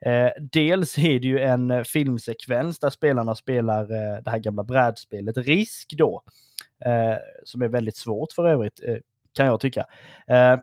Eh, 0.05 0.29
dels 0.51 0.97
är 0.97 1.19
det 1.19 1.27
ju 1.27 1.39
en 1.39 1.85
filmsekvens 1.85 2.79
där 2.79 2.89
spelarna 2.89 3.35
spelar 3.35 3.81
eh, 3.81 4.23
det 4.23 4.29
här 4.29 4.39
gamla 4.39 4.63
brädspelet 4.63 5.37
Risk 5.37 5.93
då, 5.97 6.23
eh, 6.85 7.17
som 7.43 7.61
är 7.61 7.67
väldigt 7.67 7.97
svårt 7.97 8.31
för 8.31 8.47
övrigt, 8.47 8.83
eh, 8.83 8.97
kan 9.33 9.45
jag 9.45 9.59
tycka. 9.59 9.85
Eh, 10.27 10.59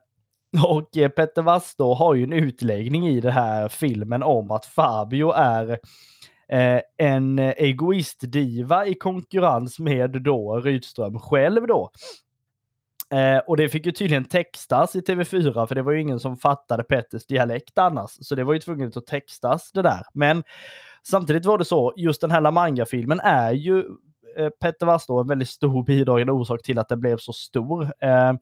och 0.73 0.97
eh, 0.97 1.09
Petter 1.09 1.43
Wastor 1.43 1.95
har 1.95 2.15
ju 2.15 2.25
en 2.25 2.33
utläggning 2.33 3.09
i 3.09 3.21
den 3.21 3.33
här 3.33 3.69
filmen 3.69 4.23
om 4.23 4.51
att 4.51 4.67
Fabio 4.67 5.31
är 5.31 5.79
eh, 6.49 6.81
en 6.97 7.39
egoistdiva 7.39 8.87
i 8.87 8.95
konkurrens 8.95 9.79
med 9.79 10.23
då 10.23 10.61
Rydström 10.61 11.19
själv 11.19 11.67
då. 11.67 11.91
Eh, 13.15 13.39
och 13.39 13.57
det 13.57 13.69
fick 13.69 13.87
ju 13.87 13.93
tydligen 13.93 14.25
textas 14.25 14.97
i 14.97 15.01
TV4 15.01 15.67
för 15.67 15.75
det 15.75 15.83
var 15.83 15.93
ju 15.93 16.01
ingen 16.01 16.21
som 16.21 16.37
fattade 16.37 16.85
Petters 16.85 17.27
dialekt 17.27 17.79
annars. 17.79 18.11
Så 18.11 18.35
det 18.35 18.45
var 18.45 18.55
ju 18.55 18.61
tvunget 18.61 18.97
att 18.97 19.07
textas 19.07 19.73
det 19.73 19.83
där. 19.83 20.03
Men 20.13 20.45
samtidigt 21.03 21.45
var 21.45 21.59
det 21.59 21.65
så, 21.65 21.95
just 21.97 22.21
den 22.21 22.31
här 22.31 22.41
La 22.41 22.51
Manga-filmen 22.51 23.21
är 23.21 23.53
ju 23.53 23.79
eh, 24.37 24.49
Petter 24.61 24.87
Wass 24.87 25.09
en 25.09 25.27
väldigt 25.27 25.49
stor 25.49 25.85
bidragande 25.85 26.33
orsak 26.33 26.63
till 26.63 26.79
att 26.79 26.89
den 26.89 27.01
blev 27.01 27.17
så 27.17 27.33
stor. 27.33 27.93
Eh, 28.01 28.33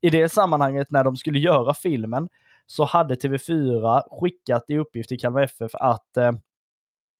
I 0.00 0.10
det 0.10 0.28
sammanhanget 0.28 0.90
när 0.90 1.04
de 1.04 1.16
skulle 1.16 1.38
göra 1.38 1.74
filmen 1.74 2.28
så 2.66 2.84
hade 2.84 3.14
TV4 3.14 4.02
skickat 4.20 4.64
i 4.68 4.78
uppgift 4.78 5.08
till 5.08 5.20
Kalmar 5.20 5.42
FF 5.42 5.74
att 5.74 6.16
eh, 6.16 6.32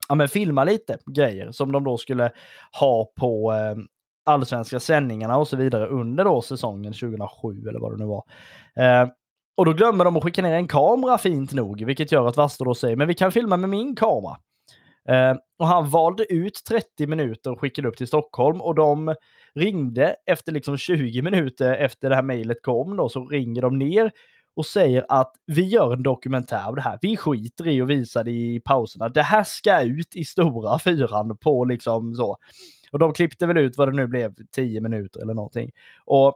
ja, 0.09 0.15
men 0.15 0.29
filma 0.29 0.65
lite 0.65 0.99
grejer 1.07 1.53
som 1.53 1.73
de 1.73 1.85
då 1.85 1.99
skulle 1.99 2.33
ha 2.81 3.05
på 3.17 3.53
eh, 3.53 3.77
allsvenska 4.25 4.81
sändningarna 4.81 5.37
och 5.37 5.49
så 5.49 5.57
vidare 5.57 5.87
under 5.87 6.25
då 6.25 6.43
säsongen 6.43 6.93
2007 6.93 7.69
eller 7.69 7.81
vad 7.81 7.93
det 7.93 7.99
nu 7.99 8.05
var. 8.05 8.25
Eh, 8.77 9.09
och 9.57 9.65
då 9.65 9.73
glömmer 9.73 10.05
de 10.05 10.17
att 10.17 10.25
skicka 10.25 10.43
ner 10.43 10.55
en 10.55 10.69
kamera 10.69 11.19
fint 11.19 11.53
nog, 11.53 11.85
vilket 11.85 12.13
gör 12.13 12.27
att 12.27 12.37
Vaster 12.37 12.65
då 12.65 12.75
säger 12.75 12.97
men 12.97 13.09
vi 13.09 13.15
kan 13.15 13.33
filma 13.33 13.57
med 13.57 13.71
min 13.71 13.97
kamera. 13.97 14.37
Eh, 15.09 15.37
och 15.59 15.67
han 15.67 15.91
valde 15.91 16.33
ut 16.33 16.65
30 16.69 17.07
minuter 17.07 17.53
och 17.53 17.61
skickade 17.61 17.89
upp 17.89 17.97
till 17.97 18.07
Stockholm 18.07 18.61
och 18.61 18.75
de 18.75 19.15
ringde 19.55 20.17
efter 20.27 20.53
liksom 20.53 20.77
20 20.77 21.23
minuter 21.23 21.75
efter 21.75 22.09
det 22.09 22.15
här 22.15 22.23
mejlet 22.23 22.63
kom 22.63 22.97
då 22.97 23.09
så 23.09 23.29
ringer 23.29 23.63
de 23.63 23.79
ner 23.79 24.11
och 24.57 24.67
säger 24.67 25.07
att 25.09 25.33
vi 25.47 25.63
gör 25.63 25.93
en 25.93 26.03
dokumentär 26.03 26.69
av 26.69 26.75
det 26.75 26.83
här. 26.83 26.99
Vi 27.03 27.17
skiter 27.17 27.69
i 27.69 27.81
att 27.81 27.89
visa 27.89 28.23
det 28.23 28.31
i 28.31 28.61
pauserna. 28.65 29.09
Det 29.09 29.23
här 29.23 29.45
ska 29.45 29.81
ut 29.81 30.17
i 30.17 30.25
stora 30.25 30.79
fyran 30.79 31.37
på 31.37 31.65
liksom 31.65 32.15
så. 32.15 32.37
Och 32.95 33.01
de 33.01 33.13
klippte 33.13 33.47
väl 33.47 33.59
ut 33.59 33.77
vad 33.77 33.89
det 33.89 33.97
nu 33.97 34.07
blev, 34.07 34.35
10 34.55 34.81
minuter 34.81 35.21
eller 35.21 35.35
någonting. 35.35 35.71
Och 36.05 36.35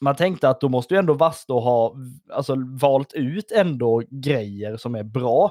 man 0.00 0.16
tänkte 0.16 0.48
att 0.48 0.60
då 0.60 0.68
måste 0.68 0.94
ju 0.94 0.98
ändå 0.98 1.14
Vasto 1.14 1.58
ha 1.58 1.96
alltså, 2.32 2.54
valt 2.80 3.12
ut 3.12 3.52
ändå 3.52 4.02
grejer 4.10 4.76
som 4.76 4.94
är 4.94 5.02
bra. 5.02 5.50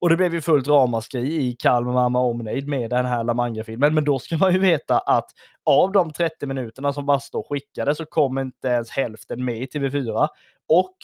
Och 0.00 0.08
det 0.08 0.16
blev 0.16 0.34
ju 0.34 0.40
fullt 0.40 0.68
ramaskri 0.68 1.46
i 1.46 1.52
Kalmar 1.52 1.92
Mamma 1.92 2.20
Omnejd 2.20 2.68
med 2.68 2.90
den 2.90 3.06
här 3.06 3.24
Lamanga-filmen. 3.24 3.94
Men 3.94 4.04
då 4.04 4.18
ska 4.18 4.36
man 4.36 4.52
ju 4.52 4.58
veta 4.58 4.98
att 4.98 5.30
av 5.64 5.92
de 5.92 6.12
30 6.12 6.46
minuterna 6.46 6.92
som 6.92 7.06
Vasto 7.06 7.42
skickade 7.48 7.94
så 7.94 8.04
kom 8.04 8.38
inte 8.38 8.68
ens 8.68 8.90
hälften 8.90 9.44
med 9.44 9.58
i 9.58 9.66
TV4. 9.66 10.28
Och 10.68 10.96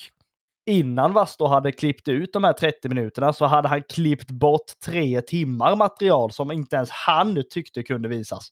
innan 0.71 1.13
Vasto 1.13 1.47
hade 1.47 1.73
klippt 1.73 2.09
ut 2.09 2.33
de 2.33 2.45
här 2.45 2.53
30 2.53 2.89
minuterna 2.89 3.33
så 3.33 3.47
hade 3.47 3.69
han 3.69 3.83
klippt 3.83 4.31
bort 4.31 4.73
tre 4.85 5.23
timmar 5.23 5.77
material 5.77 6.33
som 6.33 6.53
inte 6.53 6.77
ens 6.77 6.91
han 6.91 7.45
tyckte 7.51 7.83
kunde 7.83 8.09
visas. 8.09 8.49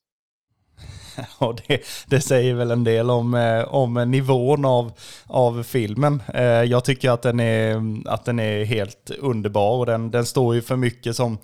Ja, 1.40 1.56
det, 1.66 1.82
det 2.06 2.20
säger 2.20 2.54
väl 2.54 2.70
en 2.70 2.84
del 2.84 3.10
om, 3.10 3.34
eh, 3.34 3.74
om 3.74 3.94
nivån 3.94 4.64
av, 4.64 4.92
av 5.26 5.62
filmen. 5.62 6.22
Eh, 6.34 6.42
jag 6.42 6.84
tycker 6.84 7.10
att 7.10 7.22
den 7.22 7.40
är, 7.40 7.82
att 8.06 8.24
den 8.24 8.38
är 8.38 8.64
helt 8.64 9.10
underbar 9.18 9.78
och 9.78 9.86
den, 9.86 10.10
den 10.10 10.26
står 10.26 10.54
ju 10.54 10.62
för 10.62 10.76
mycket 10.76 11.16
som 11.16 11.38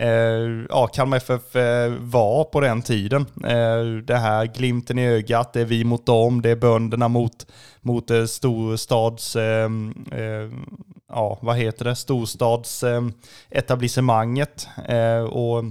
Eh, 0.00 0.64
ja, 0.68 0.86
Kalmar 0.86 1.16
FF 1.16 1.56
eh, 1.56 1.92
var 2.00 2.44
på 2.44 2.60
den 2.60 2.82
tiden. 2.82 3.26
Eh, 3.44 3.84
det 4.04 4.16
här 4.16 4.46
glimten 4.46 4.98
i 4.98 5.06
ögat, 5.06 5.52
det 5.52 5.60
är 5.60 5.64
vi 5.64 5.84
mot 5.84 6.06
dem, 6.06 6.42
det 6.42 6.50
är 6.50 6.56
bönderna 6.56 7.08
mot, 7.08 7.46
mot 7.80 8.10
storstads, 8.26 9.36
ehm, 9.36 10.06
ehm, 10.12 10.66
ja 11.08 11.38
vad 11.40 11.56
heter 11.56 11.84
det, 11.84 11.96
storstadsetablissemanget. 11.96 14.68
Ehm, 14.88 15.26
och 15.26 15.64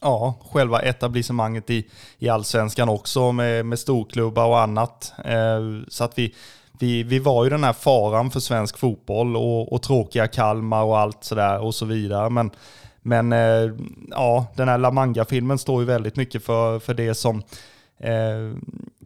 ja, 0.00 0.34
själva 0.52 0.80
etablissemanget 0.80 1.70
i, 1.70 1.86
i 2.18 2.28
allsvenskan 2.28 2.88
också 2.88 3.32
med, 3.32 3.66
med 3.66 3.78
storklubbar 3.78 4.46
och 4.46 4.60
annat. 4.60 5.12
så 5.88 6.04
att 6.04 6.18
vi, 6.18 6.34
vi, 6.78 7.02
vi 7.02 7.18
var 7.18 7.44
ju 7.44 7.50
den 7.50 7.64
här 7.64 7.72
faran 7.72 8.30
för 8.30 8.40
svensk 8.40 8.78
fotboll 8.78 9.36
och, 9.36 9.72
och 9.72 9.82
tråkiga 9.82 10.28
Kalmar 10.28 10.82
och 10.82 10.98
allt 10.98 11.24
sådär 11.24 11.60
och 11.60 11.74
så 11.74 11.86
vidare. 11.86 12.30
Men, 12.30 12.50
men 13.02 13.32
eh, 13.32 13.70
ja, 14.10 14.46
den 14.56 14.68
här 14.68 14.78
La 14.78 14.90
Manga-filmen 14.90 15.58
står 15.58 15.80
ju 15.80 15.86
väldigt 15.86 16.16
mycket 16.16 16.44
för, 16.44 16.78
för 16.78 16.94
det 16.94 17.14
som 17.14 17.42
eh, 17.98 18.52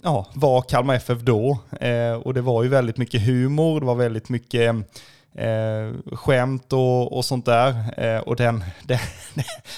ja, 0.02 0.26
var 0.34 0.62
Kalmar 0.62 0.94
FF 0.94 1.20
då. 1.20 1.58
Eh, 1.80 2.12
och 2.12 2.34
det 2.34 2.40
var 2.40 2.62
ju 2.62 2.68
väldigt 2.68 2.96
mycket 2.96 3.26
humor, 3.26 3.80
det 3.80 3.86
var 3.86 3.94
väldigt 3.94 4.28
mycket 4.28 4.74
eh, 5.34 6.14
skämt 6.16 6.72
och, 6.72 7.16
och 7.16 7.24
sånt 7.24 7.46
där. 7.46 7.74
Eh, 7.96 8.20
och 8.20 8.36
den, 8.36 8.64
den, 8.82 8.98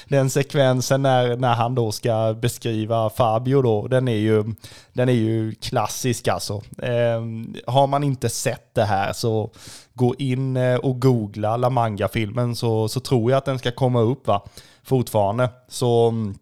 den 0.09 0.31
sekvensen 0.31 1.03
när, 1.03 1.37
när 1.37 1.55
han 1.55 1.75
då 1.75 1.93
ska 1.93 2.35
beskriva 2.41 3.11
Fabio 3.11 3.63
då, 3.63 3.89
den 3.89 4.09
är 4.09 4.17
ju, 4.17 4.45
den 4.93 5.09
är 5.09 5.13
ju 5.13 5.55
klassisk 5.55 6.29
alltså. 6.29 6.63
Eh, 6.83 7.23
har 7.67 7.87
man 7.87 8.05
inte 8.05 8.29
sett 8.29 8.75
det 8.75 8.85
här 8.85 9.13
så 9.13 9.51
gå 9.99 10.15
in 10.19 10.57
eh, 10.57 10.77
och 10.77 11.01
googla 11.01 11.57
La 11.57 11.71
Manga-filmen 11.71 12.57
så, 12.57 12.89
så 12.89 13.01
tror 13.01 13.31
jag 13.31 13.39
att 13.39 13.45
den 13.45 13.59
ska 13.59 13.71
komma 13.71 14.01
upp 14.01 14.27
va, 14.27 14.43
fortfarande. 14.83 15.51
Så 15.69 16.09
mm, 16.09 16.35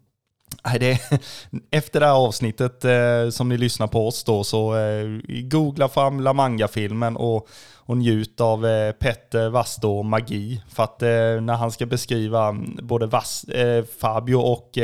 det, 0.79 0.99
efter 1.71 1.99
det 1.99 2.05
här 2.05 2.13
avsnittet 2.13 2.85
eh, 2.85 3.29
som 3.29 3.49
ni 3.49 3.57
lyssnar 3.57 3.87
på 3.87 4.07
oss 4.07 4.23
då 4.23 4.43
så 4.43 4.77
eh, 4.77 5.05
googla 5.27 5.89
fram 5.89 6.19
La 6.19 6.33
Manga-filmen 6.33 7.17
och, 7.17 7.47
och 7.75 7.97
njut 7.97 8.41
av 8.41 8.65
eh, 8.65 8.91
Petter 8.91 9.49
Vasto 9.49 10.03
magi. 10.03 10.61
För 10.69 10.83
att 10.83 11.01
eh, 11.01 11.41
när 11.41 11.55
han 11.55 11.71
ska 11.71 11.85
beskriva 11.85 12.47
mm, 12.47 12.79
både 12.81 13.05
Vas, 13.05 13.43
eh, 13.43 13.85
Fabio 13.99 14.35
och, 14.35 14.77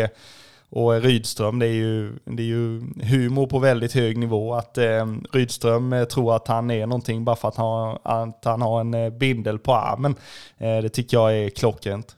och 0.75 0.95
eh, 0.95 1.01
Rydström, 1.01 1.59
det 1.59 1.67
är, 1.67 1.73
ju, 1.73 2.11
det 2.25 2.43
är 2.43 2.47
ju 2.47 2.81
humor 3.03 3.47
på 3.47 3.59
väldigt 3.59 3.93
hög 3.93 4.17
nivå. 4.17 4.53
Att 4.53 4.77
eh, 4.77 5.05
Rydström 5.31 5.93
eh, 5.93 6.03
tror 6.03 6.35
att 6.35 6.47
han 6.47 6.71
är 6.71 6.87
någonting 6.87 7.25
bara 7.25 7.35
för 7.35 7.47
att 7.47 7.55
han, 7.55 7.97
att 8.03 8.45
han 8.45 8.61
har 8.61 8.81
en 8.81 9.17
bindel 9.17 9.59
på 9.59 9.73
armen. 9.73 10.15
det 10.57 10.89
tycker 10.89 11.17
jag 11.17 11.37
är 11.37 11.49
klockrent. 11.49 12.15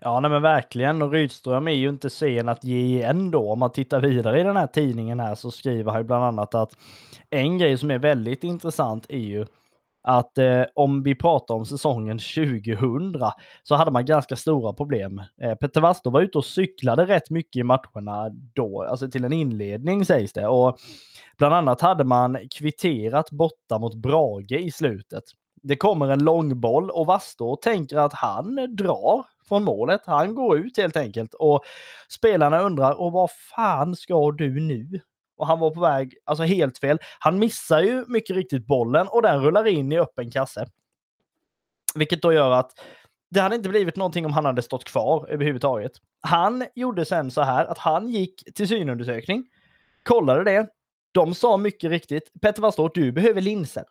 Ja, 0.00 0.20
nej 0.20 0.30
men 0.30 0.42
verkligen. 0.42 1.02
Och 1.02 1.12
Rydström 1.12 1.68
är 1.68 1.72
ju 1.72 1.88
inte 1.88 2.10
sen 2.10 2.48
att 2.48 2.64
ge 2.64 2.78
igen 2.78 3.30
då. 3.30 3.52
Om 3.52 3.58
man 3.58 3.72
tittar 3.72 4.00
vidare 4.00 4.40
i 4.40 4.42
den 4.42 4.56
här 4.56 4.66
tidningen 4.66 5.20
här 5.20 5.34
så 5.34 5.50
skriver 5.50 5.92
han 5.92 6.06
bland 6.06 6.24
annat 6.24 6.54
att 6.54 6.70
en 7.30 7.58
grej 7.58 7.78
som 7.78 7.90
är 7.90 7.98
väldigt 7.98 8.44
intressant 8.44 9.06
är 9.08 9.18
ju 9.18 9.46
att 10.08 10.38
eh, 10.38 10.62
om 10.74 11.02
vi 11.02 11.14
pratar 11.14 11.54
om 11.54 11.66
säsongen 11.66 12.18
2000 12.18 13.14
så 13.62 13.74
hade 13.74 13.90
man 13.90 14.04
ganska 14.04 14.36
stora 14.36 14.72
problem. 14.72 15.22
Eh, 15.42 15.54
Peter 15.54 15.80
Wastor 15.80 16.10
var 16.10 16.20
ute 16.20 16.38
och 16.38 16.44
cyklade 16.44 17.06
rätt 17.06 17.30
mycket 17.30 17.60
i 17.60 17.62
matcherna 17.62 18.30
då, 18.54 18.82
alltså 18.82 19.10
till 19.10 19.24
en 19.24 19.32
inledning 19.32 20.04
sägs 20.04 20.32
det. 20.32 20.46
Och 20.46 20.78
bland 21.38 21.54
annat 21.54 21.80
hade 21.80 22.04
man 22.04 22.38
kvitterat 22.50 23.30
borta 23.30 23.78
mot 23.78 23.94
Brage 23.94 24.52
i 24.52 24.70
slutet. 24.70 25.24
Det 25.62 25.76
kommer 25.76 26.08
en 26.08 26.24
långboll 26.24 26.90
och 26.90 27.06
Wastor 27.06 27.56
tänker 27.56 27.96
att 27.96 28.14
han 28.14 28.76
drar 28.76 29.24
från 29.48 29.64
målet. 29.64 30.00
Han 30.06 30.34
går 30.34 30.58
ut 30.58 30.76
helt 30.76 30.96
enkelt 30.96 31.34
och 31.34 31.62
spelarna 32.08 32.60
undrar, 32.60 33.00
och 33.00 33.12
vad 33.12 33.30
fan 33.56 33.96
ska 33.96 34.30
du 34.30 34.60
nu? 34.60 35.00
Och 35.38 35.46
han 35.46 35.58
var 35.58 35.70
på 35.70 35.80
väg, 35.80 36.14
alltså 36.24 36.44
helt 36.44 36.78
fel. 36.78 36.98
Han 37.18 37.38
missar 37.38 37.80
ju 37.80 38.04
mycket 38.08 38.36
riktigt 38.36 38.66
bollen 38.66 39.08
och 39.08 39.22
den 39.22 39.42
rullar 39.42 39.66
in 39.66 39.92
i 39.92 39.98
öppen 39.98 40.30
kasse. 40.30 40.66
Vilket 41.94 42.22
då 42.22 42.32
gör 42.32 42.50
att 42.50 42.72
det 43.30 43.40
hade 43.40 43.56
inte 43.56 43.68
blivit 43.68 43.96
någonting 43.96 44.26
om 44.26 44.32
han 44.32 44.44
hade 44.44 44.62
stått 44.62 44.84
kvar 44.84 45.28
överhuvudtaget. 45.28 45.92
Han 46.20 46.64
gjorde 46.74 47.04
sen 47.04 47.30
så 47.30 47.42
här 47.42 47.66
att 47.66 47.78
han 47.78 48.08
gick 48.08 48.54
till 48.54 48.68
synundersökning, 48.68 49.46
kollade 50.02 50.44
det. 50.44 50.68
De 51.12 51.34
sa 51.34 51.56
mycket 51.56 51.90
riktigt, 51.90 52.32
Petter 52.40 52.62
Wallstort, 52.62 52.94
du 52.94 53.12
behöver 53.12 53.40
linser. 53.40 53.84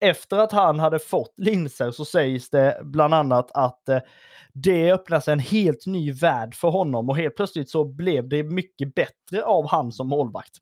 Efter 0.00 0.38
att 0.38 0.52
han 0.52 0.80
hade 0.80 0.98
fått 0.98 1.34
linser 1.36 1.90
så 1.90 2.04
sägs 2.04 2.50
det 2.50 2.80
bland 2.82 3.14
annat 3.14 3.50
att 3.54 3.88
eh, 3.88 4.00
det 4.54 4.92
öppnas 4.92 5.28
en 5.28 5.38
helt 5.38 5.86
ny 5.86 6.12
värld 6.12 6.54
för 6.54 6.68
honom 6.68 7.08
och 7.08 7.16
helt 7.16 7.36
plötsligt 7.36 7.70
så 7.70 7.84
blev 7.84 8.28
det 8.28 8.42
mycket 8.42 8.94
bättre 8.94 9.44
av 9.44 9.68
han 9.68 9.92
som 9.92 10.08
målvakt. 10.08 10.52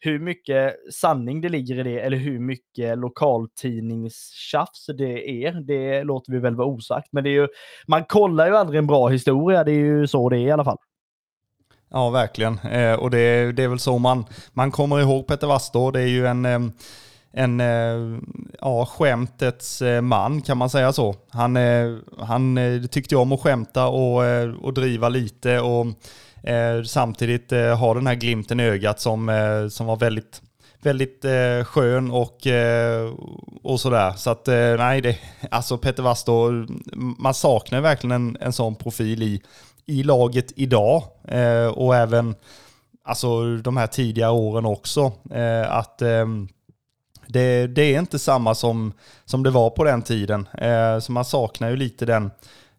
Hur 0.00 0.18
mycket 0.18 0.74
sanning 0.92 1.40
det 1.40 1.48
ligger 1.48 1.78
i 1.78 1.82
det 1.82 2.00
eller 2.00 2.16
hur 2.16 2.38
mycket 2.38 2.98
lokaltidningstjafs 2.98 4.86
det 4.98 5.44
är, 5.44 5.52
det 5.52 6.04
låter 6.04 6.32
vi 6.32 6.38
väl 6.38 6.56
vara 6.56 6.68
osagt. 6.68 7.08
Men 7.12 7.24
det 7.24 7.30
är 7.30 7.34
ju, 7.34 7.48
man 7.86 8.04
kollar 8.04 8.46
ju 8.46 8.56
aldrig 8.56 8.78
en 8.78 8.86
bra 8.86 9.08
historia, 9.08 9.64
det 9.64 9.72
är 9.72 9.76
ju 9.76 10.06
så 10.06 10.28
det 10.28 10.36
är 10.36 10.46
i 10.46 10.50
alla 10.50 10.64
fall. 10.64 10.78
Ja, 11.90 12.10
verkligen. 12.10 12.58
Eh, 12.58 12.94
och 12.94 13.10
det, 13.10 13.52
det, 13.52 13.62
är 13.62 13.68
väl 13.68 13.78
så 13.78 13.98
man, 13.98 14.24
man 14.52 14.70
kommer 14.70 15.00
ihåg 15.00 15.26
Peter 15.26 15.46
Wastor. 15.46 15.92
Det 15.92 16.00
är 16.00 16.06
ju 16.06 16.26
en 16.26 16.44
eh, 16.44 16.60
en 17.32 17.60
eh, 17.60 18.18
ja, 18.60 18.86
skämtets 18.86 19.82
eh, 19.82 20.00
man, 20.00 20.42
kan 20.42 20.58
man 20.58 20.70
säga 20.70 20.92
så. 20.92 21.14
Han, 21.30 21.56
eh, 21.56 21.96
han 22.18 22.58
eh, 22.58 22.82
tyckte 22.82 23.16
om 23.16 23.32
att 23.32 23.40
skämta 23.40 23.86
och, 23.86 24.24
eh, 24.24 24.54
och 24.54 24.74
driva 24.74 25.08
lite 25.08 25.60
och 25.60 25.86
eh, 26.48 26.82
samtidigt 26.82 27.50
ha 27.78 27.94
den 27.94 28.06
här 28.06 28.14
glimten 28.14 28.60
i 28.60 28.64
ögat 28.64 29.00
som, 29.00 29.68
som 29.70 29.86
var 29.86 29.96
väldigt 29.96 30.42
väldigt 30.82 31.24
eh, 31.24 31.64
skön 31.64 32.10
och, 32.10 32.46
eh, 32.46 33.12
och 33.62 33.80
sådär. 33.80 34.12
Så 34.12 34.30
att 34.30 34.48
eh, 34.48 34.76
nej, 34.76 35.00
det, 35.00 35.18
alltså 35.50 35.78
Petter 35.78 36.02
Wastor, 36.02 36.66
man 37.18 37.34
saknar 37.34 37.80
verkligen 37.80 38.12
en, 38.12 38.36
en 38.40 38.52
sån 38.52 38.74
profil 38.74 39.22
i, 39.22 39.42
i 39.86 40.02
laget 40.02 40.52
idag 40.56 41.02
och 41.74 41.96
även 41.96 42.34
alltså 43.04 43.56
de 43.56 43.76
här 43.76 43.86
tidiga 43.86 44.30
åren 44.30 44.66
också. 44.66 45.12
att 45.68 46.02
ehm, 46.02 46.48
det, 47.32 47.66
det, 47.66 47.82
är 47.94 47.98
inte 47.98 48.18
samma 48.18 48.54
som, 48.54 48.92
som 49.24 49.42
det 49.42 49.50
var 49.50 49.70
på 49.70 49.84
den 49.84 50.02
tiden. 50.02 50.48
Eh, 50.58 50.98
så 50.98 51.12
man 51.12 51.24
saknar 51.24 51.70
ju 51.70 51.76
lite 51.76 52.06
den, 52.06 52.30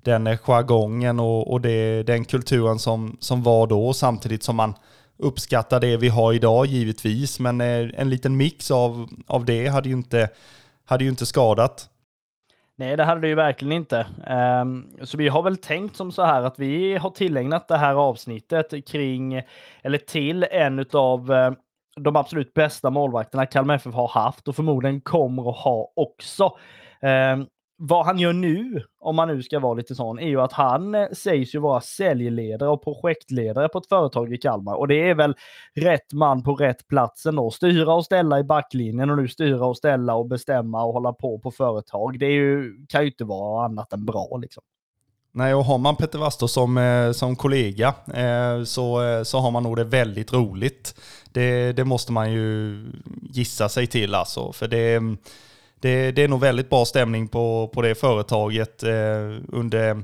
den 0.01 0.37
jargongen 0.37 1.19
och, 1.19 1.51
och 1.51 1.61
det, 1.61 2.03
den 2.03 2.25
kulturen 2.25 2.79
som, 2.79 3.17
som 3.19 3.43
var 3.43 3.67
då, 3.67 3.93
samtidigt 3.93 4.43
som 4.43 4.55
man 4.55 4.73
uppskattar 5.17 5.79
det 5.79 5.97
vi 5.97 6.09
har 6.09 6.33
idag 6.33 6.65
givetvis. 6.65 7.39
Men 7.39 7.61
eh, 7.61 7.89
en 7.93 8.09
liten 8.09 8.37
mix 8.37 8.71
av, 8.71 9.09
av 9.27 9.45
det 9.45 9.67
hade 9.67 9.89
ju, 9.89 9.95
inte, 9.95 10.29
hade 10.85 11.03
ju 11.03 11.09
inte 11.09 11.25
skadat. 11.25 11.89
Nej, 12.75 12.97
det 12.97 13.03
hade 13.03 13.21
det 13.21 13.27
ju 13.27 13.35
verkligen 13.35 13.71
inte. 13.71 14.07
Um, 14.61 14.87
så 15.01 15.17
vi 15.17 15.27
har 15.27 15.41
väl 15.41 15.57
tänkt 15.57 15.95
som 15.95 16.11
så 16.11 16.23
här 16.23 16.41
att 16.41 16.59
vi 16.59 16.95
har 16.95 17.09
tillägnat 17.09 17.67
det 17.67 17.77
här 17.77 17.95
avsnittet 17.95 18.87
kring, 18.87 19.41
eller 19.81 19.97
till 19.97 20.43
en 20.51 20.85
av 20.93 21.31
uh, 21.31 21.37
eh, 21.37 21.53
de 21.95 22.15
absolut 22.15 22.53
bästa 22.53 22.89
målvakterna 22.89 23.45
Kalmar 23.45 23.75
FF 23.75 23.93
har 23.93 24.07
haft 24.07 24.47
och 24.47 24.55
förmodligen 24.55 25.01
kommer 25.01 25.49
att 25.49 25.57
ha 25.57 25.91
också. 25.95 26.43
Eh, 27.01 27.45
vad 27.77 28.05
han 28.05 28.19
gör 28.19 28.33
nu, 28.33 28.83
om 28.99 29.15
man 29.15 29.27
nu 29.27 29.43
ska 29.43 29.59
vara 29.59 29.73
lite 29.73 29.95
sån, 29.95 30.19
är 30.19 30.27
ju 30.27 30.41
att 30.41 30.51
han 30.53 30.95
eh, 30.95 31.09
sägs 31.11 31.55
ju 31.55 31.59
vara 31.59 31.81
säljledare 31.81 32.69
och 32.69 32.83
projektledare 32.83 33.69
på 33.69 33.77
ett 33.77 33.89
företag 33.89 34.33
i 34.33 34.37
Kalmar. 34.37 34.75
Och 34.75 34.87
det 34.87 35.09
är 35.09 35.15
väl 35.15 35.35
rätt 35.75 36.13
man 36.13 36.43
på 36.43 36.55
rätt 36.55 36.87
plats 36.87 37.25
ändå. 37.25 37.51
Styra 37.51 37.93
och 37.93 38.05
ställa 38.05 38.39
i 38.39 38.43
backlinjen 38.43 39.09
och 39.09 39.17
nu 39.17 39.27
styra 39.27 39.65
och 39.65 39.77
ställa 39.77 40.15
och 40.15 40.27
bestämma 40.27 40.83
och 40.83 40.93
hålla 40.93 41.13
på 41.13 41.39
på 41.39 41.51
företag. 41.51 42.19
Det 42.19 42.25
är 42.25 42.31
ju, 42.31 42.85
kan 42.89 43.01
ju 43.01 43.07
inte 43.07 43.25
vara 43.25 43.65
annat 43.65 43.93
än 43.93 44.05
bra 44.05 44.37
liksom. 44.41 44.63
Nej, 45.35 45.53
och 45.53 45.65
har 45.65 45.77
man 45.77 45.95
Petter 45.95 46.19
Wastor 46.19 46.47
som, 46.47 46.77
eh, 46.77 47.11
som 47.11 47.35
kollega 47.35 47.93
eh, 48.13 48.63
så, 48.63 49.03
eh, 49.03 49.23
så 49.23 49.39
har 49.39 49.51
man 49.51 49.63
nog 49.63 49.75
det 49.75 49.83
väldigt 49.83 50.33
roligt. 50.33 50.95
Det, 51.31 51.73
det 51.73 51.85
måste 51.85 52.11
man 52.11 52.31
ju 52.31 52.77
gissa 53.21 53.69
sig 53.69 53.87
till 53.87 54.15
alltså. 54.15 54.53
För 54.53 54.67
det, 54.67 54.99
det, 55.79 56.11
det 56.11 56.23
är 56.23 56.27
nog 56.27 56.39
väldigt 56.39 56.69
bra 56.69 56.85
stämning 56.85 57.27
på, 57.27 57.71
på 57.73 57.81
det 57.81 57.95
företaget 57.95 58.83
under, 59.47 60.03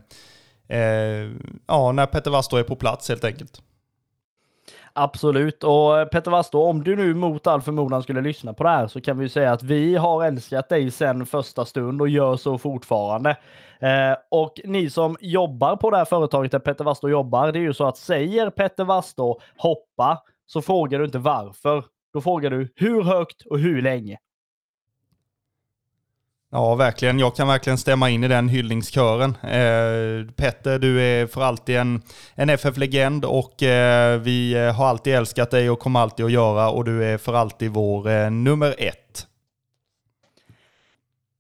ja, 1.67 1.91
när 1.91 2.05
Petter 2.05 2.31
Wastor 2.31 2.59
är 2.59 2.63
på 2.63 2.75
plats 2.75 3.09
helt 3.09 3.23
enkelt. 3.23 3.61
Absolut. 5.01 5.63
Och 5.63 5.99
eh, 5.99 6.05
Peter 6.05 6.31
Wastor, 6.31 6.67
om 6.69 6.83
du 6.83 6.95
nu 6.95 7.13
mot 7.13 7.47
all 7.47 7.61
förmodan 7.61 8.03
skulle 8.03 8.21
lyssna 8.21 8.53
på 8.53 8.63
det 8.63 8.69
här 8.69 8.87
så 8.87 9.01
kan 9.01 9.17
vi 9.17 9.29
säga 9.29 9.51
att 9.51 9.63
vi 9.63 9.95
har 9.95 10.25
älskat 10.25 10.69
dig 10.69 10.91
sedan 10.91 11.25
första 11.25 11.65
stund 11.65 12.01
och 12.01 12.09
gör 12.09 12.35
så 12.35 12.57
fortfarande. 12.57 13.29
Eh, 13.79 14.15
och 14.31 14.59
ni 14.63 14.89
som 14.89 15.17
jobbar 15.21 15.75
på 15.75 15.91
det 15.91 15.97
här 15.97 16.05
företaget 16.05 16.51
där 16.51 16.59
Petter 16.59 16.83
Wastå 16.83 17.09
jobbar, 17.09 17.51
det 17.51 17.59
är 17.59 17.61
ju 17.61 17.73
så 17.73 17.85
att 17.85 17.97
säger 17.97 18.49
Petter 18.49 18.83
Wastå 18.83 19.39
hoppa 19.57 20.23
så 20.45 20.61
frågar 20.61 20.99
du 20.99 21.05
inte 21.05 21.19
varför. 21.19 21.83
Då 22.13 22.21
frågar 22.21 22.49
du 22.49 22.73
hur 22.75 23.03
högt 23.03 23.41
och 23.45 23.59
hur 23.59 23.81
länge. 23.81 24.17
Ja, 26.51 26.75
verkligen. 26.75 27.19
Jag 27.19 27.35
kan 27.35 27.47
verkligen 27.47 27.77
stämma 27.77 28.09
in 28.09 28.23
i 28.23 28.27
den 28.27 28.49
hyllningskören. 28.49 29.35
Eh, 29.43 30.31
Petter, 30.35 30.79
du 30.79 31.01
är 31.01 31.27
för 31.27 31.41
alltid 31.41 31.77
en, 31.77 32.01
en 32.35 32.49
FF-legend 32.49 33.25
och 33.25 33.63
eh, 33.63 34.19
vi 34.19 34.53
eh, 34.53 34.75
har 34.75 34.87
alltid 34.87 35.15
älskat 35.15 35.51
dig 35.51 35.69
och 35.69 35.79
kommer 35.79 35.99
alltid 35.99 36.25
att 36.25 36.31
göra 36.31 36.69
och 36.69 36.85
du 36.85 37.05
är 37.05 37.17
för 37.17 37.33
alltid 37.33 37.71
vår 37.71 38.09
eh, 38.09 38.31
nummer 38.31 38.75
ett. 38.77 39.27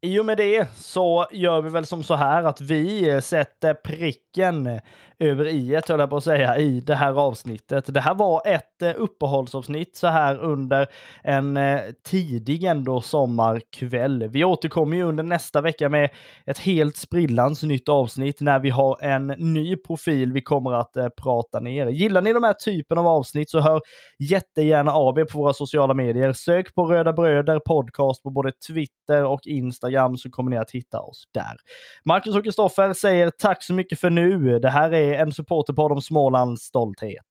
I 0.01 0.19
och 0.19 0.25
med 0.25 0.37
det 0.37 0.67
så 0.75 1.27
gör 1.31 1.61
vi 1.61 1.69
väl 1.69 1.85
som 1.85 2.03
så 2.03 2.15
här 2.15 2.43
att 2.43 2.61
vi 2.61 3.09
eh, 3.09 3.19
sätter 3.19 3.73
pricken 3.73 4.79
över 5.19 5.47
i 5.47 5.75
ett, 5.75 5.89
höll 5.89 5.99
jag 5.99 6.09
på 6.09 6.17
att 6.17 6.23
säga, 6.23 6.57
i 6.57 6.79
det 6.79 6.95
här 6.95 7.19
avsnittet. 7.19 7.93
Det 7.93 8.01
här 8.01 8.15
var 8.15 8.41
ett 8.45 8.81
eh, 8.81 8.93
uppehållsavsnitt 8.97 9.95
så 9.95 10.07
här 10.07 10.37
under 10.37 10.87
en 11.23 11.57
eh, 11.57 11.81
tidig 12.05 12.63
ändå 12.63 13.01
sommarkväll. 13.01 14.27
Vi 14.27 14.43
återkommer 14.43 14.97
ju 14.97 15.03
under 15.03 15.23
nästa 15.23 15.61
vecka 15.61 15.89
med 15.89 16.09
ett 16.45 16.57
helt 16.57 16.97
sprillans 16.97 17.63
nytt 17.63 17.89
avsnitt 17.89 18.41
när 18.41 18.59
vi 18.59 18.69
har 18.69 19.03
en 19.03 19.27
ny 19.27 19.75
profil 19.75 20.33
vi 20.33 20.41
kommer 20.41 20.73
att 20.73 20.97
eh, 20.97 21.09
prata 21.09 21.59
ner. 21.59 21.87
Gillar 21.87 22.21
ni 22.21 22.33
de 22.33 22.43
här 22.43 22.53
typen 22.53 22.97
av 22.97 23.07
avsnitt 23.07 23.49
så 23.49 23.59
hör 23.59 23.81
jättegärna 24.19 24.91
av 24.91 25.19
er 25.19 25.25
på 25.25 25.37
våra 25.37 25.53
sociala 25.53 25.93
medier. 25.93 26.33
Sök 26.33 26.75
på 26.75 26.85
Röda 26.85 27.13
Bröder 27.13 27.59
podcast 27.59 28.23
på 28.23 28.29
både 28.29 28.51
Twitter 28.67 29.23
och 29.25 29.47
Instagram 29.47 30.17
så 30.17 30.29
kommer 30.29 30.51
ni 30.51 30.57
att 30.57 30.71
hitta 30.71 30.99
oss 30.99 31.23
där. 31.33 31.57
Marcus 32.05 32.35
och 32.35 32.43
Kristoffer 32.43 32.93
säger 32.93 33.31
tack 33.37 33.63
så 33.63 33.73
mycket 33.73 33.99
för 33.99 34.09
nu. 34.09 34.59
Det 34.59 34.69
här 34.69 34.93
är 34.93 35.08
är 35.15 35.21
en 35.21 35.31
på 35.73 35.87
de 35.89 36.01
Smålands 36.01 36.63
stolthet. 36.63 37.25